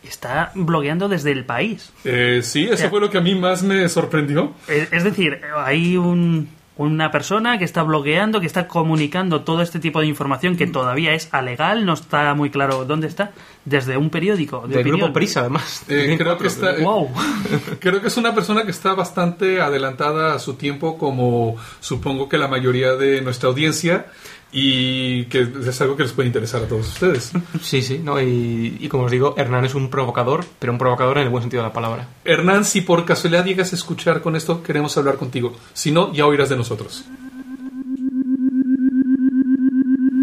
está 0.03 0.51
blogueando 0.55 1.07
desde 1.09 1.31
el 1.31 1.45
país. 1.45 1.91
Eh, 2.05 2.41
sí, 2.43 2.65
eso 2.65 2.77
sea- 2.77 2.89
fue 2.89 2.99
lo 2.99 3.09
que 3.09 3.17
a 3.19 3.21
mí 3.21 3.35
más 3.35 3.61
me 3.63 3.87
sorprendió. 3.87 4.51
Es 4.67 4.91
es 4.91 5.03
decir, 5.03 5.39
hay 5.55 5.97
un, 5.97 6.49
una 6.77 7.11
persona 7.11 7.59
que 7.59 7.65
está 7.65 7.83
blogueando, 7.83 8.39
que 8.39 8.47
está 8.47 8.67
comunicando 8.67 9.41
todo 9.41 9.61
este 9.61 9.79
tipo 9.79 9.99
de 10.01 10.07
información 10.07 10.57
que 10.57 10.65
todavía 10.65 11.13
es 11.13 11.29
alegal, 11.31 11.85
no 11.85 11.93
está 11.93 12.33
muy 12.33 12.49
claro 12.49 12.83
dónde 12.85 13.05
está, 13.05 13.29
desde 13.65 13.95
un 13.97 14.09
periódico. 14.09 14.61
De 14.61 14.69
Del 14.69 14.79
opinión. 14.79 14.99
grupo 15.01 15.13
Prisa, 15.13 15.41
además. 15.41 15.83
Eh, 15.87 16.15
creo 16.17 16.35
que 16.39 16.47
está, 16.47 16.71
eh, 16.77 16.81
Wow. 16.83 17.11
Creo 17.79 18.01
que 18.01 18.07
es 18.07 18.17
una 18.17 18.33
persona 18.33 18.63
que 18.63 18.71
está 18.71 18.95
bastante 18.95 19.61
adelantada 19.61 20.33
a 20.33 20.39
su 20.39 20.55
tiempo, 20.55 20.97
como 20.97 21.57
supongo 21.79 22.27
que 22.27 22.39
la 22.39 22.47
mayoría 22.47 22.93
de 22.93 23.21
nuestra 23.21 23.49
audiencia, 23.49 24.07
y 24.51 25.25
que 25.25 25.47
es 25.65 25.81
algo 25.81 25.95
que 25.95 26.03
les 26.03 26.11
puede 26.11 26.27
interesar 26.27 26.63
a 26.63 26.67
todos 26.67 26.87
ustedes. 26.87 27.31
Sí, 27.61 27.81
sí, 27.81 28.01
¿no? 28.03 28.19
Y, 28.19 28.77
y 28.79 28.87
como 28.87 29.03
os 29.03 29.11
digo, 29.11 29.35
Hernán 29.37 29.65
es 29.65 29.75
un 29.75 29.89
provocador, 29.89 30.43
pero 30.59 30.73
un 30.73 30.79
provocador 30.79 31.17
en 31.17 31.25
el 31.25 31.29
buen 31.29 31.43
sentido 31.43 31.63
de 31.63 31.69
la 31.69 31.73
palabra. 31.73 32.07
Hernán, 32.25 32.65
si 32.65 32.81
por 32.81 33.05
casualidad 33.05 33.45
llegas 33.45 33.71
a 33.71 33.75
escuchar 33.75 34.21
con 34.21 34.35
esto, 34.35 34.61
queremos 34.63 34.97
hablar 34.97 35.15
contigo. 35.17 35.55
Si 35.73 35.91
no, 35.91 36.11
ya 36.13 36.25
oirás 36.25 36.49
de 36.49 36.57
nosotros. 36.57 37.05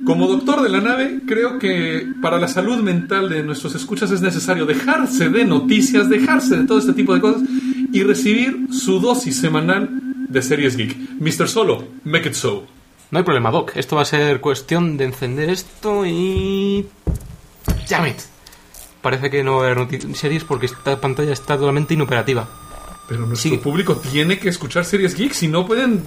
Como 0.04 0.26
doctor 0.26 0.62
de 0.62 0.70
la 0.70 0.80
nave, 0.80 1.20
creo 1.26 1.58
que 1.58 2.06
para 2.22 2.38
la 2.38 2.48
salud 2.48 2.78
mental 2.78 3.28
de 3.28 3.42
nuestros 3.42 3.74
escuchas 3.74 4.10
es 4.10 4.22
necesario 4.22 4.64
dejarse 4.64 5.28
de 5.28 5.44
noticias, 5.44 6.08
dejarse 6.08 6.56
de 6.56 6.64
todo 6.64 6.78
este 6.78 6.94
tipo 6.94 7.14
de 7.14 7.20
cosas 7.20 7.42
y 7.92 8.02
recibir 8.02 8.68
su 8.72 9.00
dosis 9.00 9.38
semanal 9.38 9.90
de 10.28 10.42
series 10.42 10.76
geek. 10.76 10.96
Mr. 11.20 11.46
Solo, 11.46 11.84
make 12.04 12.26
it 12.26 12.34
so. 12.34 12.77
No 13.10 13.18
hay 13.18 13.24
problema, 13.24 13.50
Doc. 13.50 13.72
Esto 13.74 13.96
va 13.96 14.02
a 14.02 14.04
ser 14.04 14.40
cuestión 14.40 14.96
de 14.96 15.04
encender 15.04 15.48
esto 15.50 16.04
y... 16.04 16.86
Damn 17.88 18.06
it. 18.08 18.18
Parece 19.00 19.30
que 19.30 19.42
no 19.42 19.56
va 19.58 19.68
a 19.68 19.70
haber 19.70 20.14
series 20.16 20.44
porque 20.44 20.66
esta 20.66 21.00
pantalla 21.00 21.32
está 21.32 21.56
totalmente 21.56 21.94
inoperativa. 21.94 22.46
Pero 23.08 23.26
nuestro 23.26 23.50
Sí. 23.50 23.56
público 23.56 23.96
tiene 23.96 24.38
que 24.38 24.50
escuchar 24.50 24.84
series 24.84 25.14
geek, 25.14 25.32
si 25.32 25.48
no 25.48 25.66
pueden 25.66 26.02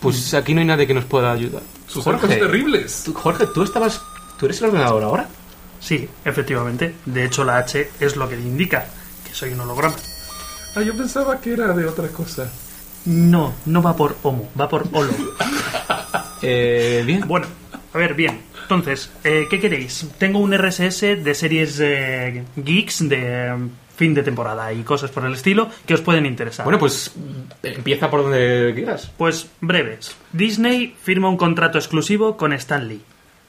Pues 0.00 0.32
aquí 0.34 0.54
no 0.54 0.60
hay 0.60 0.66
nadie 0.66 0.86
que 0.86 0.94
nos 0.94 1.04
pueda 1.04 1.32
ayudar. 1.32 1.62
suceder 1.88 2.20
cosas 2.20 2.38
terribles. 2.38 3.02
tú- 3.04 3.14
Jorge, 3.14 3.46
tú 3.46 3.62
estabas... 3.64 4.00
¿Tú 4.38 4.46
eres 4.46 4.60
el 4.62 4.68
ordenador 4.68 5.02
ahora? 5.02 5.28
Sí, 5.80 6.08
efectivamente. 6.24 6.94
De 7.06 7.24
hecho, 7.24 7.42
la 7.44 7.58
H 7.58 7.90
es 8.00 8.16
lo 8.16 8.28
que 8.28 8.36
indica 8.36 8.86
que 9.26 9.34
soy 9.34 9.52
un 9.52 9.60
holograma. 9.60 9.96
Ah, 10.76 10.82
yo 10.82 10.96
pensaba 10.96 11.40
que 11.40 11.52
era 11.54 11.68
de 11.74 11.84
otra 11.86 12.08
cosa. 12.08 12.50
No, 13.06 13.52
no 13.66 13.82
va 13.82 13.96
por 13.96 14.16
homo, 14.22 14.48
va 14.58 14.68
por 14.68 14.84
holo. 14.92 15.12
Eh, 16.42 17.02
bien. 17.06 17.26
Bueno, 17.28 17.46
a 17.92 17.98
ver, 17.98 18.14
bien. 18.14 18.40
Entonces, 18.62 19.10
eh, 19.24 19.46
¿qué 19.50 19.60
queréis? 19.60 20.08
Tengo 20.18 20.38
un 20.38 20.56
RSS 20.56 21.22
de 21.22 21.34
series 21.34 21.78
eh, 21.82 22.44
geeks 22.56 23.08
de 23.10 23.18
eh, 23.48 23.54
fin 23.94 24.14
de 24.14 24.22
temporada 24.22 24.72
y 24.72 24.82
cosas 24.82 25.10
por 25.10 25.24
el 25.26 25.34
estilo 25.34 25.68
que 25.84 25.92
os 25.92 26.00
pueden 26.00 26.24
interesar. 26.24 26.64
Bueno, 26.64 26.78
pues 26.78 27.12
empieza 27.62 28.08
por 28.10 28.22
donde 28.22 28.72
quieras. 28.74 29.12
Pues 29.18 29.48
breves. 29.60 30.16
Disney 30.32 30.94
firma 31.02 31.28
un 31.28 31.36
contrato 31.36 31.76
exclusivo 31.76 32.38
con 32.38 32.54
Stan 32.54 32.88
Lee. 32.88 33.02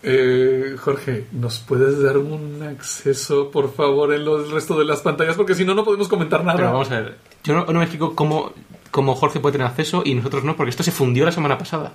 Eh, 0.04 0.76
Jorge, 0.78 1.28
¿nos 1.32 1.60
puedes 1.60 2.02
dar 2.02 2.18
un 2.18 2.62
acceso, 2.64 3.52
por 3.52 3.74
favor, 3.74 4.14
en 4.14 4.26
los- 4.26 4.48
el 4.48 4.52
resto 4.52 4.78
de 4.78 4.84
las 4.84 5.00
pantallas? 5.02 5.38
Porque 5.38 5.54
si 5.56 5.64
no, 5.64 5.76
no 5.76 5.86
podemos 5.86 6.10
comentar 6.10 6.44
nada. 6.44 6.58
Pero 6.58 6.72
vamos 6.74 6.92
a 6.92 7.00
ver. 7.00 7.18
Yo 7.44 7.54
no, 7.54 7.66
no 7.68 7.74
me 7.80 7.84
explico 7.86 8.16
cómo, 8.16 8.52
cómo 8.92 9.16
Jorge 9.16 9.40
puede 9.40 9.54
tener 9.54 9.68
acceso 9.68 10.04
y 10.06 10.14
nosotros 10.16 10.44
no, 10.44 10.56
porque 10.56 10.70
esto 10.70 10.84
se 10.84 10.92
fundió 10.92 11.26
la 11.26 11.32
semana 11.32 11.58
pasada. 11.58 11.92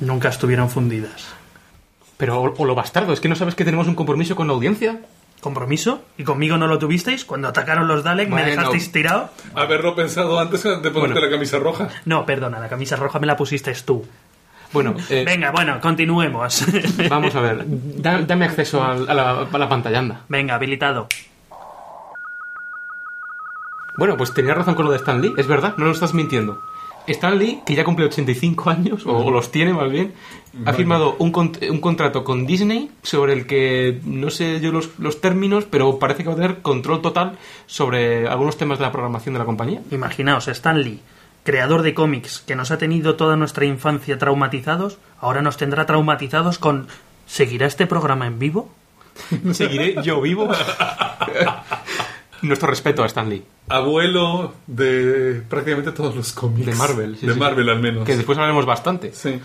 Nunca 0.00 0.28
estuvieron 0.28 0.68
fundidas. 0.68 1.26
Pero, 2.16 2.40
o, 2.42 2.54
o 2.56 2.64
lo 2.64 2.74
bastardo, 2.74 3.12
es 3.12 3.20
que 3.20 3.28
no 3.28 3.36
sabes 3.36 3.54
que 3.54 3.64
tenemos 3.64 3.86
un 3.88 3.94
compromiso 3.94 4.36
con 4.36 4.46
la 4.48 4.54
audiencia. 4.54 5.00
¿Compromiso? 5.40 6.02
¿Y 6.16 6.24
conmigo 6.24 6.56
no 6.56 6.66
lo 6.66 6.78
tuvisteis? 6.78 7.24
Cuando 7.24 7.48
atacaron 7.48 7.86
los 7.86 8.02
Dalek, 8.02 8.28
¿me 8.30 8.44
dejasteis 8.44 8.90
tirado? 8.92 9.30
Haberlo 9.54 9.94
pensado 9.94 10.38
antes 10.40 10.62
de 10.62 10.70
ponerte 10.70 10.92
Bueno. 10.98 11.20
la 11.20 11.30
camisa 11.30 11.58
roja. 11.58 11.88
No, 12.06 12.24
perdona, 12.24 12.58
la 12.60 12.68
camisa 12.68 12.96
roja 12.96 13.18
me 13.18 13.26
la 13.26 13.36
pusiste 13.36 13.72
tú. 13.84 14.04
Bueno, 14.72 14.94
eh, 15.10 15.22
Venga, 15.26 15.50
bueno, 15.50 15.80
continuemos. 15.80 16.64
vamos 17.10 17.34
a 17.34 17.40
ver. 17.40 17.64
Da- 17.66 18.22
dame 18.22 18.46
acceso 18.46 18.82
al- 18.82 19.08
a, 19.08 19.14
la, 19.14 19.30
a 19.52 19.58
la 19.58 19.68
pantalla, 19.68 19.98
anda. 19.98 20.20
Venga, 20.28 20.54
habilitado. 20.54 21.08
Bueno, 23.96 24.16
pues 24.16 24.32
tenía 24.34 24.54
razón 24.54 24.74
con 24.74 24.84
lo 24.86 24.90
de 24.90 24.98
Stan 24.98 25.20
Lee, 25.20 25.32
es 25.36 25.46
verdad, 25.46 25.74
no 25.76 25.84
lo 25.86 25.92
estás 25.92 26.14
mintiendo. 26.14 26.60
Stan 27.06 27.38
Lee, 27.38 27.60
que 27.66 27.74
ya 27.74 27.84
cumple 27.84 28.06
85 28.06 28.70
años, 28.70 29.02
o, 29.04 29.30
los 29.30 29.50
tiene 29.50 29.74
más 29.74 29.90
bien, 29.90 30.14
ha 30.64 30.72
firmado 30.72 31.16
un, 31.18 31.32
con- 31.32 31.52
un 31.70 31.78
contrato 31.80 32.24
con 32.24 32.46
Disney 32.46 32.90
sobre 33.02 33.34
el 33.34 33.46
que 33.46 34.00
no 34.04 34.30
sé 34.30 34.58
yo 34.60 34.72
los, 34.72 34.98
los 34.98 35.20
términos, 35.20 35.66
pero 35.70 35.98
parece 35.98 36.22
que 36.22 36.28
va 36.30 36.32
a 36.32 36.36
tener 36.36 36.62
control 36.62 37.02
total 37.02 37.36
sobre 37.66 38.26
algunos 38.26 38.56
temas 38.56 38.78
de 38.78 38.84
la 38.84 38.92
programación 38.92 39.34
de 39.34 39.38
la 39.38 39.44
compañía. 39.44 39.82
Imaginaos, 39.90 40.48
Stan 40.48 40.80
Lee, 40.80 41.00
creador 41.44 41.82
de 41.82 41.92
cómics 41.92 42.42
que 42.46 42.56
nos 42.56 42.70
ha 42.70 42.78
tenido 42.78 43.16
toda 43.16 43.36
nuestra 43.36 43.66
infancia 43.66 44.16
traumatizados, 44.18 44.96
ahora 45.20 45.42
nos 45.42 45.58
tendrá 45.58 45.84
traumatizados 45.84 46.58
con 46.58 46.88
¿Seguirá 47.26 47.66
este 47.66 47.86
programa 47.86 48.26
en 48.26 48.38
vivo? 48.38 48.70
¿Seguiré 49.52 49.96
yo 50.02 50.20
vivo? 50.22 50.48
Nuestro 52.44 52.68
respeto 52.68 53.02
a 53.02 53.06
Stan 53.06 53.28
Lee. 53.28 53.42
Abuelo 53.68 54.52
de 54.66 55.42
prácticamente 55.48 55.92
todos 55.92 56.14
los 56.14 56.32
cómics. 56.32 56.66
De 56.66 56.74
Marvel, 56.74 57.16
sí, 57.18 57.26
de 57.26 57.32
sí. 57.32 57.38
Marvel, 57.38 57.68
al 57.70 57.80
menos. 57.80 58.04
Que 58.04 58.16
después 58.16 58.36
hablaremos 58.36 58.66
bastante. 58.66 59.12
Sí. 59.12 59.40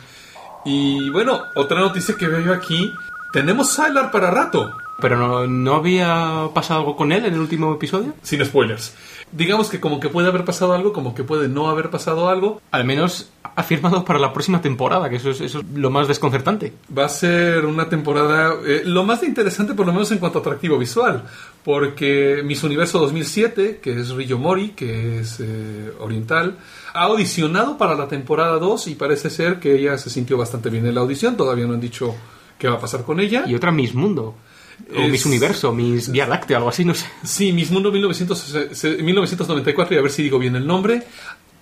Y 0.65 1.09
bueno, 1.09 1.41
otra 1.55 1.79
noticia 1.79 2.15
que 2.17 2.27
veo 2.27 2.41
yo 2.41 2.53
aquí. 2.53 2.91
Tenemos 3.31 3.71
Sylar 3.71 4.11
para 4.11 4.31
rato. 4.31 4.71
Pero 5.01 5.15
no, 5.15 5.47
¿no 5.47 5.75
había 5.75 6.49
pasado 6.53 6.81
algo 6.81 6.97
con 6.97 7.13
él 7.13 7.25
en 7.25 7.33
el 7.33 7.39
último 7.39 7.73
episodio? 7.73 8.15
Sin 8.21 8.43
spoilers. 8.43 8.93
Digamos 9.31 9.69
que 9.69 9.79
como 9.79 9.99
que 9.99 10.09
puede 10.09 10.27
haber 10.27 10.45
pasado 10.45 10.73
algo, 10.73 10.93
como 10.93 11.13
que 11.13 11.23
puede 11.23 11.47
no 11.47 11.69
haber 11.69 11.89
pasado 11.89 12.29
algo. 12.29 12.61
Al 12.71 12.85
menos 12.85 13.31
ha 13.43 13.63
firmado 13.63 14.05
para 14.05 14.19
la 14.19 14.31
próxima 14.33 14.61
temporada, 14.61 15.09
que 15.09 15.17
eso 15.17 15.31
es, 15.31 15.41
eso 15.41 15.59
es 15.59 15.65
lo 15.73 15.89
más 15.89 16.07
desconcertante. 16.07 16.73
Va 16.95 17.05
a 17.05 17.09
ser 17.09 17.65
una 17.65 17.89
temporada 17.89 18.55
eh, 18.65 18.83
lo 18.85 19.03
más 19.03 19.23
interesante 19.23 19.73
por 19.73 19.85
lo 19.85 19.93
menos 19.93 20.11
en 20.11 20.17
cuanto 20.17 20.39
a 20.39 20.41
atractivo 20.41 20.77
visual, 20.77 21.23
porque 21.63 22.41
Miss 22.43 22.63
Universo 22.63 22.99
2007, 22.99 23.79
que 23.81 23.99
es 23.99 24.09
Riyo 24.11 24.37
Mori, 24.37 24.69
que 24.69 25.19
es 25.19 25.39
eh, 25.39 25.91
oriental, 25.99 26.57
ha 26.93 27.03
audicionado 27.03 27.77
para 27.77 27.95
la 27.95 28.07
temporada 28.07 28.57
2 28.59 28.87
y 28.87 28.95
parece 28.95 29.29
ser 29.29 29.59
que 29.59 29.75
ella 29.75 29.97
se 29.97 30.09
sintió 30.09 30.37
bastante 30.37 30.69
bien 30.69 30.85
en 30.85 30.95
la 30.95 31.01
audición, 31.01 31.35
todavía 31.35 31.65
no 31.65 31.73
han 31.73 31.81
dicho 31.81 32.15
qué 32.57 32.67
va 32.67 32.75
a 32.75 32.79
pasar 32.79 33.03
con 33.03 33.19
ella. 33.19 33.43
Y 33.47 33.55
otra 33.55 33.71
Miss 33.71 33.93
Mundo. 33.93 34.35
O 34.95 35.01
Es- 35.01 35.11
Miss 35.11 35.25
Universo, 35.25 35.71
Miss 35.73 36.11
Vía 36.11 36.25
Láctea, 36.27 36.57
algo 36.57 36.69
así, 36.69 36.83
no 36.85 36.93
sé. 36.93 37.05
Sí, 37.23 37.51
Miss 37.53 37.71
Mundo 37.71 37.91
1900 37.91 38.55
eh, 38.83 38.97
1994, 39.01 39.95
y 39.95 39.99
a 39.99 40.01
ver 40.01 40.11
si 40.11 40.23
digo 40.23 40.39
bien 40.39 40.55
el 40.55 40.65
nombre. 40.65 41.03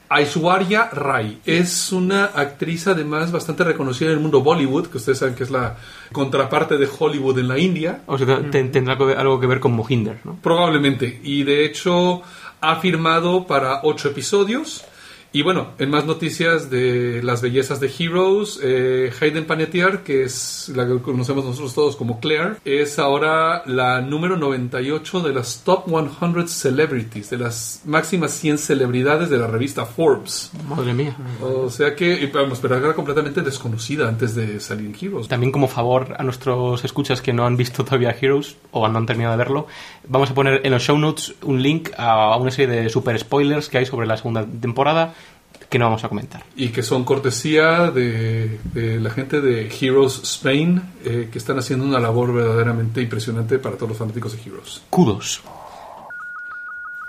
Aishwarya 0.10 0.90
Rai 0.94 1.40
es 1.46 1.92
una 1.92 2.26
actriz 2.26 2.88
además 2.88 3.30
bastante 3.34 3.66
reconocida 3.66 4.08
en 4.08 4.14
el 4.16 4.22
mundo 4.22 4.42
Bollywood, 4.42 4.88
que 4.88 4.98
ustedes 5.00 5.18
saben 5.18 5.36
que 5.36 5.44
es 5.44 5.52
la 5.52 5.76
contraparte 6.14 6.78
de 6.78 6.88
Hollywood 6.98 7.40
en 7.40 7.50
la 7.50 7.60
India. 7.60 8.04
O 8.06 8.18
sea, 8.18 8.26
te- 8.50 8.64
tendrá 8.66 8.94
algo 8.94 9.06
que 9.06 9.12
ver- 9.12 9.20
algo 9.20 9.40
que 9.42 9.48
ver 9.48 9.60
con 9.60 9.74
Mohinder, 9.74 10.20
¿no? 10.24 10.40
Probablemente. 10.42 11.20
Y 11.24 11.44
de 11.44 11.66
hecho 11.66 12.22
ha 12.62 12.76
firmado 12.78 13.46
para 13.46 13.82
ocho 13.84 14.08
episodios. 14.08 14.86
Y 15.34 15.42
bueno, 15.42 15.68
en 15.78 15.90
más 15.90 16.06
noticias 16.06 16.70
de 16.70 17.22
las 17.22 17.42
bellezas 17.42 17.80
de 17.80 17.92
Heroes, 18.00 18.60
eh, 18.64 19.12
Hayden 19.20 19.46
Panettiere, 19.46 20.02
que 20.02 20.24
es 20.24 20.72
la 20.74 20.88
que 20.88 21.00
conocemos 21.00 21.44
nosotros 21.44 21.74
todos 21.76 21.96
como 21.96 22.20
Claire, 22.20 22.56
es 22.64 22.98
ahora 22.98 23.64
la 23.66 24.02
número 24.02 24.38
98 24.38 25.20
de 25.20 25.34
las 25.34 25.64
Top 25.64 25.86
100 25.88 26.48
Celebrities, 26.48 27.30
de 27.30 27.38
las 27.38 27.82
máximas 27.86 28.32
100 28.32 28.58
celebridades 28.58 29.30
de 29.30 29.38
la 29.38 29.48
revista 29.48 29.86
Forbes. 29.86 30.52
Madre 30.68 30.94
mía. 30.94 31.16
O 31.42 31.70
sea 31.70 31.94
que, 31.94 32.30
vamos, 32.34 32.60
pero 32.60 32.78
era 32.78 32.94
completamente 32.94 33.42
desconocida 33.42 34.08
antes 34.08 34.34
de 34.34 34.60
salir 34.60 34.88
en 34.88 34.96
Heroes. 35.00 35.28
También 35.28 35.52
como 35.52 35.68
favor 35.68 36.16
a 36.18 36.24
nuestros 36.24 36.86
escuchas 36.86 37.22
que 37.22 37.34
no 37.34 37.46
han 37.46 37.58
visto 37.58 37.84
todavía 37.84 38.16
Heroes 38.20 38.56
o 38.72 38.88
no 38.88 38.98
han 38.98 39.06
terminado 39.06 39.38
de 39.38 39.44
verlo, 39.44 39.68
vamos 40.08 40.32
a 40.32 40.34
poner 40.34 40.62
en 40.64 40.72
los 40.72 40.84
show 40.84 40.98
notes 40.98 41.36
un 41.44 41.62
link 41.62 41.90
a 41.98 42.38
una 42.38 42.52
serie 42.52 42.84
de 42.84 42.90
super 42.90 43.20
spoilers 43.20 43.68
que 43.68 43.80
hay 43.80 43.86
sobre 43.86 44.08
la 44.08 44.16
segunda 44.16 44.46
temporada 44.46 45.14
que 45.70 45.78
no 45.80 45.86
vamos 45.86 46.04
a 46.04 46.10
comentar. 46.10 46.44
y 46.56 46.70
que 46.70 46.82
son 46.82 47.04
cortesía 47.04 47.92
de, 47.92 48.60
de 48.74 49.00
la 49.00 49.10
gente 49.10 49.42
de 49.42 49.70
Heroes 49.70 50.22
Spain, 50.24 50.82
eh, 51.04 51.30
que 51.32 51.38
están 51.38 51.60
haciendo 51.60 51.86
una 51.86 52.00
labor 52.00 52.34
verdaderamente 52.34 53.02
impresionante 53.02 53.60
para 53.60 53.76
todos 53.76 53.90
los 53.90 53.98
fanáticos 53.98 54.34
de 54.34 54.42
Heroes. 54.42 54.82
Kudos. 54.90 55.42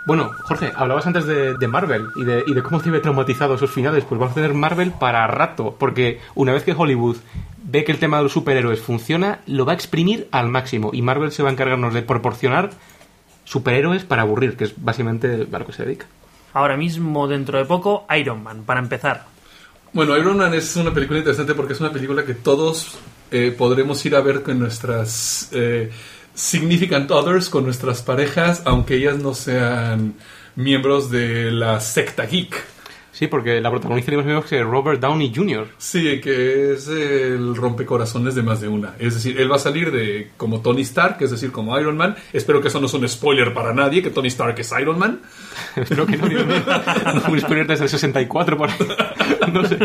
Bueno, 0.07 0.30
Jorge, 0.45 0.72
hablabas 0.74 1.07
antes 1.07 1.26
de, 1.26 1.55
de 1.59 1.68
Marvel 1.68 2.07
y 2.16 2.24
de, 2.24 2.43
y 2.47 2.55
de 2.55 2.62
cómo 2.62 2.80
tiene 2.80 3.01
traumatizado 3.01 3.57
esos 3.57 3.70
finales. 3.70 4.05
Pues 4.05 4.18
vamos 4.18 4.32
a 4.32 4.37
tener 4.37 4.55
Marvel 4.55 4.91
para 4.93 5.26
rato, 5.26 5.76
porque 5.78 6.18
una 6.35 6.53
vez 6.53 6.62
que 6.62 6.72
Hollywood 6.72 7.16
ve 7.62 7.85
que 7.85 7.93
el 7.93 7.99
tema 7.99 8.16
de 8.16 8.22
los 8.22 8.32
superhéroes 8.32 8.80
funciona, 8.80 9.41
lo 9.47 9.66
va 9.66 9.72
a 9.72 9.74
exprimir 9.74 10.26
al 10.30 10.49
máximo 10.49 10.91
y 10.95 11.03
Marvel 11.03 11.30
se 11.30 11.43
va 11.43 11.51
a 11.51 11.53
encargarnos 11.53 11.93
de 11.93 12.01
proporcionar 12.01 12.70
superhéroes 13.45 14.05
para 14.05 14.22
aburrir, 14.22 14.57
que 14.57 14.64
es 14.64 14.82
básicamente 14.82 15.47
a 15.53 15.59
lo 15.59 15.66
que 15.66 15.72
se 15.74 15.85
dedica. 15.85 16.07
Ahora 16.53 16.76
mismo, 16.76 17.28
dentro 17.28 17.59
de 17.59 17.64
poco, 17.64 18.07
Iron 18.18 18.42
Man, 18.42 18.64
para 18.64 18.80
empezar. 18.80 19.26
Bueno, 19.92 20.16
Iron 20.16 20.36
Man 20.38 20.55
es 20.55 20.76
una 20.76 20.92
película 20.92 21.18
interesante 21.18 21.55
porque 21.55 21.72
es 21.72 21.80
una 21.80 21.92
película 21.92 22.24
que 22.24 22.34
todos 22.34 22.99
eh, 23.30 23.55
podremos 23.57 24.05
ir 24.07 24.16
a 24.16 24.20
ver 24.20 24.42
con 24.42 24.59
nuestras 24.59 25.49
eh, 25.53 25.90
significant 26.34 27.11
others, 27.11 27.49
con 27.49 27.64
nuestras 27.64 28.03
parejas, 28.03 28.62
aunque 28.64 28.96
ellas 28.96 29.18
no 29.18 29.34
sean 29.34 30.14
miembros 30.57 31.11
de 31.11 31.51
la 31.51 31.80
secta 31.80 32.26
geek. 32.26 32.78
Sí, 33.12 33.26
porque 33.26 33.61
la 33.61 33.70
protagonista 33.70 34.11
ni 34.12 34.16
más 34.18 34.26
menos 34.26 34.44
que 34.44 34.62
Robert 34.62 35.00
Downey 35.00 35.32
Jr. 35.34 35.66
Sí, 35.78 36.20
que 36.20 36.72
es 36.74 36.86
el 36.88 37.56
rompecorazones 37.56 38.34
de 38.34 38.42
más 38.42 38.61
de 38.61 38.68
una. 38.68 38.94
Es 38.98 39.14
decir, 39.14 39.40
él 39.40 39.50
va 39.50 39.56
a 39.56 39.61
salir 39.61 39.90
de 39.90 40.30
como 40.36 40.61
Tony 40.61 40.82
Stark, 40.82 41.16
es 41.20 41.30
decir, 41.30 41.50
como 41.50 41.78
Iron 41.80 41.96
Man. 41.96 42.14
Espero 42.32 42.61
que 42.61 42.68
eso 42.68 42.78
no 42.80 42.86
es 42.86 42.94
un 42.94 43.09
spoiler 43.09 43.52
para 43.54 43.72
nadie, 43.74 44.02
que 44.02 44.11
Tony 44.11 44.28
Stark 44.28 44.59
es 44.61 44.72
Iron 44.80 44.98
Man. 44.98 45.20
Espero 45.76 46.06
que 46.06 46.16
no. 46.16 46.28
No, 46.28 47.22
un 47.32 47.40
spoiler 47.40 47.66
desde 47.66 47.84
el 47.84 47.90
64 47.90 48.56
por 48.56 48.70
ahí. 48.70 48.76
No 49.52 49.64
sé. 49.64 49.78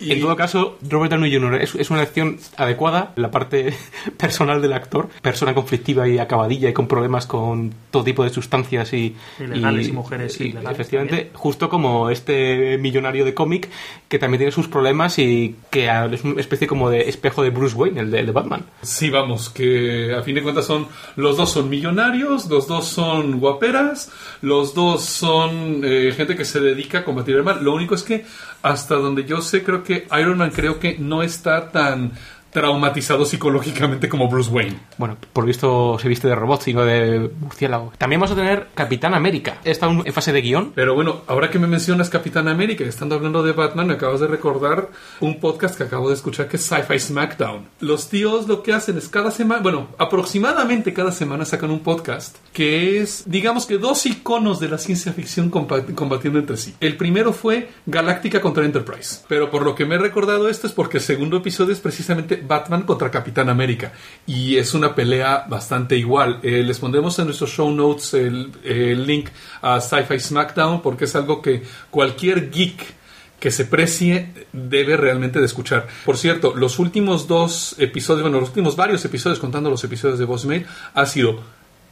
Y- 0.00 0.12
En 0.12 0.20
todo 0.22 0.34
caso, 0.36 0.78
Robert 0.88 1.12
Downey 1.12 1.30
Jr. 1.34 1.56
es, 1.60 1.74
es 1.74 1.90
una 1.90 2.00
elección 2.00 2.38
adecuada. 2.56 3.12
La 3.16 3.30
parte 3.30 3.74
personal 4.16 4.62
del 4.62 4.72
actor, 4.72 5.08
persona 5.20 5.52
conflictiva 5.54 6.08
y 6.08 6.18
acabadilla 6.18 6.70
y 6.70 6.72
con 6.72 6.88
problemas 6.88 7.26
con 7.26 7.74
todo 7.90 8.04
tipo 8.04 8.24
de 8.24 8.30
sustancias 8.30 8.92
y... 8.94 9.14
Ilegales 9.38 9.88
y 9.88 9.92
mujeres 9.92 10.40
ilegales 10.40 10.70
Efectivamente, 10.70 11.16
también. 11.16 11.34
justo 11.36 11.68
como 11.68 12.08
este 12.08 12.61
millonario 12.78 13.24
de 13.24 13.34
cómic 13.34 13.68
que 14.08 14.18
también 14.18 14.38
tiene 14.38 14.52
sus 14.52 14.68
problemas 14.68 15.18
y 15.18 15.56
que 15.70 15.90
es 16.12 16.24
una 16.24 16.40
especie 16.40 16.66
como 16.66 16.90
de 16.90 17.08
espejo 17.08 17.42
de 17.42 17.50
Bruce 17.50 17.74
Wayne, 17.74 18.00
el 18.00 18.10
de, 18.10 18.32
Batman. 18.32 18.64
Sí, 18.82 19.10
vamos, 19.10 19.50
que 19.50 20.14
a 20.14 20.22
fin 20.22 20.34
de 20.34 20.42
cuentas 20.42 20.66
son 20.66 20.86
los 21.16 21.36
dos 21.36 21.50
son 21.50 21.68
millonarios, 21.68 22.46
los 22.46 22.66
dos 22.66 22.86
son 22.86 23.40
guaperas, 23.40 24.10
los 24.40 24.74
dos 24.74 25.04
son 25.04 25.82
eh, 25.84 26.12
gente 26.16 26.36
que 26.36 26.44
se 26.44 26.60
dedica 26.60 26.98
a 26.98 27.04
combatir 27.04 27.36
el 27.36 27.42
mal. 27.42 27.62
Lo 27.62 27.74
único 27.74 27.94
es 27.94 28.02
que 28.02 28.24
hasta 28.62 28.94
donde 28.96 29.24
yo 29.24 29.40
sé, 29.40 29.62
creo 29.62 29.82
que 29.82 30.06
Iron 30.18 30.38
Man 30.38 30.52
creo 30.54 30.78
que 30.78 30.96
no 30.98 31.22
está 31.22 31.70
tan 31.70 32.12
traumatizado 32.52 33.24
psicológicamente 33.24 34.08
como 34.08 34.28
Bruce 34.28 34.50
Wayne. 34.50 34.78
Bueno, 34.98 35.16
por 35.32 35.46
visto 35.46 35.98
se 35.98 36.08
viste 36.08 36.28
de 36.28 36.34
robot 36.34 36.68
y 36.68 36.74
no 36.74 36.84
de 36.84 37.30
murciélago. 37.40 37.92
También 37.98 38.20
vamos 38.20 38.32
a 38.32 38.40
tener 38.40 38.68
Capitán 38.74 39.14
América. 39.14 39.58
Está 39.64 39.86
en 39.86 40.12
fase 40.12 40.32
de 40.32 40.42
guion. 40.42 40.72
Pero 40.74 40.94
bueno, 40.94 41.22
ahora 41.26 41.50
que 41.50 41.58
me 41.58 41.66
mencionas 41.66 42.10
Capitán 42.10 42.48
América, 42.48 42.84
estando 42.84 43.14
hablando 43.14 43.42
de 43.42 43.52
Batman, 43.52 43.86
me 43.86 43.94
acabas 43.94 44.20
de 44.20 44.26
recordar 44.26 44.90
un 45.20 45.40
podcast 45.40 45.76
que 45.76 45.84
acabo 45.84 46.08
de 46.08 46.14
escuchar 46.14 46.48
que 46.48 46.56
es 46.56 46.66
Sci-Fi 46.66 46.98
Smackdown. 46.98 47.66
Los 47.80 48.08
tíos 48.08 48.46
lo 48.46 48.62
que 48.62 48.74
hacen 48.74 48.98
es 48.98 49.08
cada 49.08 49.30
semana, 49.30 49.62
bueno, 49.62 49.88
aproximadamente 49.98 50.92
cada 50.92 51.10
semana 51.10 51.46
sacan 51.46 51.70
un 51.70 51.80
podcast 51.80 52.36
que 52.52 53.00
es, 53.00 53.24
digamos 53.26 53.64
que 53.64 53.78
dos 53.78 54.04
iconos 54.04 54.60
de 54.60 54.68
la 54.68 54.76
ciencia 54.76 55.12
ficción 55.12 55.48
combatiendo 55.50 56.38
entre 56.38 56.58
sí. 56.58 56.74
El 56.80 56.98
primero 56.98 57.32
fue 57.32 57.70
Galáctica 57.86 58.40
contra 58.40 58.64
Enterprise. 58.64 59.20
Pero 59.26 59.50
por 59.50 59.62
lo 59.62 59.74
que 59.74 59.86
me 59.86 59.94
he 59.94 59.98
recordado 59.98 60.48
esto 60.48 60.66
es 60.66 60.72
porque 60.74 60.98
el 60.98 61.02
segundo 61.02 61.38
episodio 61.38 61.72
es 61.72 61.80
precisamente 61.80 62.41
Batman 62.46 62.82
contra 62.82 63.10
Capitán 63.10 63.48
América. 63.48 63.92
Y 64.26 64.56
es 64.56 64.74
una 64.74 64.94
pelea 64.94 65.44
bastante 65.48 65.96
igual. 65.96 66.40
Eh, 66.42 66.62
les 66.62 66.78
pondremos 66.78 67.18
en 67.18 67.26
nuestros 67.26 67.50
show 67.50 67.70
notes 67.70 68.14
el, 68.14 69.06
link 69.06 69.28
a 69.60 69.80
Sci-Fi 69.80 70.18
Smackdown 70.18 70.82
porque 70.82 71.04
es 71.04 71.16
algo 71.16 71.40
que 71.42 71.62
cualquier 71.90 72.50
geek 72.50 72.94
que 73.40 73.50
se 73.50 73.64
precie 73.64 74.46
debe 74.52 74.96
realmente 74.96 75.40
de 75.40 75.46
escuchar. 75.46 75.88
Por 76.04 76.16
cierto, 76.16 76.54
los 76.54 76.78
últimos 76.78 77.26
dos 77.26 77.74
episodios, 77.78 78.22
bueno, 78.22 78.38
los 78.38 78.50
últimos 78.50 78.76
varios 78.76 79.04
episodios, 79.04 79.40
contando 79.40 79.68
los 79.68 79.82
episodios 79.82 80.18
de 80.20 80.24
Bossmail, 80.24 80.66
ha 80.94 81.06
sido 81.06 81.40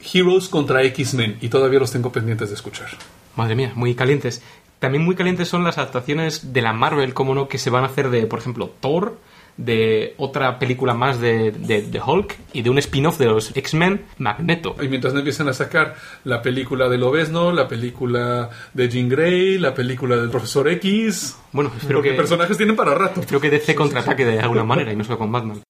Heroes 0.01 0.49
contra 0.49 0.83
X-Men 0.85 1.39
y 1.41 1.49
todavía 1.49 1.81
los 1.81 1.91
tengo 1.91 2.13
pendientes 2.13 2.51
de 2.51 2.55
escuchar. 2.55 2.89
Madre 3.35 3.57
mía, 3.57 3.73
muy 3.75 3.95
calientes. 3.95 4.43
También 4.79 5.05
muy 5.05 5.15
calientes 5.15 5.49
son 5.49 5.63
las 5.63 5.77
adaptaciones 5.77 6.53
de 6.55 6.63
la 6.63 6.73
Marvel, 6.73 7.13
como 7.15 7.35
no, 7.35 7.49
que 7.49 7.59
se 7.59 7.69
van 7.69 7.85
a 7.85 7.89
hacer 7.89 8.11
de, 8.11 8.27
por 8.27 8.39
ejemplo, 8.39 8.73
Thor, 8.81 9.19
de 9.57 10.15
otra 10.17 10.59
película 10.59 10.95
más 10.95 11.21
de, 11.21 11.51
de, 11.53 11.83
de 11.83 12.01
Hulk 12.01 12.37
y 12.53 12.63
de 12.63 12.71
un 12.71 12.79
spin-off 12.79 13.19
de 13.19 13.27
los 13.27 13.57
X-Men, 13.57 14.05
Magneto. 14.19 14.75
Y 14.83 14.89
mientras 14.89 15.13
no 15.13 15.21
empiezan 15.21 15.49
a 15.49 15.53
sacar 15.53 15.95
la 16.25 16.43
película 16.43 16.89
de 16.89 16.99
Lobezno, 16.99 17.53
la 17.53 17.69
película 17.69 18.51
de 18.75 18.89
Jean 18.89 19.09
Grey, 19.09 19.59
la 19.59 19.75
película 19.75 20.17
del 20.17 20.31
Profesor 20.31 20.69
X, 20.69 21.37
Bueno, 21.53 21.71
espero 21.77 22.03
que, 22.03 22.13
personajes 22.13 22.57
tienen 22.57 22.77
para 22.77 22.95
rato. 22.95 23.21
espero 23.21 23.41
que 23.41 23.51
DC 23.51 23.75
contraataque 23.75 24.25
de 24.25 24.41
alguna 24.41 24.65
manera 24.65 24.93
y 24.93 24.97
no 24.97 25.05
solo 25.05 25.19
con 25.19 25.31
Batman. 25.33 25.63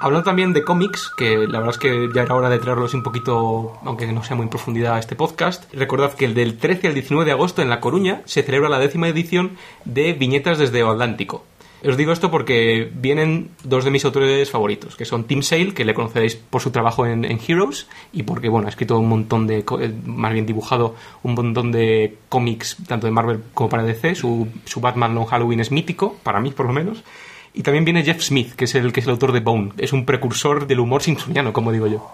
Hablando 0.00 0.24
también 0.24 0.52
de 0.52 0.64
cómics, 0.64 1.10
que 1.16 1.38
la 1.46 1.60
verdad 1.60 1.70
es 1.70 1.78
que 1.78 2.10
ya 2.14 2.22
era 2.22 2.34
hora 2.34 2.50
de 2.50 2.58
traerlos 2.58 2.92
un 2.92 3.02
poquito, 3.02 3.78
aunque 3.84 4.10
no 4.12 4.22
sea 4.22 4.36
muy 4.36 4.44
en 4.44 4.50
profundidad 4.50 4.96
a 4.96 4.98
este 4.98 5.16
podcast. 5.16 5.72
Recordad 5.72 6.12
que 6.12 6.26
el 6.26 6.34
del 6.34 6.58
13 6.58 6.88
al 6.88 6.94
19 6.94 7.24
de 7.24 7.32
agosto 7.32 7.62
en 7.62 7.70
La 7.70 7.80
Coruña 7.80 8.20
se 8.26 8.42
celebra 8.42 8.68
la 8.68 8.78
décima 8.78 9.08
edición 9.08 9.56
de 9.86 10.12
Viñetas 10.12 10.58
desde 10.58 10.82
Atlántico. 10.82 11.46
Os 11.86 11.98
digo 11.98 12.12
esto 12.12 12.30
porque 12.30 12.90
vienen 12.94 13.50
dos 13.62 13.84
de 13.84 13.90
mis 13.90 14.06
autores 14.06 14.50
favoritos, 14.50 14.96
que 14.96 15.04
son 15.04 15.24
Tim 15.24 15.42
Sale, 15.42 15.74
que 15.74 15.84
le 15.84 15.92
conoceréis 15.92 16.34
por 16.34 16.62
su 16.62 16.70
trabajo 16.70 17.04
en, 17.04 17.24
Heroes, 17.24 17.88
y 18.10 18.22
porque, 18.22 18.48
bueno, 18.48 18.68
ha 18.68 18.70
escrito 18.70 18.98
un 18.98 19.08
montón 19.08 19.46
de, 19.46 19.58
eh, 19.58 19.94
más 20.06 20.32
bien 20.32 20.46
dibujado 20.46 20.94
un 21.22 21.34
montón 21.34 21.72
de 21.72 22.16
cómics, 22.30 22.78
tanto 22.86 23.06
de 23.06 23.10
Marvel 23.10 23.42
como 23.52 23.68
para 23.68 23.82
DC. 23.82 24.14
Su, 24.14 24.48
su 24.64 24.80
Batman 24.80 25.14
Long 25.14 25.26
Halloween 25.26 25.60
es 25.60 25.70
mítico, 25.70 26.16
para 26.22 26.40
mí 26.40 26.52
por 26.52 26.66
lo 26.66 26.72
menos. 26.72 27.04
Y 27.52 27.62
también 27.62 27.84
viene 27.84 28.02
Jeff 28.02 28.22
Smith, 28.22 28.54
que 28.54 28.64
es 28.64 28.74
el 28.74 28.90
que 28.90 29.00
es 29.00 29.06
el 29.06 29.12
autor 29.12 29.32
de 29.32 29.40
Bone. 29.40 29.72
Es 29.76 29.92
un 29.92 30.06
precursor 30.06 30.66
del 30.66 30.80
humor 30.80 31.02
simpsoniano, 31.02 31.52
como 31.52 31.70
digo 31.70 31.86
yo. 31.86 32.10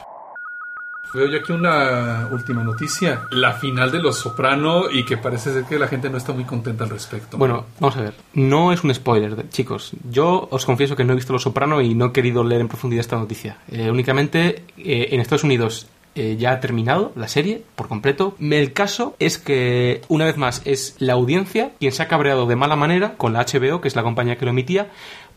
Veo 1.12 1.26
yo 1.26 1.38
aquí 1.38 1.52
una 1.52 2.28
última 2.30 2.62
noticia, 2.62 3.26
la 3.32 3.52
final 3.54 3.90
de 3.90 3.98
Los 3.98 4.18
Soprano 4.18 4.90
y 4.90 5.04
que 5.04 5.16
parece 5.16 5.52
ser 5.52 5.64
que 5.64 5.78
la 5.78 5.88
gente 5.88 6.08
no 6.08 6.16
está 6.16 6.32
muy 6.32 6.44
contenta 6.44 6.84
al 6.84 6.90
respecto. 6.90 7.36
Bueno, 7.36 7.66
vamos 7.80 7.96
a 7.96 8.02
ver. 8.02 8.14
No 8.34 8.72
es 8.72 8.84
un 8.84 8.94
spoiler, 8.94 9.48
chicos. 9.48 9.92
Yo 10.08 10.46
os 10.50 10.64
confieso 10.64 10.94
que 10.94 11.04
no 11.04 11.12
he 11.12 11.16
visto 11.16 11.32
Los 11.32 11.42
Soprano 11.42 11.80
y 11.80 11.94
no 11.94 12.06
he 12.06 12.12
querido 12.12 12.44
leer 12.44 12.60
en 12.60 12.68
profundidad 12.68 13.00
esta 13.00 13.16
noticia. 13.16 13.58
Eh, 13.68 13.90
únicamente 13.90 14.64
eh, 14.78 15.08
en 15.10 15.20
Estados 15.20 15.44
Unidos 15.44 15.88
eh, 16.16 16.36
ya 16.36 16.50
ha 16.50 16.60
terminado 16.60 17.12
la 17.14 17.28
serie 17.28 17.62
por 17.76 17.86
completo. 17.86 18.34
El 18.40 18.72
caso 18.72 19.14
es 19.20 19.38
que, 19.38 20.02
una 20.08 20.24
vez 20.24 20.36
más, 20.36 20.60
es 20.64 20.96
la 20.98 21.12
audiencia 21.12 21.70
quien 21.78 21.92
se 21.92 22.02
ha 22.02 22.08
cabreado 22.08 22.46
de 22.46 22.56
mala 22.56 22.74
manera 22.74 23.14
con 23.16 23.32
la 23.32 23.46
HBO, 23.46 23.80
que 23.80 23.86
es 23.86 23.94
la 23.94 24.02
compañía 24.02 24.36
que 24.36 24.44
lo 24.44 24.50
emitía, 24.50 24.90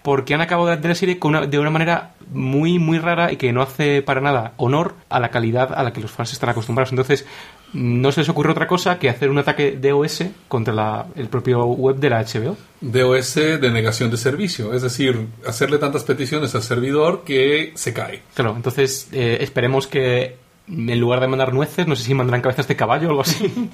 porque 0.03 0.33
han 0.35 0.41
acabado 0.41 0.75
de 0.75 0.87
la 0.87 0.95
serie 0.95 1.17
con 1.17 1.29
una- 1.35 1.47
de 1.47 1.57
una 1.59 1.69
manera 1.71 2.13
muy, 2.31 2.77
muy 2.79 2.99
rara 2.99 3.31
y 3.31 3.37
que 3.37 3.51
no 3.51 3.61
hace 3.61 4.01
para 4.01 4.21
nada 4.21 4.53
honor 4.57 4.95
a 5.09 5.19
la 5.19 5.29
calidad 5.29 5.73
a 5.73 5.81
la 5.83 5.91
que 5.93 6.01
los 6.01 6.11
fans 6.11 6.33
están 6.33 6.49
acostumbrados. 6.49 6.91
Entonces, 6.91 7.25
no 7.73 8.11
se 8.11 8.19
les 8.21 8.29
ocurre 8.29 8.51
otra 8.51 8.67
cosa 8.67 8.99
que 8.99 9.09
hacer 9.09 9.29
un 9.31 9.39
ataque 9.39 9.71
DOS 9.81 10.25
contra 10.47 10.73
la- 10.73 11.07
el 11.15 11.27
propio 11.27 11.65
web 11.65 11.95
de 11.95 12.09
la 12.09 12.19
HBO. 12.19 12.55
DOS 12.81 13.35
de 13.35 13.71
negación 13.71 14.11
de 14.11 14.17
servicio, 14.17 14.73
es 14.73 14.81
decir, 14.83 15.27
hacerle 15.47 15.77
tantas 15.79 16.03
peticiones 16.03 16.53
al 16.53 16.61
servidor 16.63 17.23
que 17.25 17.71
se 17.75 17.93
cae. 17.93 18.21
Claro, 18.35 18.53
entonces 18.55 19.07
eh, 19.11 19.37
esperemos 19.41 19.87
que 19.87 20.42
en 20.67 20.99
lugar 20.99 21.19
de 21.19 21.27
mandar 21.27 21.53
nueces, 21.53 21.87
no 21.87 21.95
sé 21.95 22.03
si 22.03 22.13
mandarán 22.13 22.41
cabezas 22.41 22.67
de 22.67 22.75
caballo 22.75 23.07
o 23.07 23.09
algo 23.09 23.21
así. 23.21 23.69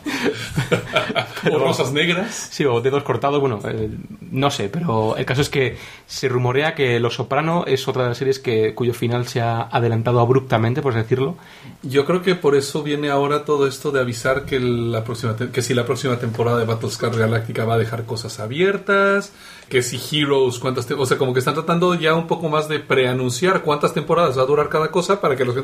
o 1.51 1.59
rosas 1.59 1.93
negras. 1.93 2.49
Sí, 2.51 2.65
o 2.65 2.81
dedos 2.81 3.03
cortados, 3.03 3.39
bueno, 3.39 3.59
eh, 3.65 3.89
no 4.31 4.49
sé, 4.49 4.69
pero 4.69 5.15
el 5.15 5.25
caso 5.25 5.41
es 5.41 5.49
que 5.49 5.77
se 6.07 6.27
rumorea 6.27 6.73
que 6.73 6.99
Los 6.99 7.15
Soprano 7.15 7.65
es 7.67 7.87
otra 7.87 8.03
de 8.03 8.09
las 8.09 8.17
series 8.17 8.39
que, 8.39 8.73
cuyo 8.73 8.93
final 8.93 9.27
se 9.27 9.39
ha 9.41 9.61
adelantado 9.61 10.19
abruptamente, 10.19 10.81
por 10.81 10.93
así 10.93 11.03
decirlo. 11.03 11.35
Yo 11.83 12.05
creo 12.05 12.23
que 12.23 12.35
por 12.35 12.55
eso 12.55 12.81
viene 12.81 13.09
ahora 13.09 13.45
todo 13.45 13.67
esto 13.67 13.91
de 13.91 13.99
avisar 13.99 14.45
que, 14.45 14.59
la 14.59 15.03
próxima 15.03 15.35
que 15.35 15.61
si 15.61 15.75
la 15.75 15.85
próxima 15.85 16.17
temporada 16.17 16.57
de 16.57 16.65
Battlestar 16.65 17.15
Galactica 17.15 17.65
va 17.65 17.75
a 17.75 17.77
dejar 17.77 18.05
cosas 18.05 18.39
abiertas, 18.39 19.31
que 19.69 19.81
si 19.83 19.99
Heroes, 20.11 20.57
cuántas 20.59 20.89
o 20.91 21.05
sea, 21.05 21.17
como 21.17 21.31
que 21.33 21.39
están 21.39 21.53
tratando 21.53 21.93
ya 21.95 22.15
un 22.15 22.27
poco 22.27 22.49
más 22.49 22.67
de 22.67 22.79
preanunciar 22.79 23.61
cuántas 23.61 23.93
temporadas 23.93 24.37
va 24.37 24.41
a 24.41 24.45
durar 24.45 24.67
cada 24.69 24.89
cosa 24.91 25.21
para 25.21 25.35
que 25.35 25.45
los 25.45 25.55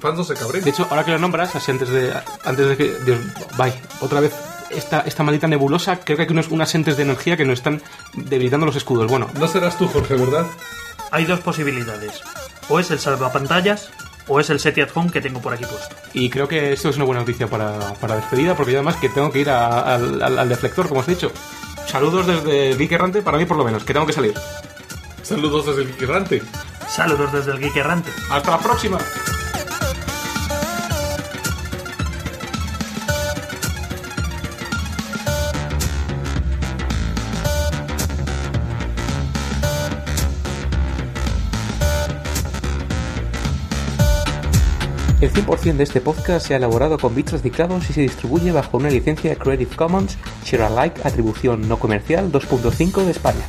fans 0.00 0.16
no 0.16 0.24
se 0.24 0.34
cabren. 0.34 0.62
De 0.62 0.70
hecho, 0.70 0.86
ahora 0.90 1.04
que 1.04 1.10
lo 1.12 1.18
nombras, 1.18 1.56
así 1.56 1.70
antes 1.70 1.88
de, 1.88 2.12
antes 2.44 2.68
de 2.68 2.76
que... 2.76 2.94
Dios, 3.04 3.18
bye, 3.56 3.72
otra 4.00 4.20
vez... 4.20 4.32
Esta, 4.70 5.00
esta 5.02 5.22
maldita 5.22 5.46
nebulosa, 5.46 6.00
creo 6.00 6.16
que 6.16 6.24
hay 6.24 6.28
unos, 6.30 6.48
unas 6.48 6.74
entes 6.74 6.96
de 6.96 7.04
energía 7.04 7.36
que 7.36 7.44
nos 7.44 7.54
están 7.60 7.80
debilitando 8.14 8.66
los 8.66 8.74
escudos. 8.74 9.08
Bueno, 9.08 9.28
No 9.38 9.46
serás 9.46 9.78
tú, 9.78 9.86
Jorge, 9.86 10.14
¿verdad? 10.16 10.46
Hay 11.12 11.24
dos 11.26 11.38
posibilidades. 11.40 12.20
O 12.68 12.80
es 12.80 12.90
el 12.90 12.98
salvapantallas 12.98 13.90
o 14.26 14.40
es 14.40 14.50
el 14.50 14.58
SETI 14.58 14.80
at 14.80 14.88
home 14.94 15.10
que 15.12 15.20
tengo 15.20 15.40
por 15.40 15.52
aquí 15.52 15.64
puesto. 15.64 15.94
Y 16.12 16.28
creo 16.28 16.48
que 16.48 16.72
esto 16.72 16.88
es 16.88 16.96
una 16.96 17.04
buena 17.04 17.20
noticia 17.20 17.46
para, 17.46 17.78
para 18.00 18.16
despedida, 18.16 18.56
porque 18.56 18.72
yo 18.72 18.78
además 18.78 18.96
que 18.96 19.08
tengo 19.10 19.30
que 19.30 19.40
ir 19.40 19.50
a- 19.50 19.94
al, 19.94 20.20
al- 20.22 20.38
al 20.40 20.48
deflector, 20.48 20.88
como 20.88 21.00
os 21.00 21.08
he 21.08 21.12
dicho. 21.12 21.30
Saludos 21.86 22.26
desde 22.26 22.76
Geek 22.76 22.92
Errante, 22.92 23.22
para 23.22 23.38
mí 23.38 23.44
por 23.44 23.56
lo 23.56 23.64
menos, 23.64 23.84
que 23.84 23.92
tengo 23.92 24.06
que 24.06 24.12
salir. 24.12 24.34
Saludos 25.22 25.66
desde 25.66 25.82
el 25.82 25.88
Geek 25.88 26.02
Errante. 26.02 26.42
Saludos 26.88 27.32
desde 27.32 27.52
el 27.52 27.60
Geek 27.60 27.76
Errante. 27.76 28.10
¡Hasta 28.30 28.50
la 28.50 28.58
próxima! 28.58 28.98
El 45.24 45.32
100% 45.32 45.76
de 45.76 45.84
este 45.84 46.02
podcast 46.02 46.46
se 46.46 46.52
ha 46.52 46.58
elaborado 46.58 46.98
con 46.98 47.14
bits 47.14 47.32
reciclados 47.32 47.88
y 47.88 47.94
se 47.94 48.02
distribuye 48.02 48.52
bajo 48.52 48.76
una 48.76 48.90
licencia 48.90 49.34
Creative 49.36 49.74
Commons 49.74 50.18
Share 50.44 50.64
Alike 50.64 51.00
Atribución 51.02 51.66
No 51.66 51.78
Comercial 51.78 52.30
2.5 52.30 53.04
de 53.04 53.12
España. 53.12 53.40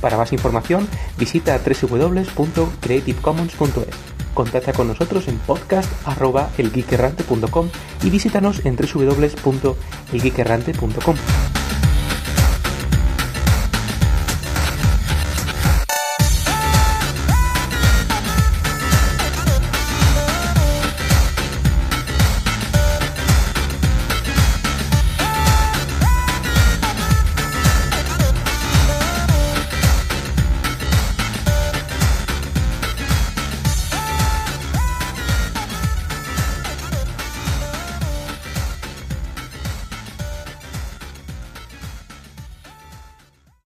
Para 0.00 0.18
más 0.18 0.32
información, 0.32 0.86
visita 1.18 1.58
www.creativecommons.es. 1.58 3.96
Contacta 4.34 4.72
con 4.72 4.86
nosotros 4.86 5.26
en 5.26 5.38
podcast.elgeekerrante.com 5.38 7.70
y 8.04 8.10
visítanos 8.10 8.64
en 8.64 8.76
www.elgeekerrante.com. 8.76 11.16